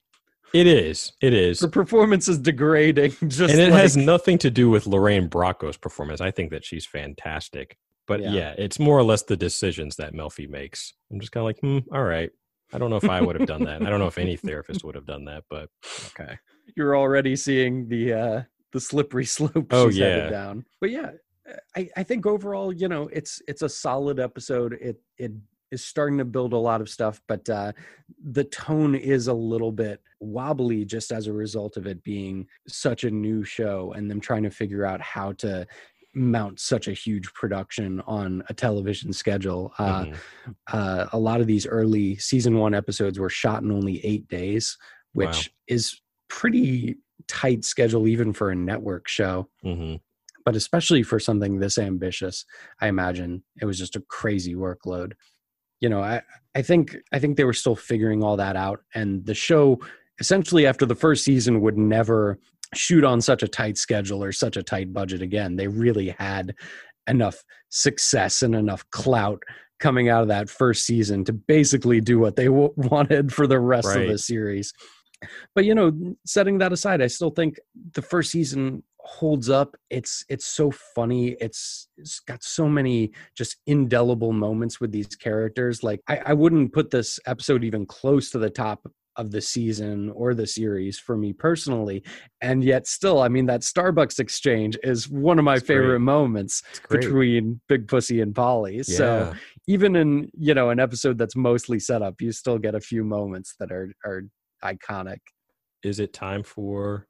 It 0.54 0.66
is. 0.66 1.12
It 1.20 1.32
is. 1.32 1.60
Her 1.60 1.68
performance 1.68 2.28
is 2.28 2.38
degrading. 2.38 3.10
Just 3.26 3.52
and 3.52 3.60
it 3.60 3.70
like, 3.70 3.80
has 3.80 3.96
nothing 3.96 4.38
to 4.38 4.50
do 4.50 4.68
with 4.70 4.86
Lorraine 4.86 5.28
Bracco's 5.28 5.76
performance. 5.76 6.20
I 6.20 6.30
think 6.30 6.50
that 6.50 6.64
she's 6.64 6.84
fantastic. 6.86 7.76
But 8.06 8.20
Yeah. 8.20 8.30
yeah. 8.32 8.54
it's 8.58 8.78
more 8.78 8.98
or 8.98 9.02
less 9.02 9.22
the 9.22 9.36
decisions 9.36 9.96
that 9.96 10.12
Melfi 10.12 10.48
makes. 10.48 10.92
I'm 11.10 11.20
just 11.20 11.32
kind 11.32 11.42
of 11.42 11.46
like, 11.46 11.60
hmm, 11.60 11.94
all 11.94 12.04
right. 12.04 12.30
I 12.74 12.78
don't 12.78 12.90
know 12.90 12.96
if 12.96 13.08
I 13.08 13.20
would 13.20 13.38
have 13.38 13.46
done 13.48 13.64
that. 13.64 13.82
I 13.82 13.90
don't 13.90 13.98
know 13.98 14.06
if 14.06 14.18
any 14.18 14.36
therapist 14.48 14.82
would 14.84 14.94
have 14.94 15.06
done 15.06 15.24
that, 15.26 15.44
but 15.50 15.68
okay. 16.18 16.38
you're 16.76 16.96
already 16.96 17.36
seeing 17.36 17.86
the 17.88 18.12
uh 18.12 18.42
the 18.72 18.80
slippery 18.80 19.24
slope 19.36 19.66
Oh, 19.70 19.90
she's 19.90 19.98
headed 20.00 20.24
yeah. 20.24 20.30
down. 20.30 20.64
But 20.80 20.90
yeah, 20.90 21.10
I, 21.76 21.88
I 21.96 22.02
think 22.02 22.26
overall, 22.26 22.72
you 22.72 22.88
know, 22.88 23.08
it's 23.12 23.42
it's 23.46 23.62
a 23.62 23.68
solid 23.68 24.18
episode. 24.18 24.72
It 24.80 25.00
it 25.18 25.32
is 25.72 25.84
starting 25.84 26.18
to 26.18 26.24
build 26.24 26.52
a 26.52 26.56
lot 26.58 26.80
of 26.80 26.88
stuff, 26.88 27.20
but 27.26 27.48
uh 27.48 27.72
the 28.24 28.44
tone 28.44 28.94
is 28.94 29.26
a 29.26 29.32
little 29.34 29.72
bit 29.72 30.00
wobbly 30.20 30.84
just 30.84 31.10
as 31.10 31.26
a 31.26 31.32
result 31.32 31.76
of 31.76 31.86
it 31.86 32.02
being 32.04 32.46
such 32.68 33.02
a 33.04 33.10
new 33.10 33.42
show 33.42 33.92
and 33.92 34.08
them 34.10 34.20
trying 34.20 34.44
to 34.44 34.50
figure 34.50 34.84
out 34.84 35.00
how 35.00 35.32
to 35.32 35.66
mount 36.14 36.60
such 36.60 36.86
a 36.88 36.92
huge 36.92 37.32
production 37.32 38.00
on 38.02 38.42
a 38.50 38.54
television 38.54 39.12
schedule. 39.14 39.72
Uh, 39.78 40.04
Mhm. 40.04 40.16
uh, 40.72 41.06
a 41.12 41.18
lot 41.18 41.40
of 41.40 41.46
these 41.46 41.66
early 41.66 42.16
season 42.16 42.58
one 42.58 42.74
episodes 42.74 43.18
were 43.18 43.30
shot 43.30 43.62
in 43.62 43.72
only 43.72 44.04
eight 44.04 44.28
days, 44.28 44.76
which 45.14 45.48
Wow. 45.48 45.54
is 45.68 46.00
pretty 46.28 46.98
tight 47.28 47.64
schedule 47.64 48.06
even 48.06 48.32
for 48.34 48.50
a 48.50 48.54
network 48.54 49.08
show. 49.08 49.48
Mhm. 49.64 50.00
but 50.44 50.56
especially 50.56 51.04
for 51.04 51.20
something 51.20 51.60
this 51.60 51.78
ambitious, 51.78 52.44
I 52.80 52.88
imagine 52.88 53.44
it 53.60 53.64
was 53.64 53.78
just 53.78 53.94
a 53.94 54.00
crazy 54.00 54.56
workload. 54.56 55.12
You 55.82 55.90
know, 55.90 56.00
I 56.00 56.22
I 56.54 56.62
think 56.62 56.96
I 57.12 57.18
think 57.18 57.36
they 57.36 57.44
were 57.44 57.52
still 57.52 57.76
figuring 57.76 58.22
all 58.22 58.38
that 58.38 58.56
out, 58.56 58.80
and 58.94 59.26
the 59.26 59.34
show 59.34 59.78
essentially 60.18 60.66
after 60.66 60.86
the 60.86 60.94
first 60.94 61.24
season 61.24 61.60
would 61.60 61.76
never 61.76 62.38
shoot 62.74 63.04
on 63.04 63.20
such 63.20 63.42
a 63.42 63.48
tight 63.48 63.76
schedule 63.76 64.22
or 64.24 64.32
such 64.32 64.56
a 64.56 64.62
tight 64.62 64.92
budget 64.92 65.20
again. 65.20 65.56
They 65.56 65.68
really 65.68 66.14
had 66.18 66.54
enough 67.06 67.42
success 67.68 68.42
and 68.42 68.54
enough 68.54 68.88
clout 68.90 69.42
coming 69.80 70.08
out 70.08 70.22
of 70.22 70.28
that 70.28 70.48
first 70.48 70.86
season 70.86 71.24
to 71.24 71.32
basically 71.32 72.00
do 72.00 72.18
what 72.18 72.36
they 72.36 72.44
w- 72.56 72.72
wanted 72.76 73.32
for 73.32 73.46
the 73.46 73.60
rest 73.60 73.88
right. 73.88 74.02
of 74.02 74.08
the 74.08 74.18
series. 74.18 74.72
But 75.54 75.64
you 75.64 75.74
know, 75.74 75.92
setting 76.26 76.58
that 76.58 76.72
aside, 76.72 77.02
I 77.02 77.06
still 77.08 77.30
think 77.30 77.58
the 77.92 78.02
first 78.02 78.30
season 78.30 78.82
holds 79.04 79.50
up. 79.50 79.76
It's 79.90 80.24
it's 80.28 80.46
so 80.46 80.70
funny. 80.70 81.36
It's, 81.40 81.88
it's 81.96 82.20
got 82.20 82.42
so 82.42 82.68
many 82.68 83.12
just 83.36 83.56
indelible 83.66 84.32
moments 84.32 84.80
with 84.80 84.92
these 84.92 85.08
characters. 85.08 85.82
Like 85.82 86.00
I, 86.08 86.18
I 86.26 86.32
wouldn't 86.32 86.72
put 86.72 86.90
this 86.90 87.18
episode 87.26 87.64
even 87.64 87.86
close 87.86 88.30
to 88.30 88.38
the 88.38 88.50
top 88.50 88.86
of 89.16 89.30
the 89.30 89.40
season 89.40 90.10
or 90.10 90.34
the 90.34 90.46
series 90.46 90.98
for 90.98 91.18
me 91.18 91.34
personally 91.34 92.02
and 92.40 92.64
yet 92.64 92.86
still 92.86 93.20
i 93.20 93.28
mean 93.28 93.44
that 93.44 93.60
starbucks 93.60 94.18
exchange 94.18 94.78
is 94.82 95.06
one 95.06 95.38
of 95.38 95.44
my 95.44 95.56
it's 95.56 95.66
favorite 95.66 95.98
great. 95.98 96.00
moments 96.00 96.62
between 96.88 97.60
big 97.68 97.86
pussy 97.86 98.22
and 98.22 98.34
Paulie 98.34 98.76
yeah. 98.76 98.82
so 98.82 99.34
even 99.66 99.96
in 99.96 100.30
you 100.32 100.54
know 100.54 100.70
an 100.70 100.80
episode 100.80 101.18
that's 101.18 101.36
mostly 101.36 101.78
set 101.78 102.00
up 102.00 102.22
you 102.22 102.32
still 102.32 102.56
get 102.56 102.74
a 102.74 102.80
few 102.80 103.04
moments 103.04 103.54
that 103.60 103.70
are 103.70 103.92
are 104.02 104.22
iconic 104.64 105.18
is 105.82 106.00
it 106.00 106.14
time 106.14 106.42
for 106.42 107.06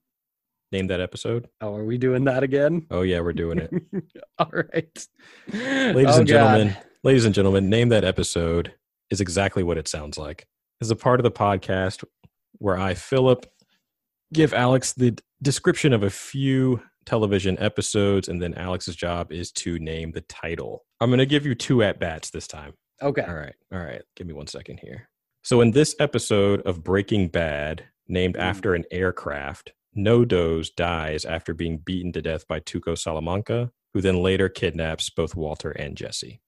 name 0.72 0.86
that 0.86 1.00
episode 1.00 1.48
oh 1.60 1.74
are 1.74 1.84
we 1.84 1.98
doing 1.98 2.24
that 2.24 2.42
again 2.42 2.86
oh 2.90 3.02
yeah 3.02 3.20
we're 3.20 3.32
doing 3.32 3.58
it 3.58 3.70
all 4.38 4.50
right 4.52 5.06
ladies 5.52 6.16
oh, 6.16 6.18
and 6.18 6.26
gentlemen 6.26 6.68
God. 6.68 6.82
ladies 7.04 7.24
and 7.24 7.34
gentlemen 7.34 7.68
name 7.68 7.90
that 7.90 8.04
episode 8.04 8.74
is 9.10 9.20
exactly 9.20 9.62
what 9.62 9.78
it 9.78 9.86
sounds 9.86 10.18
like 10.18 10.46
is 10.80 10.90
a 10.90 10.96
part 10.96 11.20
of 11.20 11.24
the 11.24 11.30
podcast 11.30 12.04
where 12.58 12.78
I, 12.78 12.94
Philip, 12.94 13.46
give 14.32 14.52
Alex 14.54 14.92
the 14.92 15.18
description 15.42 15.92
of 15.92 16.02
a 16.02 16.10
few 16.10 16.82
television 17.06 17.58
episodes, 17.58 18.28
and 18.28 18.40
then 18.40 18.54
Alex's 18.54 18.96
job 18.96 19.32
is 19.32 19.50
to 19.52 19.78
name 19.78 20.12
the 20.12 20.20
title. 20.22 20.84
I'm 21.00 21.10
going 21.10 21.18
to 21.18 21.26
give 21.26 21.44
you 21.44 21.54
two 21.54 21.82
at 21.82 21.98
bats 21.98 22.30
this 22.30 22.46
time. 22.46 22.74
Okay. 23.02 23.22
All 23.22 23.34
right. 23.34 23.54
All 23.72 23.80
right. 23.80 24.02
Give 24.16 24.26
me 24.26 24.32
one 24.32 24.46
second 24.46 24.78
here. 24.80 25.08
So, 25.42 25.60
in 25.60 25.72
this 25.72 25.96
episode 25.98 26.62
of 26.62 26.84
Breaking 26.84 27.26
Bad, 27.28 27.84
named 28.06 28.36
mm. 28.36 28.40
after 28.40 28.74
an 28.74 28.84
aircraft, 28.92 29.72
No-Doze 29.94 30.70
dies 30.70 31.24
after 31.24 31.54
being 31.54 31.78
beaten 31.78 32.12
to 32.12 32.22
death 32.22 32.46
by 32.48 32.60
Tuco 32.60 32.96
Salamanca, 32.96 33.70
who 33.92 34.00
then 34.00 34.22
later 34.22 34.48
kidnaps 34.48 35.10
both 35.10 35.36
Walter 35.36 35.70
and 35.72 35.96
Jesse. 35.96 36.40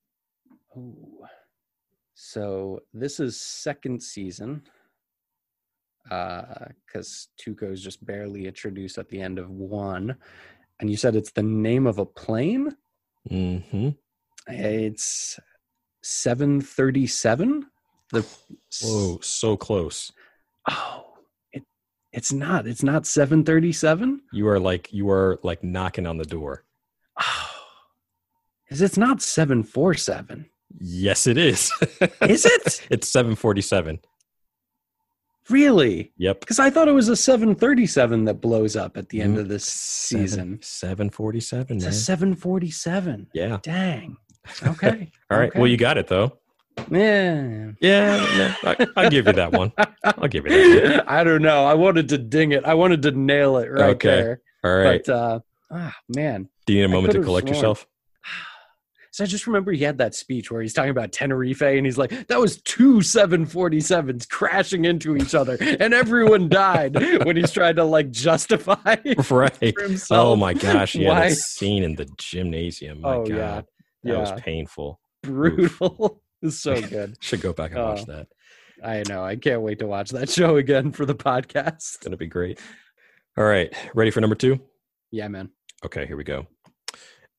Ooh. 0.76 1.26
So 2.14 2.80
this 2.92 3.20
is 3.20 3.40
second 3.40 4.03
season 4.03 4.62
because 6.05 7.28
uh, 7.38 7.42
Tuco 7.42 7.72
is 7.72 7.82
just 7.82 8.05
barely 8.05 8.47
introduced 8.47 8.99
at 8.99 9.09
the 9.09 9.20
end 9.20 9.38
of 9.38 9.51
one. 9.51 10.16
And 10.80 10.90
you 10.90 10.97
said 10.97 11.16
it's 11.16 11.32
the 11.32 11.42
name 11.42 11.86
of 11.86 11.99
a 11.99 12.07
plane? 12.07 12.76
Mm-hmm. 13.30 13.90
It's 14.49 15.38
737? 16.03 17.66
The 18.11 18.26
Whoa, 18.82 19.18
so 19.22 19.57
close. 19.57 20.12
Oh, 20.68 21.14
it's 22.15 22.33
not. 22.33 22.67
It's 22.67 22.83
not 22.83 23.07
737? 23.07 24.21
You 24.33 24.49
are 24.49 24.61
like 24.61 24.93
you 24.93 25.11
are 25.11 25.39
like 25.43 25.65
knocking 25.65 26.07
on 26.07 26.17
the 26.17 26.25
door. 26.25 26.65
Oh. 27.21 27.51
Is 28.71 28.81
it's 28.81 28.97
not 28.97 29.21
747? 29.21 30.47
Yes, 30.81 31.27
it 31.27 31.37
is. 31.37 31.71
is 32.23 32.47
it? 32.47 32.81
it's 32.91 33.09
747. 33.09 34.01
Really? 35.51 36.12
Yep. 36.17 36.41
Because 36.41 36.59
I 36.59 36.71
thought 36.71 36.89
it 36.89 36.93
was 36.93 37.09
a 37.11 37.15
737 37.15 38.25
that 38.25 38.41
blows 38.41 38.75
up 38.75 38.97
at 38.97 39.11
the 39.11 39.21
end 39.21 39.37
mm, 39.37 39.41
of 39.41 39.49
this 39.49 39.67
season. 39.67 40.59
747. 40.62 41.77
It's 41.77 41.85
man. 41.85 41.93
a 41.93 41.95
747. 41.95 43.29
Yeah. 43.35 43.59
Dang. 43.62 44.17
Okay. 44.67 45.12
All 45.31 45.39
right. 45.39 45.51
Okay. 45.51 45.59
Well, 45.59 45.69
you 45.69 45.77
got 45.77 45.99
it 45.99 46.09
though. 46.09 46.39
Yeah. 46.91 47.72
Yeah. 47.81 48.55
I, 48.64 48.87
will 48.97 49.11
give 49.11 49.27
you 49.27 49.33
that 49.33 49.53
one. 49.53 49.72
I'll 50.05 50.29
give 50.29 50.47
you 50.47 50.81
that 50.81 50.99
one. 50.99 51.01
I 51.09 51.25
don't 51.25 51.43
know. 51.43 51.64
I 51.64 51.75
wanted 51.75 52.09
to 52.11 52.18
ding 52.18 52.53
it. 52.53 52.64
I 52.64 52.75
wanted 52.75 53.03
to 53.03 53.12
nail 53.12 53.59
it 53.59 53.70
right 53.70 53.95
okay. 53.95 54.09
there. 54.09 54.41
All 54.64 54.77
right. 54.77 55.03
But, 55.05 55.12
uh, 55.12 55.41
ah, 55.70 55.95
man. 56.09 56.49
Do 56.66 56.72
you 56.72 56.81
need 56.81 56.87
a 56.87 56.89
moment 56.89 57.12
to 57.14 57.22
collect 57.22 57.47
sworn. 57.47 57.55
yourself? 57.55 57.87
So 59.11 59.22
I 59.22 59.29
just 59.29 59.47
remember 59.47 59.70
he 59.70 59.85
had 59.85 59.99
that 59.99 60.12
speech 60.12 60.51
where 60.51 60.61
he's 60.61 60.72
talking 60.72 60.91
about 60.91 61.12
Tenerife 61.12 61.62
and 61.62 61.87
he's 61.87 61.97
like, 61.97 62.27
that 62.27 62.41
was 62.41 62.61
two 62.62 62.95
747s 62.95 64.29
crashing 64.29 64.87
into 64.87 65.16
each 65.16 65.37
other 65.37 65.57
and 65.61 65.95
everyone 65.95 66.49
died 66.49 66.97
when 67.25 67.37
he's 67.37 67.53
trying 67.53 67.77
to 67.77 67.85
like 67.85 68.11
justify 68.11 68.97
right. 69.31 69.75
Oh 70.11 70.35
my 70.35 70.53
gosh. 70.53 70.97
Yeah. 70.97 71.11
Why? 71.11 71.29
That 71.29 71.37
scene 71.37 71.85
in 71.85 71.95
the 71.95 72.07
gymnasium. 72.18 73.03
My 73.03 73.14
oh, 73.14 73.25
God. 73.25 73.29
Yeah. 73.29 73.61
That 73.61 73.66
yeah. 74.03 74.18
was 74.18 74.33
painful. 74.41 74.99
Brutal. 75.22 76.20
It's 76.45 76.59
so 76.59 76.80
good. 76.80 77.16
Should 77.20 77.40
go 77.40 77.55
back 77.55 77.72
and 77.72 77.80
watch 77.80 78.03
oh, 78.03 78.12
that. 78.12 78.28
I 78.84 79.03
know. 79.09 79.24
I 79.24 79.34
can't 79.36 79.62
wait 79.62 79.78
to 79.78 79.86
watch 79.86 80.11
that 80.11 80.28
show 80.30 80.57
again 80.57 80.92
for 80.92 81.07
the 81.07 81.14
podcast. 81.14 81.76
It's 81.76 81.97
going 81.97 82.11
to 82.11 82.18
be 82.18 82.26
great. 82.26 82.61
All 83.38 83.45
right. 83.45 83.74
Ready 83.95 84.11
for 84.11 84.20
number 84.20 84.36
two? 84.36 84.61
Yeah, 85.11 85.28
man. 85.28 85.51
Okay, 85.86 86.07
here 86.07 86.18
we 86.18 86.24
go. 86.24 86.47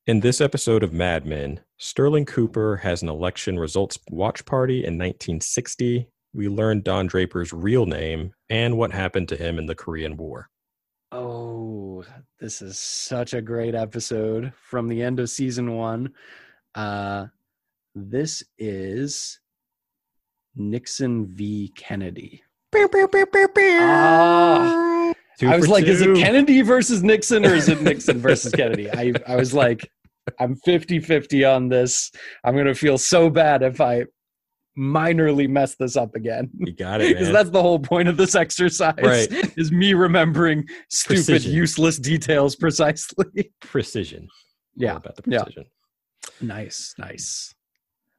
In 0.07 0.21
this 0.21 0.41
episode 0.41 0.81
of 0.81 0.91
Mad 0.91 1.23
Men, 1.25 1.59
Sterling 1.77 2.25
Cooper 2.25 2.77
has 2.77 3.03
an 3.03 3.09
election 3.09 3.59
results 3.59 3.99
watch 4.09 4.43
party 4.45 4.79
in 4.79 4.97
1960. 4.97 6.09
We 6.33 6.47
learn 6.49 6.81
Don 6.81 7.05
Draper's 7.05 7.53
real 7.53 7.85
name 7.85 8.33
and 8.49 8.75
what 8.75 8.91
happened 8.91 9.29
to 9.29 9.35
him 9.35 9.59
in 9.59 9.67
the 9.67 9.75
Korean 9.75 10.17
War. 10.17 10.49
Oh, 11.11 12.03
this 12.39 12.63
is 12.63 12.79
such 12.79 13.35
a 13.35 13.41
great 13.41 13.75
episode 13.75 14.51
from 14.63 14.87
the 14.87 15.03
end 15.03 15.19
of 15.19 15.29
season 15.29 15.75
one. 15.75 16.13
Uh, 16.73 17.27
this 17.95 18.43
is 18.57 19.39
Nixon 20.55 21.25
v. 21.27 21.71
Kennedy. 21.75 22.43
Ah, 23.81 25.13
I 25.41 25.57
was 25.57 25.67
like, 25.69 25.85
two. 25.85 25.91
is 25.91 26.01
it 26.01 26.15
Kennedy 26.17 26.61
versus 26.61 27.03
Nixon 27.03 27.45
or 27.45 27.53
is 27.53 27.69
it 27.69 27.81
Nixon 27.81 28.19
versus 28.19 28.51
Kennedy? 28.55 28.91
I, 28.91 29.13
I 29.27 29.37
was 29.37 29.53
like, 29.53 29.89
I'm 30.39 30.55
50 30.57 30.99
50 30.99 31.45
on 31.45 31.69
this. 31.69 32.11
I'm 32.43 32.53
going 32.53 32.65
to 32.65 32.75
feel 32.75 32.97
so 32.97 33.29
bad 33.29 33.63
if 33.63 33.79
I 33.79 34.05
minorly 34.77 35.47
mess 35.47 35.75
this 35.75 35.95
up 35.95 36.15
again. 36.15 36.49
You 36.59 36.73
got 36.73 36.99
it. 36.99 37.13
Because 37.17 37.31
that's 37.31 37.49
the 37.49 37.61
whole 37.61 37.79
point 37.79 38.09
of 38.09 38.17
this 38.17 38.35
exercise. 38.35 38.95
Right. 39.01 39.31
Is 39.57 39.71
me 39.71 39.93
remembering 39.93 40.65
stupid, 40.89 41.25
precision. 41.25 41.53
useless 41.53 41.97
details 41.97 42.57
precisely. 42.57 43.53
Precision. 43.61 44.27
Yeah. 44.75 44.91
All 44.91 44.97
about 44.97 45.15
the 45.15 45.21
precision. 45.21 45.65
Yeah. 45.65 46.29
Nice. 46.41 46.93
Nice. 46.97 47.54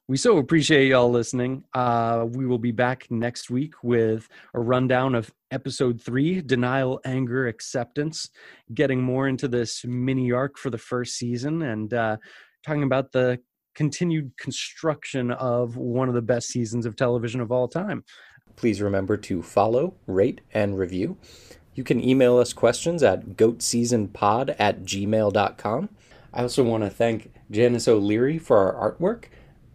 We 0.08 0.16
so 0.16 0.38
appreciate 0.38 0.86
y'all 0.86 1.10
listening. 1.10 1.64
Uh, 1.74 2.26
we 2.28 2.46
will 2.46 2.60
be 2.60 2.70
back 2.70 3.10
next 3.10 3.50
week 3.50 3.74
with 3.82 4.28
a 4.54 4.60
rundown 4.60 5.16
of 5.16 5.32
episode 5.50 6.00
three 6.00 6.40
Denial, 6.40 7.00
Anger, 7.04 7.48
Acceptance, 7.48 8.30
getting 8.72 9.02
more 9.02 9.26
into 9.26 9.48
this 9.48 9.84
mini 9.84 10.30
arc 10.30 10.58
for 10.58 10.70
the 10.70 10.78
first 10.78 11.16
season 11.16 11.62
and 11.62 11.92
uh, 11.92 12.18
talking 12.64 12.84
about 12.84 13.10
the 13.10 13.40
continued 13.74 14.30
construction 14.38 15.32
of 15.32 15.76
one 15.76 16.08
of 16.08 16.14
the 16.14 16.22
best 16.22 16.50
seasons 16.50 16.86
of 16.86 16.94
television 16.94 17.40
of 17.40 17.50
all 17.50 17.66
time. 17.66 18.04
Please 18.54 18.80
remember 18.80 19.16
to 19.16 19.42
follow, 19.42 19.94
rate, 20.06 20.40
and 20.54 20.78
review. 20.78 21.16
You 21.74 21.82
can 21.82 22.00
email 22.00 22.38
us 22.38 22.52
questions 22.52 23.02
at 23.02 23.30
goatseasonpod 23.30 24.54
at 24.56 24.84
gmail.com. 24.84 25.88
I 26.32 26.42
also 26.42 26.62
want 26.62 26.84
to 26.84 26.90
thank 26.90 27.32
Janice 27.50 27.88
O'Leary 27.88 28.38
for 28.38 28.72
our 28.72 28.92
artwork. 28.92 29.24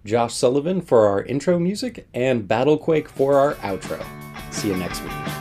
Josh 0.05 0.33
Sullivan 0.33 0.81
for 0.81 1.07
our 1.07 1.23
intro 1.23 1.59
music, 1.59 2.07
and 2.13 2.47
Battlequake 2.47 3.07
for 3.07 3.35
our 3.35 3.55
outro. 3.55 4.03
See 4.51 4.69
you 4.69 4.77
next 4.77 5.01
week. 5.01 5.40